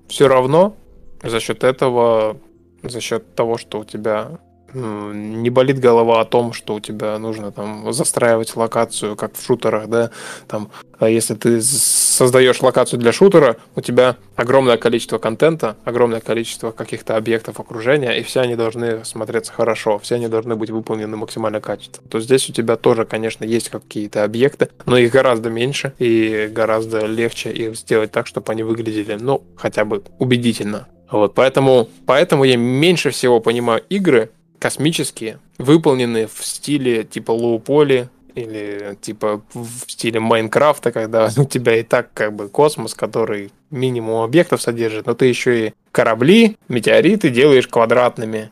все 0.08 0.28
равно 0.28 0.74
за 1.22 1.40
счет 1.40 1.64
этого, 1.64 2.38
за 2.82 3.00
счет 3.00 3.34
того, 3.34 3.58
что 3.58 3.80
у 3.80 3.84
тебя 3.84 4.38
не 4.74 5.50
болит 5.50 5.78
голова 5.78 6.20
о 6.20 6.24
том, 6.24 6.52
что 6.52 6.74
у 6.74 6.80
тебя 6.80 7.18
нужно 7.18 7.52
там 7.52 7.92
застраивать 7.92 8.54
локацию, 8.56 9.16
как 9.16 9.36
в 9.36 9.44
шутерах, 9.44 9.88
да, 9.88 10.10
там, 10.46 10.70
а 10.98 11.08
если 11.08 11.34
ты 11.34 11.60
создаешь 11.62 12.60
локацию 12.60 12.98
для 12.98 13.12
шутера, 13.12 13.56
у 13.76 13.80
тебя 13.80 14.16
огромное 14.36 14.76
количество 14.76 15.18
контента, 15.18 15.76
огромное 15.84 16.20
количество 16.20 16.70
каких-то 16.70 17.16
объектов 17.16 17.60
окружения, 17.60 18.12
и 18.18 18.22
все 18.22 18.40
они 18.40 18.56
должны 18.56 19.04
смотреться 19.04 19.52
хорошо, 19.52 19.98
все 19.98 20.16
они 20.16 20.28
должны 20.28 20.56
быть 20.56 20.70
выполнены 20.70 21.16
максимально 21.16 21.60
качественно. 21.60 22.08
То 22.08 22.20
здесь 22.20 22.48
у 22.50 22.52
тебя 22.52 22.76
тоже, 22.76 23.04
конечно, 23.04 23.44
есть 23.44 23.70
какие-то 23.70 24.24
объекты, 24.24 24.68
но 24.86 24.98
их 24.98 25.12
гораздо 25.12 25.50
меньше, 25.50 25.92
и 25.98 26.50
гораздо 26.52 27.06
легче 27.06 27.50
их 27.50 27.76
сделать 27.76 28.12
так, 28.12 28.26
чтобы 28.26 28.52
они 28.52 28.62
выглядели, 28.62 29.16
ну, 29.18 29.42
хотя 29.56 29.84
бы 29.84 30.02
убедительно. 30.18 30.88
Вот, 31.10 31.34
поэтому, 31.34 31.88
поэтому 32.04 32.44
я 32.44 32.56
меньше 32.56 33.10
всего 33.10 33.40
понимаю 33.40 33.82
игры, 33.88 34.30
космические, 34.58 35.38
выполнены 35.58 36.26
в 36.26 36.44
стиле 36.44 37.04
типа 37.04 37.32
лоу-поли 37.32 38.08
или 38.34 38.96
типа 39.00 39.42
в 39.52 39.90
стиле 39.90 40.20
Майнкрафта, 40.20 40.92
когда 40.92 41.28
у 41.36 41.44
тебя 41.44 41.76
и 41.76 41.82
так 41.82 42.12
как 42.14 42.34
бы 42.34 42.48
космос, 42.48 42.94
который 42.94 43.50
минимум 43.70 44.22
объектов 44.22 44.62
содержит, 44.62 45.06
но 45.06 45.14
ты 45.14 45.26
еще 45.26 45.66
и 45.66 45.74
корабли, 45.92 46.56
метеориты 46.68 47.30
делаешь 47.30 47.68
квадратными. 47.68 48.50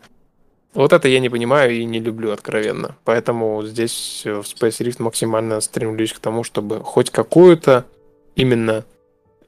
Вот 0.74 0.92
это 0.92 1.09
я 1.09 1.20
не 1.20 1.30
понимаю 1.30 1.72
и 1.72 1.84
не 1.84 2.00
люблю 2.00 2.32
откровенно. 2.32 2.96
Поэтому 3.04 3.62
здесь 3.64 4.22
в 4.24 4.40
Space 4.40 4.80
Rift 4.80 4.96
максимально 5.02 5.61
стремлюсь 5.61 6.12
к 6.12 6.18
тому, 6.18 6.44
чтобы 6.44 6.80
хоть 6.80 7.11
какую-то 7.11 7.86
именно 8.34 8.84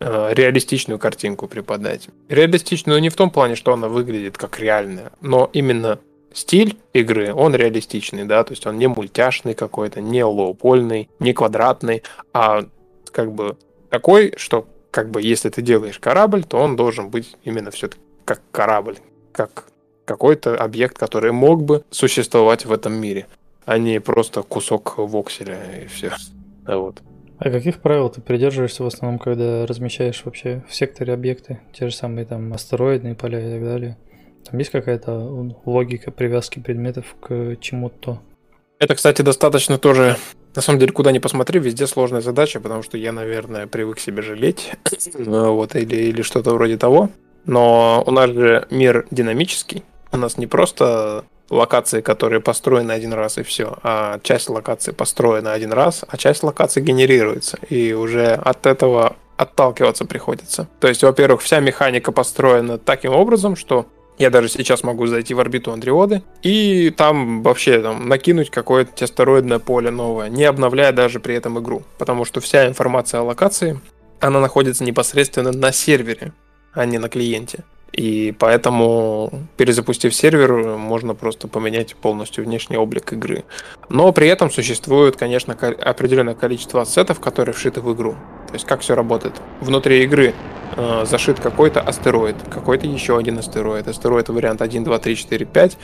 э, 0.00 0.30
реалистичную 0.32 0.98
картинку 0.98 1.46
преподать. 1.46 2.08
Реалистичную 2.30 3.00
не 3.00 3.10
в 3.10 3.14
том 3.14 3.30
плане, 3.30 3.56
что 3.56 3.74
она 3.74 3.88
выглядит 3.88 4.38
как 4.38 4.58
реальная, 4.58 5.12
но 5.20 5.50
именно 5.52 5.98
стиль 6.38 6.78
игры, 6.92 7.34
он 7.34 7.54
реалистичный, 7.54 8.24
да, 8.24 8.44
то 8.44 8.52
есть 8.52 8.66
он 8.66 8.78
не 8.78 8.86
мультяшный 8.86 9.54
какой-то, 9.54 10.00
не 10.00 10.24
лоупольный, 10.24 11.10
не 11.18 11.32
квадратный, 11.32 12.02
а 12.32 12.64
как 13.10 13.32
бы 13.32 13.56
такой, 13.90 14.34
что 14.36 14.66
как 14.90 15.10
бы 15.10 15.20
если 15.20 15.48
ты 15.48 15.62
делаешь 15.62 15.98
корабль, 15.98 16.44
то 16.44 16.58
он 16.58 16.76
должен 16.76 17.10
быть 17.10 17.36
именно 17.44 17.70
все-таки 17.70 18.02
как 18.24 18.40
корабль, 18.50 18.96
как 19.32 19.64
какой-то 20.04 20.56
объект, 20.56 20.96
который 20.98 21.32
мог 21.32 21.62
бы 21.62 21.84
существовать 21.90 22.64
в 22.64 22.72
этом 22.72 22.94
мире, 22.94 23.26
а 23.66 23.78
не 23.78 24.00
просто 24.00 24.42
кусок 24.42 24.96
вокселя 24.96 25.58
и 25.82 25.86
все. 25.86 26.12
Вот. 26.66 27.02
А 27.38 27.50
каких 27.50 27.80
правил 27.80 28.08
ты 28.08 28.20
придерживаешься 28.20 28.82
в 28.82 28.86
основном, 28.86 29.18
когда 29.18 29.66
размещаешь 29.66 30.22
вообще 30.24 30.64
в 30.68 30.74
секторе 30.74 31.12
объекты, 31.12 31.60
те 31.72 31.88
же 31.88 31.94
самые 31.94 32.24
там 32.24 32.52
астероидные 32.52 33.14
поля 33.14 33.40
и 33.40 33.52
так 33.52 33.64
далее? 33.64 33.96
Там 34.50 34.58
есть 34.58 34.70
какая-то 34.70 35.12
логика 35.64 36.10
привязки 36.10 36.58
предметов 36.58 37.04
к 37.20 37.56
чему-то? 37.60 38.20
Это, 38.78 38.94
кстати, 38.94 39.22
достаточно 39.22 39.78
тоже 39.78 40.16
на 40.54 40.62
самом 40.62 40.78
деле, 40.80 40.92
куда 40.92 41.12
ни 41.12 41.18
посмотри, 41.18 41.60
везде 41.60 41.86
сложная 41.86 42.20
задача, 42.20 42.58
потому 42.58 42.82
что 42.82 42.96
я, 42.96 43.12
наверное, 43.12 43.66
привык 43.66 44.00
себе 44.00 44.22
жалеть, 44.22 44.72
вот, 45.14 45.76
или, 45.76 45.96
или 45.96 46.22
что-то 46.22 46.54
вроде 46.54 46.78
того. 46.78 47.10
Но 47.44 48.02
у 48.06 48.10
нас 48.10 48.30
же 48.30 48.66
мир 48.70 49.06
динамический. 49.10 49.84
У 50.10 50.16
нас 50.16 50.38
не 50.38 50.46
просто 50.46 51.24
локации, 51.50 52.00
которые 52.00 52.40
построены 52.40 52.92
один 52.92 53.12
раз 53.12 53.38
и 53.38 53.42
все, 53.42 53.78
а 53.82 54.18
часть 54.22 54.48
локации 54.48 54.92
построена 54.92 55.52
один 55.52 55.72
раз, 55.72 56.04
а 56.08 56.16
часть 56.16 56.42
локаций 56.42 56.82
генерируется. 56.82 57.58
И 57.68 57.92
уже 57.92 58.32
от 58.32 58.66
этого 58.66 59.16
отталкиваться 59.36 60.04
приходится. 60.04 60.68
То 60.80 60.88
есть, 60.88 61.02
во-первых, 61.02 61.42
вся 61.42 61.60
механика 61.60 62.10
построена 62.10 62.78
таким 62.78 63.12
образом, 63.12 63.54
что 63.54 63.86
я 64.18 64.30
даже 64.30 64.48
сейчас 64.48 64.82
могу 64.82 65.06
зайти 65.06 65.34
в 65.34 65.40
орбиту 65.40 65.72
Андриоды 65.72 66.22
и 66.42 66.90
там 66.90 67.42
вообще 67.42 67.80
там, 67.80 68.08
накинуть 68.08 68.50
какое-то 68.50 69.04
астероидное 69.04 69.58
поле 69.58 69.90
новое, 69.90 70.28
не 70.28 70.44
обновляя 70.44 70.92
даже 70.92 71.20
при 71.20 71.34
этом 71.34 71.58
игру. 71.60 71.82
Потому 71.98 72.24
что 72.24 72.40
вся 72.40 72.66
информация 72.66 73.20
о 73.20 73.24
локации, 73.24 73.80
она 74.20 74.40
находится 74.40 74.84
непосредственно 74.84 75.52
на 75.52 75.72
сервере, 75.72 76.32
а 76.72 76.84
не 76.84 76.98
на 76.98 77.08
клиенте. 77.08 77.64
И 77.92 78.34
поэтому, 78.38 79.32
перезапустив 79.56 80.14
сервер, 80.14 80.52
можно 80.76 81.14
просто 81.14 81.48
поменять 81.48 81.96
полностью 81.96 82.44
внешний 82.44 82.76
облик 82.76 83.12
игры. 83.12 83.44
Но 83.88 84.12
при 84.12 84.28
этом 84.28 84.50
существует, 84.50 85.16
конечно, 85.16 85.54
определенное 85.54 86.34
количество 86.34 86.82
ассетов, 86.82 87.18
которые 87.20 87.54
вшиты 87.54 87.80
в 87.80 87.92
игру. 87.94 88.12
То 88.48 88.54
есть 88.54 88.66
как 88.66 88.80
все 88.80 88.94
работает? 88.94 89.34
Внутри 89.60 90.04
игры 90.04 90.34
э, 90.76 91.04
зашит 91.06 91.40
какой-то 91.40 91.80
астероид, 91.80 92.36
какой-то 92.50 92.86
еще 92.86 93.18
один 93.18 93.38
астероид. 93.38 93.88
Астероид 93.88 94.28
вариант 94.28 94.62
1, 94.62 94.84
2, 94.84 94.98
3, 94.98 95.16
4, 95.16 95.46
5. 95.46 95.78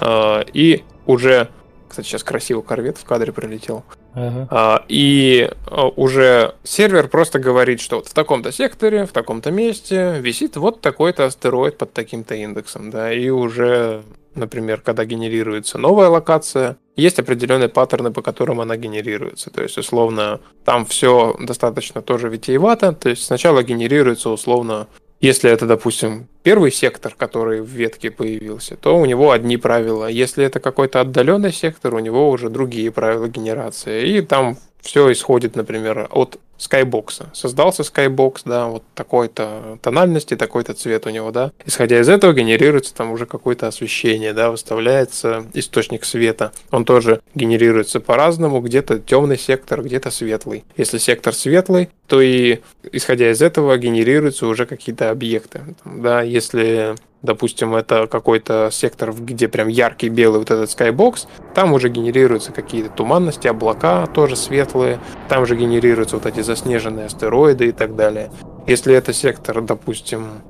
Э, 0.00 0.44
и 0.52 0.84
уже, 1.06 1.48
кстати, 1.88 2.06
сейчас 2.06 2.22
красиво 2.22 2.60
корвет 2.60 2.98
в 2.98 3.04
кадре 3.04 3.32
пролетел. 3.32 3.84
Ага. 4.16 4.48
А, 4.50 4.84
и 4.88 5.50
а, 5.66 5.88
уже 5.88 6.54
сервер 6.64 7.08
просто 7.08 7.38
говорит, 7.38 7.80
что 7.80 7.96
вот 7.96 8.08
в 8.08 8.14
таком-то 8.14 8.50
секторе, 8.50 9.04
в 9.04 9.12
таком-то 9.12 9.50
месте 9.50 10.16
висит 10.20 10.56
вот 10.56 10.80
такой-то 10.80 11.26
астероид 11.26 11.76
под 11.76 11.92
таким-то 11.92 12.34
индексом, 12.34 12.90
да, 12.90 13.12
и 13.12 13.28
уже, 13.28 14.02
например, 14.34 14.80
когда 14.80 15.04
генерируется 15.04 15.76
новая 15.76 16.08
локация, 16.08 16.78
есть 16.96 17.18
определенные 17.18 17.68
паттерны, 17.68 18.10
по 18.10 18.22
которым 18.22 18.62
она 18.62 18.78
генерируется. 18.78 19.50
То 19.50 19.62
есть, 19.62 19.76
условно, 19.76 20.40
там 20.64 20.86
все 20.86 21.36
достаточно 21.38 22.00
тоже 22.00 22.30
витиевато. 22.30 22.94
То 22.94 23.10
есть, 23.10 23.24
сначала 23.24 23.62
генерируется 23.62 24.30
условно 24.30 24.88
если 25.20 25.50
это, 25.50 25.66
допустим, 25.66 26.28
первый 26.42 26.70
сектор, 26.70 27.14
который 27.16 27.62
в 27.62 27.68
ветке 27.68 28.10
появился, 28.10 28.76
то 28.76 28.98
у 28.98 29.06
него 29.06 29.30
одни 29.30 29.56
правила. 29.56 30.06
Если 30.06 30.44
это 30.44 30.60
какой-то 30.60 31.00
отдаленный 31.00 31.52
сектор, 31.52 31.94
у 31.94 31.98
него 32.00 32.30
уже 32.30 32.50
другие 32.50 32.90
правила 32.90 33.26
генерации. 33.26 34.18
И 34.18 34.20
там 34.20 34.58
все 34.86 35.10
исходит, 35.10 35.56
например, 35.56 36.08
от 36.10 36.38
скайбокса. 36.58 37.28
Создался 37.34 37.82
скайбокс, 37.82 38.44
да, 38.44 38.68
вот 38.68 38.82
такой-то 38.94 39.78
тональности, 39.82 40.36
такой-то 40.36 40.72
цвет 40.74 41.06
у 41.06 41.10
него, 41.10 41.30
да. 41.32 41.52
Исходя 41.66 42.00
из 42.00 42.08
этого 42.08 42.32
генерируется 42.32 42.94
там 42.94 43.10
уже 43.10 43.26
какое-то 43.26 43.66
освещение, 43.66 44.32
да, 44.32 44.50
выставляется 44.50 45.44
источник 45.52 46.04
света. 46.04 46.52
Он 46.70 46.84
тоже 46.84 47.20
генерируется 47.34 48.00
по-разному, 48.00 48.60
где-то 48.60 49.00
темный 49.00 49.38
сектор, 49.38 49.82
где-то 49.82 50.10
светлый. 50.10 50.64
Если 50.76 50.98
сектор 50.98 51.34
светлый, 51.34 51.90
то 52.06 52.20
и 52.20 52.60
исходя 52.92 53.30
из 53.30 53.42
этого 53.42 53.76
генерируются 53.76 54.46
уже 54.46 54.66
какие-то 54.66 55.10
объекты. 55.10 55.62
Да, 55.84 56.22
если 56.22 56.94
допустим, 57.26 57.74
это 57.74 58.06
какой-то 58.06 58.70
сектор, 58.72 59.12
где 59.12 59.48
прям 59.48 59.68
яркий 59.68 60.08
белый 60.08 60.38
вот 60.38 60.50
этот 60.50 60.70
скайбокс, 60.70 61.28
там 61.54 61.74
уже 61.74 61.90
генерируются 61.90 62.52
какие-то 62.52 62.90
туманности, 62.90 63.48
облака 63.48 64.06
тоже 64.06 64.36
светлые, 64.36 64.98
там 65.28 65.44
же 65.44 65.56
генерируются 65.56 66.16
вот 66.16 66.24
эти 66.24 66.40
заснеженные 66.40 67.06
астероиды 67.06 67.66
и 67.66 67.72
так 67.72 67.96
далее. 67.96 68.30
Если 68.66 68.94
это 68.94 69.12
сектор, 69.12 69.60
допустим, 69.60 70.42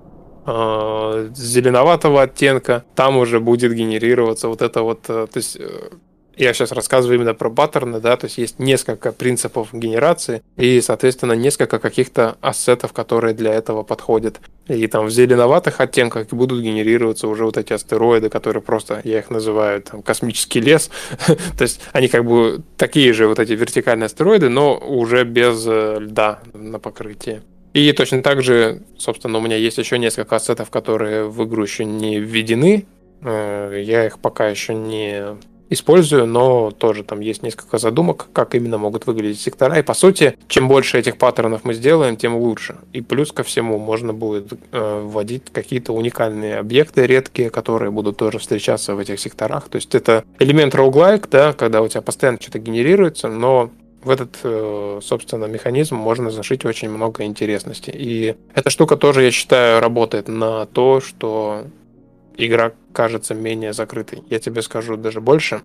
э, 0.47 1.31
зеленоватого 1.35 2.23
оттенка, 2.23 2.85
там 2.95 3.17
уже 3.17 3.41
будет 3.41 3.73
генерироваться 3.73 4.49
вот 4.49 4.63
это 4.63 4.83
вот, 4.83 5.01
э, 5.09 5.27
то 5.27 5.37
есть 5.37 5.57
э, 5.57 5.91
я 6.37 6.53
сейчас 6.53 6.73
рассказываю 6.73 7.17
именно 7.17 7.35
про 7.35 7.51
паттерны, 7.51 8.01
да, 8.01 8.17
то 8.17 8.27
есть 8.27 8.39
есть 8.39 8.59
несколько 8.59 9.13
принципов 9.13 9.69
генерации 9.73 10.43
и, 10.57 10.81
соответственно, 10.81 11.33
несколько 11.33 11.79
каких-то 11.79 12.37
ассетов, 12.41 12.93
которые 12.93 13.35
для 13.35 13.55
этого 13.55 13.83
подходят. 13.83 14.41
И 14.69 14.87
там 14.87 15.07
в 15.07 15.11
зеленоватых 15.11 15.81
оттенках 15.81 16.29
будут 16.29 16.63
генерироваться 16.63 17.29
уже 17.29 17.45
вот 17.45 17.57
эти 17.57 17.73
астероиды, 17.73 18.29
которые 18.29 18.63
просто, 18.63 19.01
я 19.05 19.21
их 19.21 19.31
называю 19.31 19.83
там 19.83 20.03
космический 20.03 20.61
лес. 20.61 20.91
то 21.27 21.63
есть 21.63 21.81
они 21.93 22.09
как 22.09 22.25
бы 22.25 22.63
такие 22.77 23.13
же 23.13 23.29
вот 23.29 23.39
эти 23.39 23.53
вертикальные 23.53 24.07
астероиды, 24.07 24.49
но 24.49 24.77
уже 24.77 25.25
без 25.25 25.65
э, 25.67 25.99
льда 26.01 26.41
на 26.53 26.79
покрытии. 26.79 27.43
И 27.73 27.93
точно 27.93 28.23
так 28.23 28.43
же, 28.43 28.83
собственно, 28.99 29.39
у 29.39 29.41
меня 29.41 29.57
есть 29.57 29.79
еще 29.79 29.99
несколько 29.99 30.37
ассетов, 30.37 30.71
которые 30.71 31.29
в 31.29 31.45
игру 31.45 31.63
еще 31.63 31.85
не 31.85 32.19
введены. 32.19 32.87
Э, 33.23 33.81
я 33.83 34.07
их 34.07 34.19
пока 34.19 34.49
еще 34.49 34.75
не 34.75 35.37
использую, 35.71 36.27
но 36.27 36.71
тоже 36.71 37.03
там 37.03 37.21
есть 37.21 37.43
несколько 37.43 37.79
задумок, 37.79 38.29
как 38.33 38.55
именно 38.55 38.79
могут 38.79 39.07
выглядеть 39.07 39.41
сектора. 39.41 39.79
И 39.79 39.83
по 39.83 39.95
сути, 39.95 40.39
чем 40.49 40.69
больше 40.69 40.99
этих 40.99 41.19
паттернов 41.19 41.65
мы 41.65 41.75
сделаем, 41.75 42.17
тем 42.17 42.37
лучше. 42.37 42.77
И 42.93 43.01
плюс 43.01 43.33
ко 43.33 43.43
всему 43.43 43.79
можно 43.79 44.13
будет 44.13 44.53
э, 44.73 45.03
вводить 45.05 45.45
какие-то 45.53 45.93
уникальные 45.93 46.59
объекты 46.59 47.07
редкие, 47.07 47.51
которые 47.51 47.91
будут 47.91 48.17
тоже 48.17 48.39
встречаться 48.39 48.95
в 48.95 48.99
этих 48.99 49.19
секторах. 49.21 49.69
То 49.69 49.77
есть 49.77 49.95
это 49.95 50.25
элемент 50.39 50.75
roguelike, 50.75 51.29
да, 51.31 51.53
когда 51.53 51.83
у 51.83 51.89
тебя 51.89 52.03
постоянно 52.03 52.39
что-то 52.41 52.59
генерируется, 52.59 53.29
но 53.29 53.71
в 54.07 54.11
этот, 54.11 54.39
э, 54.45 55.01
собственно, 55.03 55.47
механизм 55.47 55.97
можно 55.97 56.31
зашить 56.31 56.65
очень 56.65 56.89
много 56.89 57.25
интересности. 57.25 57.91
И 57.93 58.37
эта 58.55 58.71
штука 58.71 58.97
тоже, 58.97 59.25
я 59.25 59.31
считаю, 59.33 59.81
работает 59.81 60.29
на 60.29 60.67
то, 60.67 61.01
что 61.01 61.65
игра 62.37 62.73
кажется 62.97 63.35
менее 63.35 63.75
закрытой. 63.75 64.23
Я 64.31 64.39
тебе 64.39 64.63
скажу 64.63 64.97
даже 64.97 65.21
больше. 65.21 65.61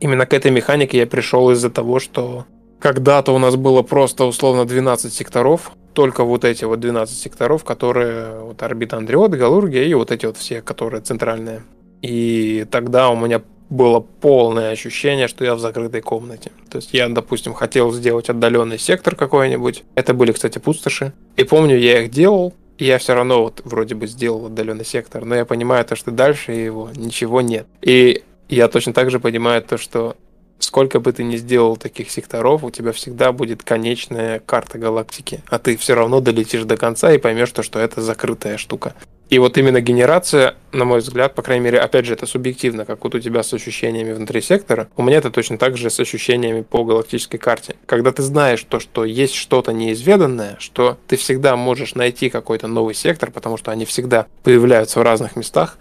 Именно 0.00 0.26
к 0.26 0.34
этой 0.34 0.50
механике 0.50 0.98
я 0.98 1.06
пришел 1.06 1.52
из-за 1.52 1.70
того, 1.70 2.00
что 2.00 2.46
когда-то 2.80 3.32
у 3.32 3.38
нас 3.38 3.54
было 3.54 3.82
просто 3.82 4.24
условно 4.24 4.64
12 4.64 5.12
секторов, 5.12 5.70
только 5.94 6.24
вот 6.24 6.44
эти 6.44 6.64
вот 6.64 6.80
12 6.80 7.16
секторов, 7.16 7.62
которые 7.62 8.40
вот 8.40 8.60
орбита 8.62 8.96
Андриот, 8.96 9.30
Галургия 9.30 9.84
и 9.84 9.94
вот 9.94 10.10
эти 10.10 10.26
вот 10.26 10.36
все, 10.36 10.60
которые 10.60 11.00
центральные. 11.00 11.62
И 12.02 12.66
тогда 12.70 13.10
у 13.10 13.16
меня 13.16 13.40
было 13.70 14.00
полное 14.00 14.72
ощущение, 14.72 15.28
что 15.28 15.44
я 15.44 15.54
в 15.54 15.60
закрытой 15.60 16.00
комнате. 16.00 16.50
То 16.70 16.78
есть 16.78 16.92
я, 16.92 17.08
допустим, 17.08 17.54
хотел 17.54 17.92
сделать 17.92 18.30
отдаленный 18.30 18.78
сектор 18.78 19.14
какой-нибудь. 19.14 19.84
Это 19.94 20.12
были, 20.12 20.32
кстати, 20.32 20.58
пустоши. 20.58 21.12
И 21.36 21.44
помню, 21.44 21.78
я 21.78 22.02
их 22.02 22.10
делал, 22.10 22.52
я 22.84 22.98
все 22.98 23.14
равно 23.14 23.42
вот 23.42 23.60
вроде 23.64 23.94
бы 23.94 24.06
сделал 24.06 24.46
отдаленный 24.46 24.84
сектор, 24.84 25.24
но 25.24 25.34
я 25.34 25.44
понимаю 25.44 25.84
то, 25.84 25.96
что 25.96 26.10
дальше 26.10 26.52
его 26.52 26.90
ничего 26.94 27.40
нет. 27.40 27.66
И 27.82 28.22
я 28.48 28.68
точно 28.68 28.92
так 28.92 29.10
же 29.10 29.20
понимаю 29.20 29.62
то, 29.62 29.78
что 29.78 30.16
сколько 30.58 31.00
бы 31.00 31.12
ты 31.12 31.24
ни 31.24 31.36
сделал 31.36 31.76
таких 31.76 32.10
секторов, 32.10 32.64
у 32.64 32.70
тебя 32.70 32.92
всегда 32.92 33.32
будет 33.32 33.62
конечная 33.62 34.40
карта 34.40 34.78
галактики, 34.78 35.42
а 35.48 35.58
ты 35.58 35.76
все 35.76 35.94
равно 35.94 36.20
долетишь 36.20 36.64
до 36.64 36.76
конца 36.76 37.12
и 37.12 37.18
поймешь 37.18 37.52
то, 37.52 37.62
что 37.62 37.78
это 37.78 38.00
закрытая 38.02 38.56
штука. 38.56 38.94
И 39.30 39.38
вот 39.38 39.58
именно 39.58 39.80
генерация, 39.82 40.54
на 40.72 40.86
мой 40.86 41.00
взгляд, 41.00 41.34
по 41.34 41.42
крайней 41.42 41.64
мере, 41.64 41.80
опять 41.80 42.06
же, 42.06 42.14
это 42.14 42.24
субъективно, 42.24 42.86
как 42.86 43.04
вот 43.04 43.14
у 43.14 43.20
тебя 43.20 43.42
с 43.42 43.52
ощущениями 43.52 44.12
внутри 44.12 44.40
сектора, 44.40 44.88
у 44.96 45.02
меня 45.02 45.18
это 45.18 45.30
точно 45.30 45.58
так 45.58 45.76
же 45.76 45.90
с 45.90 46.00
ощущениями 46.00 46.62
по 46.62 46.82
галактической 46.82 47.38
карте. 47.38 47.76
Когда 47.84 48.10
ты 48.10 48.22
знаешь 48.22 48.64
то, 48.64 48.80
что 48.80 49.04
есть 49.04 49.34
что-то 49.34 49.72
неизведанное, 49.72 50.56
что 50.58 50.98
ты 51.06 51.16
всегда 51.16 51.56
можешь 51.56 51.94
найти 51.94 52.30
какой-то 52.30 52.68
новый 52.68 52.94
сектор, 52.94 53.30
потому 53.30 53.58
что 53.58 53.70
они 53.70 53.84
всегда 53.84 54.26
появляются 54.44 54.98
в 54.98 55.02
разных 55.02 55.36
местах, 55.36 55.78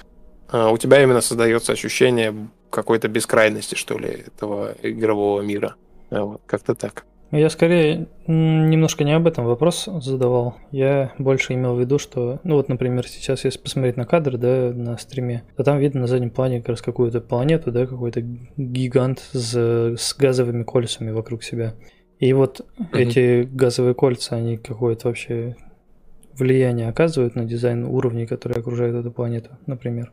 а, 0.49 0.69
у 0.69 0.77
тебя 0.77 1.01
именно 1.01 1.21
создается 1.21 1.71
ощущение 1.71 2.35
какой-то 2.69 3.07
бескрайности, 3.07 3.75
что 3.75 3.97
ли, 3.97 4.25
этого 4.27 4.75
игрового 4.83 5.41
мира. 5.41 5.75
Вот, 6.09 6.41
как-то 6.45 6.75
так. 6.75 7.06
Я 7.31 7.49
скорее 7.49 8.07
немножко 8.25 9.03
не 9.03 9.11
об 9.11 9.27
этом 9.27 9.45
вопрос 9.45 9.89
задавал. 10.01 10.55
Я 10.71 11.11
больше 11.17 11.53
имел 11.53 11.75
в 11.75 11.79
виду, 11.79 11.99
что, 11.99 12.39
ну 12.43 12.55
вот, 12.55 12.69
например, 12.69 13.05
сейчас 13.07 13.43
если 13.43 13.59
посмотреть 13.59 13.97
на 13.97 14.05
кадр, 14.05 14.37
да, 14.37 14.71
на 14.73 14.97
стриме, 14.97 15.43
то 15.57 15.63
там 15.63 15.77
видно 15.77 16.01
на 16.01 16.07
заднем 16.07 16.29
плане 16.29 16.59
как 16.59 16.69
раз 16.69 16.81
какую-то 16.81 17.19
планету, 17.19 17.71
да, 17.71 17.85
какой-то 17.85 18.21
гигант 18.55 19.19
с, 19.33 19.55
с 19.97 20.15
газовыми 20.15 20.63
кольцами 20.63 21.11
вокруг 21.11 21.43
себя. 21.43 21.73
И 22.19 22.31
вот 22.31 22.61
mm-hmm. 22.61 22.97
эти 22.97 23.43
газовые 23.43 23.93
кольца, 23.93 24.37
они 24.37 24.57
какое-то 24.57 25.09
вообще 25.09 25.57
влияние 26.33 26.87
оказывают 26.87 27.35
на 27.35 27.43
дизайн 27.43 27.83
уровней, 27.83 28.25
которые 28.25 28.59
окружают 28.59 28.95
эту 28.95 29.11
планету, 29.11 29.49
например. 29.65 30.11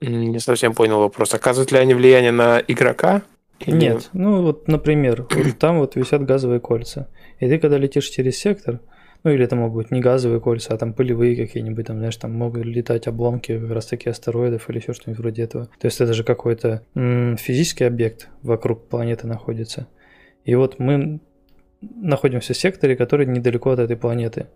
Не 0.00 0.38
совсем 0.40 0.74
понял 0.74 0.98
вопрос. 0.98 1.32
Оказывают 1.32 1.72
ли 1.72 1.78
они 1.78 1.94
влияние 1.94 2.32
на 2.32 2.60
игрока? 2.66 3.22
Или... 3.60 3.76
Нет, 3.76 4.10
ну 4.12 4.42
вот, 4.42 4.68
например, 4.68 5.26
вот 5.30 5.58
там 5.58 5.78
вот 5.78 5.96
висят 5.96 6.24
газовые 6.24 6.60
кольца. 6.60 7.08
И 7.38 7.48
ты, 7.48 7.58
когда 7.58 7.78
летишь 7.78 8.08
через 8.08 8.36
сектор, 8.36 8.80
ну 9.22 9.30
или 9.30 9.44
это 9.44 9.56
могут 9.56 9.84
быть 9.84 9.90
не 9.90 10.00
газовые 10.00 10.40
кольца, 10.40 10.74
а 10.74 10.76
там 10.76 10.92
пылевые 10.92 11.36
какие-нибудь, 11.36 11.86
там, 11.86 11.96
знаешь, 11.96 12.16
там 12.16 12.32
могут 12.32 12.64
летать 12.64 13.06
обломки 13.06 13.58
как 13.58 13.70
раз 13.70 13.86
таки 13.86 14.10
астероидов 14.10 14.68
или 14.68 14.78
еще 14.78 14.92
что-нибудь 14.92 15.20
вроде 15.20 15.42
этого. 15.42 15.66
То 15.78 15.86
есть 15.86 16.00
это 16.00 16.12
же 16.12 16.24
какой-то 16.24 16.82
м- 16.94 17.36
физический 17.36 17.84
объект 17.84 18.28
вокруг 18.42 18.86
планеты 18.86 19.26
находится. 19.26 19.86
И 20.44 20.54
вот 20.54 20.78
мы 20.78 21.20
находимся 21.80 22.52
в 22.52 22.56
секторе, 22.56 22.96
который 22.96 23.26
недалеко 23.26 23.70
от 23.70 23.78
этой 23.78 23.96
планеты. 23.96 24.48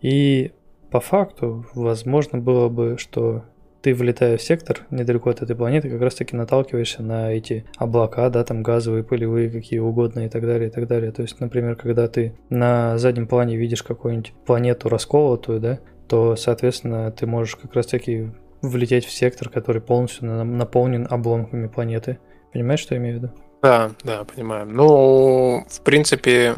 И 0.00 0.50
по 0.90 1.00
факту, 1.00 1.66
возможно 1.74 2.38
было 2.38 2.68
бы, 2.68 2.96
что 2.98 3.44
ты, 3.86 3.94
влетая 3.94 4.36
в 4.36 4.42
сектор 4.42 4.84
недалеко 4.90 5.30
от 5.30 5.42
этой 5.42 5.54
планеты, 5.54 5.88
как 5.88 6.00
раз 6.00 6.16
таки 6.16 6.34
наталкиваешься 6.34 7.04
на 7.04 7.30
эти 7.30 7.64
облака, 7.76 8.28
да, 8.30 8.42
там 8.42 8.64
газовые, 8.64 9.04
пылевые, 9.04 9.48
какие 9.48 9.78
угодно 9.78 10.26
и 10.26 10.28
так 10.28 10.44
далее, 10.44 10.70
и 10.70 10.72
так 10.72 10.88
далее. 10.88 11.12
То 11.12 11.22
есть, 11.22 11.38
например, 11.38 11.76
когда 11.76 12.08
ты 12.08 12.34
на 12.50 12.98
заднем 12.98 13.28
плане 13.28 13.56
видишь 13.56 13.84
какую-нибудь 13.84 14.32
планету 14.44 14.88
расколотую, 14.88 15.60
да, 15.60 15.78
то, 16.08 16.34
соответственно, 16.34 17.12
ты 17.12 17.28
можешь 17.28 17.54
как 17.54 17.74
раз 17.74 17.86
таки 17.86 18.32
влететь 18.60 19.04
в 19.04 19.12
сектор, 19.12 19.50
который 19.50 19.80
полностью 19.80 20.26
наполнен 20.44 21.06
обломками 21.08 21.68
планеты. 21.68 22.18
Понимаешь, 22.52 22.80
что 22.80 22.96
я 22.96 23.00
имею 23.00 23.20
в 23.20 23.22
виду? 23.22 23.32
Да, 23.62 23.92
да, 24.02 24.24
понимаю. 24.24 24.66
Ну, 24.66 25.64
в 25.70 25.80
принципе, 25.82 26.56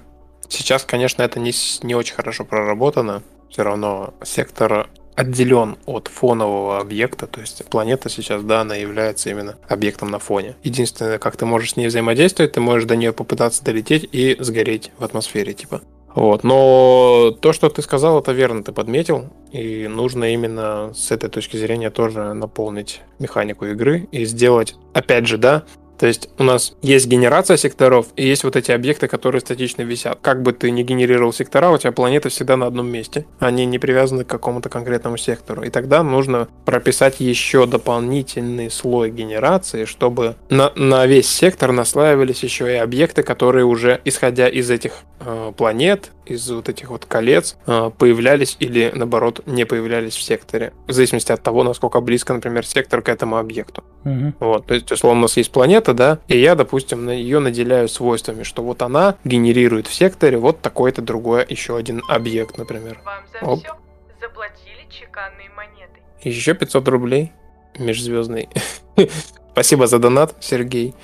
сейчас, 0.49 0.85
конечно, 0.85 1.21
это 1.21 1.41
не, 1.41 1.53
не 1.83 1.95
очень 1.95 2.15
хорошо 2.15 2.47
проработано. 2.47 3.23
Все 3.51 3.65
равно 3.65 4.15
сектор 4.25 4.89
отделен 5.19 5.77
от 5.85 6.07
фонового 6.07 6.79
объекта, 6.79 7.27
то 7.27 7.41
есть 7.41 7.65
планета 7.67 8.09
сейчас, 8.09 8.45
да, 8.45 8.61
она 8.61 8.77
является 8.77 9.29
именно 9.31 9.57
объектом 9.69 10.13
на 10.13 10.21
фоне. 10.21 10.55
Единственное, 10.63 11.19
как 11.19 11.37
ты 11.37 11.45
можешь 11.45 11.73
с 11.73 11.77
ней 11.77 11.89
взаимодействовать, 11.89 12.53
ты 12.53 12.61
можешь 12.61 12.85
до 12.85 12.95
нее 12.95 13.13
попытаться 13.13 13.65
долететь 13.65 14.09
и 14.13 14.37
сгореть 14.39 14.93
в 14.97 15.03
атмосфере, 15.03 15.55
типа. 15.55 15.81
Вот. 16.15 16.45
Но 16.45 17.37
то, 17.41 17.53
что 17.53 17.69
ты 17.69 17.83
сказал, 17.83 18.21
это 18.21 18.31
верно, 18.31 18.63
ты 18.63 18.71
подметил. 18.71 19.29
И 19.51 19.89
нужно 19.89 20.33
именно 20.33 20.93
с 20.95 21.11
этой 21.11 21.29
точки 21.29 21.57
зрения 21.57 21.91
тоже 21.91 22.33
наполнить 22.33 23.01
механику 23.19 23.67
игры 23.67 24.09
и 24.13 24.25
сделать, 24.25 24.77
опять 24.95 25.27
же, 25.27 25.37
да, 25.37 25.65
то 25.99 26.07
есть 26.07 26.29
у 26.39 26.45
нас 26.45 26.75
есть 26.81 27.07
генерация 27.07 27.57
секторов, 27.57 28.07
и 28.17 28.27
есть 28.27 28.45
вот 28.45 28.57
эти 28.57 28.71
объекты, 28.71 29.09
которые 29.09 29.41
статично 29.41 29.83
висят. 29.83 30.19
Как 30.23 30.43
бы 30.43 30.53
ты 30.53 30.71
ни 30.71 30.83
генерировал 30.83 31.33
сектора, 31.33 31.71
у 31.71 31.79
тебя 31.79 31.93
планеты 31.93 32.29
всегда 32.29 32.57
на 32.57 32.67
одном 32.67 32.89
месте. 32.89 33.27
Они 33.41 33.67
не 33.67 33.79
привязаны 33.79 34.25
к 34.25 34.29
какому-то 34.29 34.69
конкретному 34.69 35.17
сектору. 35.17 35.63
И 35.63 35.71
тогда 35.71 36.03
нужно 36.03 36.49
прописать 36.65 37.21
еще 37.21 37.67
дополнительный 37.67 38.71
слой 38.71 39.11
генерации, 39.11 39.85
чтобы 39.85 40.37
на, 40.51 40.73
на 40.77 41.07
весь 41.07 41.29
сектор 41.29 41.73
наслаивались 41.73 42.43
еще 42.45 42.73
и 42.73 42.77
объекты, 42.77 43.23
которые 43.23 43.65
уже, 43.65 44.01
исходя 44.05 44.49
из 44.49 44.71
этих 44.71 44.93
э, 45.21 45.53
планет, 45.57 46.13
из 46.31 46.51
вот 46.51 46.69
этих 46.69 46.91
вот 46.91 47.05
колец 47.05 47.57
э, 47.67 47.91
появлялись 47.97 48.57
или, 48.61 48.91
наоборот, 48.95 49.41
не 49.47 49.65
появлялись 49.65 50.15
в 50.15 50.23
секторе. 50.23 50.73
В 50.87 50.93
зависимости 50.93 51.33
от 51.33 51.43
того, 51.43 51.63
насколько 51.65 52.01
близко, 52.01 52.33
например, 52.35 52.67
сектор 52.67 53.03
к 53.03 53.09
этому 53.09 53.39
объекту. 53.39 53.85
Угу. 54.05 54.35
Вот, 54.41 54.67
то 54.67 54.75
есть, 54.75 54.91
условно, 54.91 55.21
у 55.21 55.23
нас 55.23 55.37
есть 55.37 55.51
планета, 55.51 55.95
да, 55.95 56.19
и 56.29 56.39
я, 56.39 56.55
допустим, 56.55 57.09
ее 57.11 57.39
наделяю 57.39 57.89
свойствами, 57.89 58.43
что 58.43 58.63
вот 58.63 58.83
она 58.83 59.17
генерирует 59.25 59.87
в 59.87 59.95
секторе 59.95 60.39
вот 60.39 60.61
такой-то 60.61 61.03
другой 61.03 61.47
еще 61.49 61.77
один 61.77 62.03
объект, 62.09 62.59
например. 62.59 63.01
Вам 63.05 63.23
за 63.33 63.47
Оп. 63.47 63.59
все 63.61 63.75
заплатили 64.21 64.87
чеканные 64.91 65.51
монеты. 65.51 66.01
Еще 66.23 66.55
500 66.55 66.89
рублей 66.89 67.33
межзвездный. 67.79 68.49
Спасибо 69.53 69.87
за 69.87 69.99
донат, 69.99 70.35
Сергей. 70.41 70.95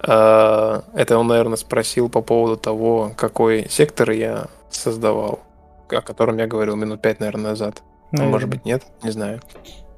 А, 0.00 0.82
это 0.94 1.18
он, 1.18 1.28
наверное, 1.28 1.56
спросил 1.56 2.08
по 2.08 2.22
поводу 2.22 2.56
того, 2.56 3.12
какой 3.16 3.66
сектор 3.68 4.10
я 4.10 4.48
создавал, 4.74 5.40
о 5.88 6.00
котором 6.00 6.38
я 6.38 6.46
говорил 6.46 6.76
минут 6.76 7.02
пять, 7.02 7.20
наверное, 7.20 7.50
назад. 7.50 7.82
Наверное. 8.10 8.32
Может 8.32 8.48
быть, 8.48 8.64
нет, 8.64 8.82
не 9.02 9.10
знаю. 9.10 9.40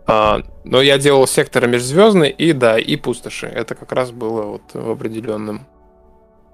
А, 0.06 0.40
но 0.64 0.82
я 0.82 0.98
делал 0.98 1.26
секторы 1.26 1.66
межзвездный 1.66 2.30
и 2.30 2.52
да, 2.52 2.78
и 2.78 2.96
пустоши. 2.96 3.46
Это 3.46 3.74
как 3.74 3.92
раз 3.92 4.10
было 4.10 4.42
вот 4.42 4.62
в 4.72 4.90
определенном 4.90 5.66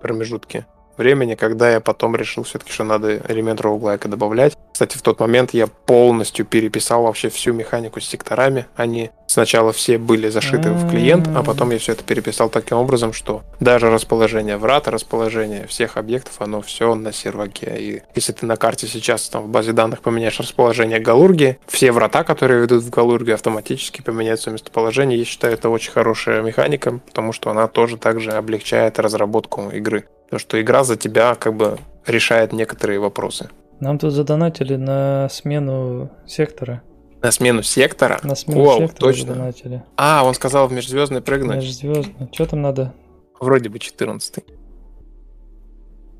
промежутке 0.01 0.67
времени, 0.97 1.35
когда 1.35 1.71
я 1.71 1.81
потом 1.81 2.15
решил 2.15 2.45
все-таки, 2.45 2.71
что 2.71 2.85
надо 2.85 3.19
элемент 3.29 3.61
роуглайка 3.61 4.09
добавлять. 4.09 4.57
Кстати, 4.73 4.97
в 4.97 5.03
тот 5.03 5.19
момент 5.21 5.53
я 5.53 5.67
полностью 5.67 6.47
переписал 6.47 7.03
вообще 7.03 7.29
всю 7.29 7.53
механику 7.53 8.01
с 8.01 8.05
секторами. 8.05 8.67
Они 8.77 9.11
сначала 9.31 9.73
все 9.73 9.97
были 9.97 10.29
зашиты 10.29 10.71
в 10.73 10.91
клиент, 10.91 11.29
а 11.35 11.43
потом 11.43 11.71
я 11.71 11.79
все 11.79 11.93
это 11.93 12.03
переписал 12.03 12.51
таким 12.51 12.79
образом, 12.79 13.13
что 13.13 13.43
даже 13.61 13.91
расположение 13.91 14.57
врат, 14.57 14.89
расположение 14.89 15.67
всех 15.67 15.97
объектов, 15.97 16.35
оно 16.41 16.61
все 16.61 16.95
на 16.95 17.13
серваке. 17.13 17.77
И 17.79 18.03
если 18.15 18.33
ты 18.33 18.47
на 18.47 18.57
карте 18.57 18.87
сейчас 18.87 19.29
там 19.29 19.45
в 19.45 19.49
базе 19.49 19.73
данных 19.73 20.03
поменяешь 20.03 20.41
расположение 20.41 20.99
Галурги, 20.99 21.59
все 21.67 21.93
врата, 21.93 22.25
которые 22.25 22.63
ведут 22.63 22.83
в 22.83 22.91
Галурги, 22.91 23.31
автоматически 23.31 24.03
поменяют 24.03 24.41
свое 24.41 24.55
местоположение. 24.55 25.19
Я 25.19 25.25
считаю, 25.25 25.55
это 25.55 25.69
очень 25.69 25.93
хорошая 25.93 26.43
механика, 26.43 26.99
потому 27.07 27.33
что 27.33 27.51
она 27.51 27.69
тоже 27.69 27.97
также 27.97 28.33
облегчает 28.33 28.99
разработку 28.99 29.71
игры. 29.71 30.05
То, 30.31 30.39
что 30.39 30.61
игра 30.61 30.85
за 30.85 30.97
тебя 30.97 31.35
как 31.35 31.55
бы 31.55 31.79
решает 32.07 32.53
некоторые 32.53 32.99
вопросы. 32.99 33.51
Нам 33.81 33.99
тут 33.99 34.13
задонатили 34.13 34.77
на 34.77 35.29
смену 35.31 36.11
сектора. 36.27 36.83
На 37.23 37.31
смену 37.33 37.63
сектора? 37.63 38.19
На 38.23 38.35
смену 38.35 38.63
О, 38.63 38.79
сектора 38.79 38.99
точно. 38.99 39.27
задонатили. 39.35 39.83
А, 39.97 40.23
он 40.25 40.35
сказал 40.35 40.69
в 40.69 40.73
межзвездный 40.73 41.21
прыгнуть. 41.21 41.57
Межзвездный. 41.57 42.29
Что 42.33 42.47
там 42.47 42.63
надо? 42.63 42.95
Вроде 43.39 43.69
бы 43.69 43.79
14 43.79 44.45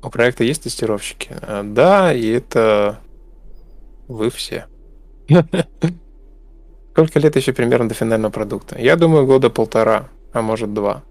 У 0.03 0.09
проекта 0.09 0.43
есть 0.43 0.63
тестировщики? 0.63 1.29
А, 1.41 1.63
да, 1.63 2.13
и 2.13 2.27
это 2.27 2.99
вы 4.07 4.29
все. 4.29 4.67
Сколько 6.91 7.19
лет 7.19 7.35
еще 7.35 7.53
примерно 7.53 7.89
до 7.89 7.95
финального 7.95 8.31
продукта? 8.31 8.77
Я 8.79 8.95
думаю, 8.95 9.25
года 9.25 9.49
полтора, 9.49 10.09
а 10.33 10.41
может 10.41 10.73
два. 10.73 11.03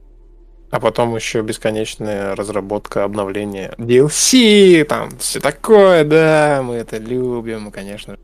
А 0.71 0.79
потом 0.79 1.17
еще 1.17 1.43
бесконечная 1.43 2.37
разработка, 2.37 3.03
обновления 3.03 3.75
DLC, 3.77 4.85
там 4.85 5.11
все 5.19 5.41
такое, 5.41 6.05
да, 6.05 6.63
мы 6.65 6.77
это 6.77 6.99
любим, 6.99 7.73
конечно. 7.73 8.19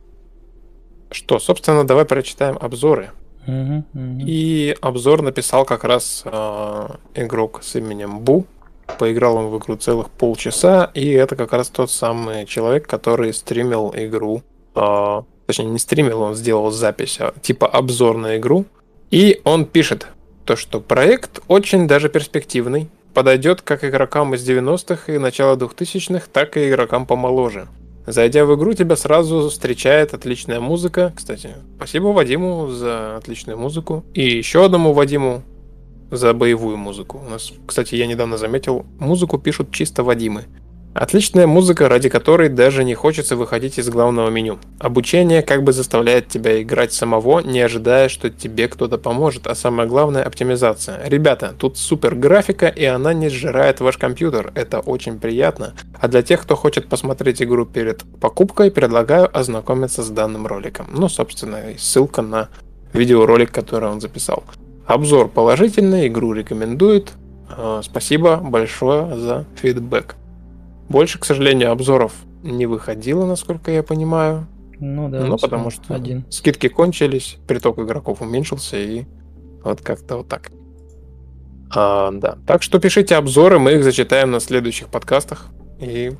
Что, 1.10 1.38
собственно, 1.38 1.86
давай 1.86 2.04
прочитаем 2.04 2.58
обзоры. 2.60 3.10
Uh-huh, 3.46 3.84
uh-huh. 3.94 4.22
И 4.26 4.76
обзор 4.80 5.22
написал 5.22 5.64
как 5.64 5.84
раз 5.84 6.22
э, 6.24 6.88
игрок 7.14 7.60
с 7.62 7.76
именем 7.76 8.20
Бу. 8.20 8.44
Поиграл 8.98 9.36
он 9.36 9.46
в 9.46 9.58
игру 9.58 9.76
целых 9.76 10.10
полчаса, 10.10 10.90
и 10.94 11.10
это 11.10 11.36
как 11.36 11.52
раз 11.52 11.68
тот 11.68 11.90
самый 11.90 12.46
человек, 12.46 12.86
который 12.86 13.32
стримил 13.32 13.92
игру. 13.96 14.42
Э, 14.74 15.22
точнее, 15.46 15.66
не 15.66 15.78
стримил, 15.78 16.22
он 16.22 16.34
сделал 16.34 16.70
запись, 16.70 17.18
а, 17.20 17.34
типа 17.40 17.68
обзор 17.68 18.16
на 18.16 18.36
игру. 18.36 18.64
И 19.10 19.40
он 19.44 19.64
пишет, 19.64 20.08
то, 20.44 20.56
что 20.56 20.80
проект 20.80 21.40
очень 21.48 21.86
даже 21.86 22.08
перспективный, 22.08 22.88
подойдет 23.14 23.62
как 23.62 23.84
игрокам 23.84 24.34
из 24.34 24.48
90-х 24.48 25.12
и 25.12 25.18
начала 25.18 25.56
2000-х, 25.56 26.26
так 26.32 26.56
и 26.56 26.68
игрокам 26.68 27.06
помоложе. 27.06 27.68
Зайдя 28.06 28.44
в 28.44 28.54
игру, 28.54 28.72
тебя 28.72 28.94
сразу 28.94 29.48
встречает 29.48 30.14
отличная 30.14 30.60
музыка. 30.60 31.12
Кстати, 31.16 31.56
спасибо 31.76 32.06
Вадиму 32.08 32.68
за 32.68 33.16
отличную 33.16 33.58
музыку. 33.58 34.04
И 34.14 34.22
еще 34.24 34.64
одному 34.64 34.92
Вадиму 34.92 35.42
за 36.10 36.32
боевую 36.32 36.76
музыку. 36.76 37.20
У 37.26 37.28
нас, 37.28 37.52
кстати, 37.66 37.96
я 37.96 38.06
недавно 38.06 38.36
заметил, 38.36 38.86
музыку 39.00 39.38
пишут 39.38 39.72
чисто 39.72 40.04
Вадимы. 40.04 40.44
Отличная 40.98 41.46
музыка, 41.46 41.90
ради 41.90 42.08
которой 42.08 42.48
даже 42.48 42.82
не 42.82 42.94
хочется 42.94 43.36
выходить 43.36 43.78
из 43.78 43.90
главного 43.90 44.30
меню. 44.30 44.58
Обучение 44.78 45.42
как 45.42 45.62
бы 45.62 45.72
заставляет 45.72 46.28
тебя 46.28 46.62
играть 46.62 46.94
самого, 46.94 47.40
не 47.40 47.60
ожидая, 47.60 48.08
что 48.08 48.30
тебе 48.30 48.66
кто-то 48.66 48.96
поможет, 48.96 49.46
а 49.46 49.54
самое 49.54 49.86
главное 49.86 50.24
оптимизация. 50.24 51.06
Ребята, 51.06 51.54
тут 51.58 51.76
супер 51.76 52.14
графика 52.14 52.68
и 52.68 52.84
она 52.84 53.12
не 53.12 53.28
сжирает 53.28 53.80
ваш 53.80 53.98
компьютер, 53.98 54.52
это 54.54 54.80
очень 54.80 55.18
приятно. 55.18 55.74
А 56.00 56.08
для 56.08 56.22
тех, 56.22 56.40
кто 56.40 56.56
хочет 56.56 56.88
посмотреть 56.88 57.42
игру 57.42 57.66
перед 57.66 58.02
покупкой, 58.18 58.70
предлагаю 58.70 59.28
ознакомиться 59.38 60.02
с 60.02 60.08
данным 60.08 60.46
роликом. 60.46 60.86
Ну, 60.94 61.10
собственно, 61.10 61.60
ссылка 61.78 62.22
на 62.22 62.48
видеоролик, 62.94 63.52
который 63.52 63.90
он 63.90 64.00
записал. 64.00 64.44
Обзор 64.86 65.28
положительный, 65.28 66.06
игру 66.06 66.32
рекомендует. 66.32 67.12
А, 67.50 67.82
спасибо 67.82 68.36
большое 68.38 69.14
за 69.14 69.44
фидбэк. 69.60 70.16
Больше, 70.88 71.18
к 71.18 71.24
сожалению, 71.24 71.72
обзоров 71.72 72.12
не 72.42 72.66
выходило, 72.66 73.26
насколько 73.26 73.70
я 73.70 73.82
понимаю. 73.82 74.46
Ну 74.78 75.08
да. 75.08 75.24
Ну, 75.24 75.38
потому 75.38 75.70
что 75.70 75.94
один. 75.94 76.24
скидки 76.30 76.68
кончились, 76.68 77.38
приток 77.46 77.78
игроков 77.78 78.20
уменьшился, 78.20 78.76
и 78.76 79.04
вот 79.64 79.80
как-то 79.80 80.18
вот 80.18 80.28
так. 80.28 80.50
А, 81.74 82.10
да. 82.12 82.38
Так 82.46 82.62
что 82.62 82.78
пишите 82.78 83.16
обзоры, 83.16 83.58
мы 83.58 83.72
их 83.72 83.84
зачитаем 83.84 84.30
на 84.30 84.40
следующих 84.40 84.88
подкастах. 84.88 85.46
И 85.80 86.12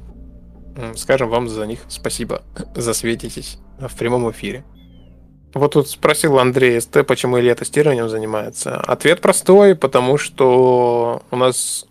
скажем 0.96 1.28
вам 1.28 1.48
за 1.48 1.66
них 1.66 1.80
спасибо. 1.88 2.42
Засветитесь 2.74 3.58
в 3.78 3.96
прямом 3.96 4.30
эфире. 4.30 4.64
Вот 5.54 5.72
тут 5.72 5.88
спросил 5.88 6.38
Андрей 6.38 6.78
СТ, 6.80 7.06
почему 7.06 7.38
Илья 7.38 7.54
тестированием 7.54 8.08
занимается. 8.08 8.76
Ответ 8.76 9.22
простой, 9.22 9.74
потому 9.74 10.18
что 10.18 11.22
у 11.30 11.36
нас 11.36 11.86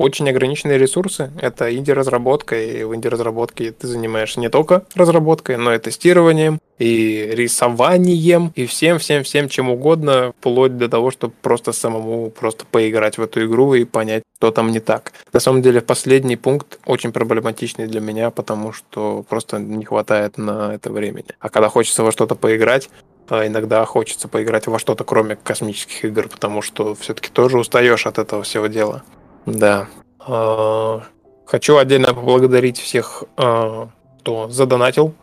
очень 0.00 0.30
ограниченные 0.30 0.78
ресурсы. 0.78 1.30
Это 1.42 1.76
инди-разработка, 1.76 2.58
и 2.58 2.84
в 2.84 2.94
инди-разработке 2.94 3.70
ты 3.70 3.86
занимаешься 3.86 4.40
не 4.40 4.48
только 4.48 4.84
разработкой, 4.94 5.58
но 5.58 5.74
и 5.74 5.78
тестированием, 5.78 6.58
и 6.78 7.28
рисованием, 7.32 8.50
и 8.54 8.64
всем-всем-всем 8.64 9.50
чем 9.50 9.68
угодно, 9.68 10.32
вплоть 10.38 10.78
до 10.78 10.88
того, 10.88 11.10
чтобы 11.10 11.34
просто 11.42 11.72
самому 11.72 12.30
просто 12.30 12.64
поиграть 12.64 13.18
в 13.18 13.22
эту 13.22 13.44
игру 13.44 13.74
и 13.74 13.84
понять, 13.84 14.22
что 14.38 14.50
там 14.50 14.70
не 14.70 14.80
так. 14.80 15.12
На 15.34 15.40
самом 15.40 15.60
деле, 15.60 15.82
последний 15.82 16.36
пункт 16.36 16.78
очень 16.86 17.12
проблематичный 17.12 17.86
для 17.86 18.00
меня, 18.00 18.30
потому 18.30 18.72
что 18.72 19.22
просто 19.28 19.58
не 19.58 19.84
хватает 19.84 20.38
на 20.38 20.74
это 20.74 20.90
времени. 20.90 21.28
А 21.40 21.50
когда 21.50 21.68
хочется 21.68 22.02
во 22.02 22.10
что-то 22.10 22.36
поиграть, 22.36 22.88
а 23.28 23.46
иногда 23.46 23.84
хочется 23.84 24.28
поиграть 24.28 24.66
во 24.66 24.78
что-то, 24.78 25.04
кроме 25.04 25.36
космических 25.36 26.06
игр, 26.06 26.26
потому 26.28 26.62
что 26.62 26.94
все-таки 26.94 27.28
тоже 27.28 27.58
устаешь 27.58 28.06
от 28.06 28.18
этого 28.18 28.42
всего 28.44 28.66
дела. 28.66 29.02
Да. 29.46 29.88
А, 30.18 31.02
хочу 31.46 31.76
отдельно 31.76 32.14
поблагодарить 32.14 32.78
всех, 32.78 33.24
а, 33.36 33.88
кто 34.20 34.48
задонатил, 34.48 35.14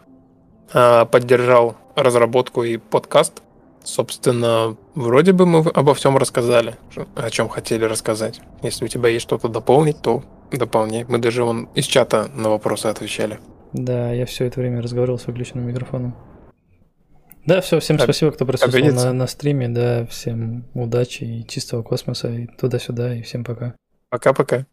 а, 0.74 1.06
поддержал 1.06 1.76
разработку 1.96 2.64
и 2.64 2.78
подкаст. 2.78 3.42
Собственно, 3.84 4.76
вроде 4.96 5.32
бы 5.32 5.46
мы 5.46 5.70
обо 5.70 5.94
всем 5.94 6.18
рассказали, 6.18 6.76
о 7.16 7.30
чем 7.30 7.48
хотели 7.48 7.86
рассказать. 7.86 8.42
Если 8.62 8.84
у 8.84 8.88
тебя 8.90 9.10
есть 9.10 9.24
что-то 9.24 9.48
дополнить, 9.48 10.02
то 10.02 10.24
дополняй. 10.52 11.06
Мы 11.08 11.20
даже 11.20 11.44
вон 11.44 11.70
из 11.74 11.86
чата 11.86 12.30
на 12.36 12.50
вопросы 12.50 12.88
отвечали. 12.88 13.40
Да, 13.72 14.12
я 14.12 14.26
все 14.26 14.46
это 14.46 14.60
время 14.60 14.82
разговаривал 14.82 15.20
с 15.20 15.28
выключенным 15.28 15.68
микрофоном. 15.68 16.16
Да, 17.46 17.62
все, 17.62 17.80
всем 17.80 17.98
спасибо, 17.98 18.32
кто 18.32 18.46
присутствовал 18.46 18.94
на, 18.94 19.14
на 19.14 19.28
стриме, 19.28 19.70
да, 19.70 20.06
всем 20.08 20.66
удачи 20.74 21.24
и 21.24 21.48
чистого 21.48 21.82
космоса, 21.82 22.28
и 22.28 22.48
туда-сюда, 22.48 23.16
и 23.16 23.22
всем 23.22 23.46
пока. 23.46 23.74
Пока-пока. 24.10 24.66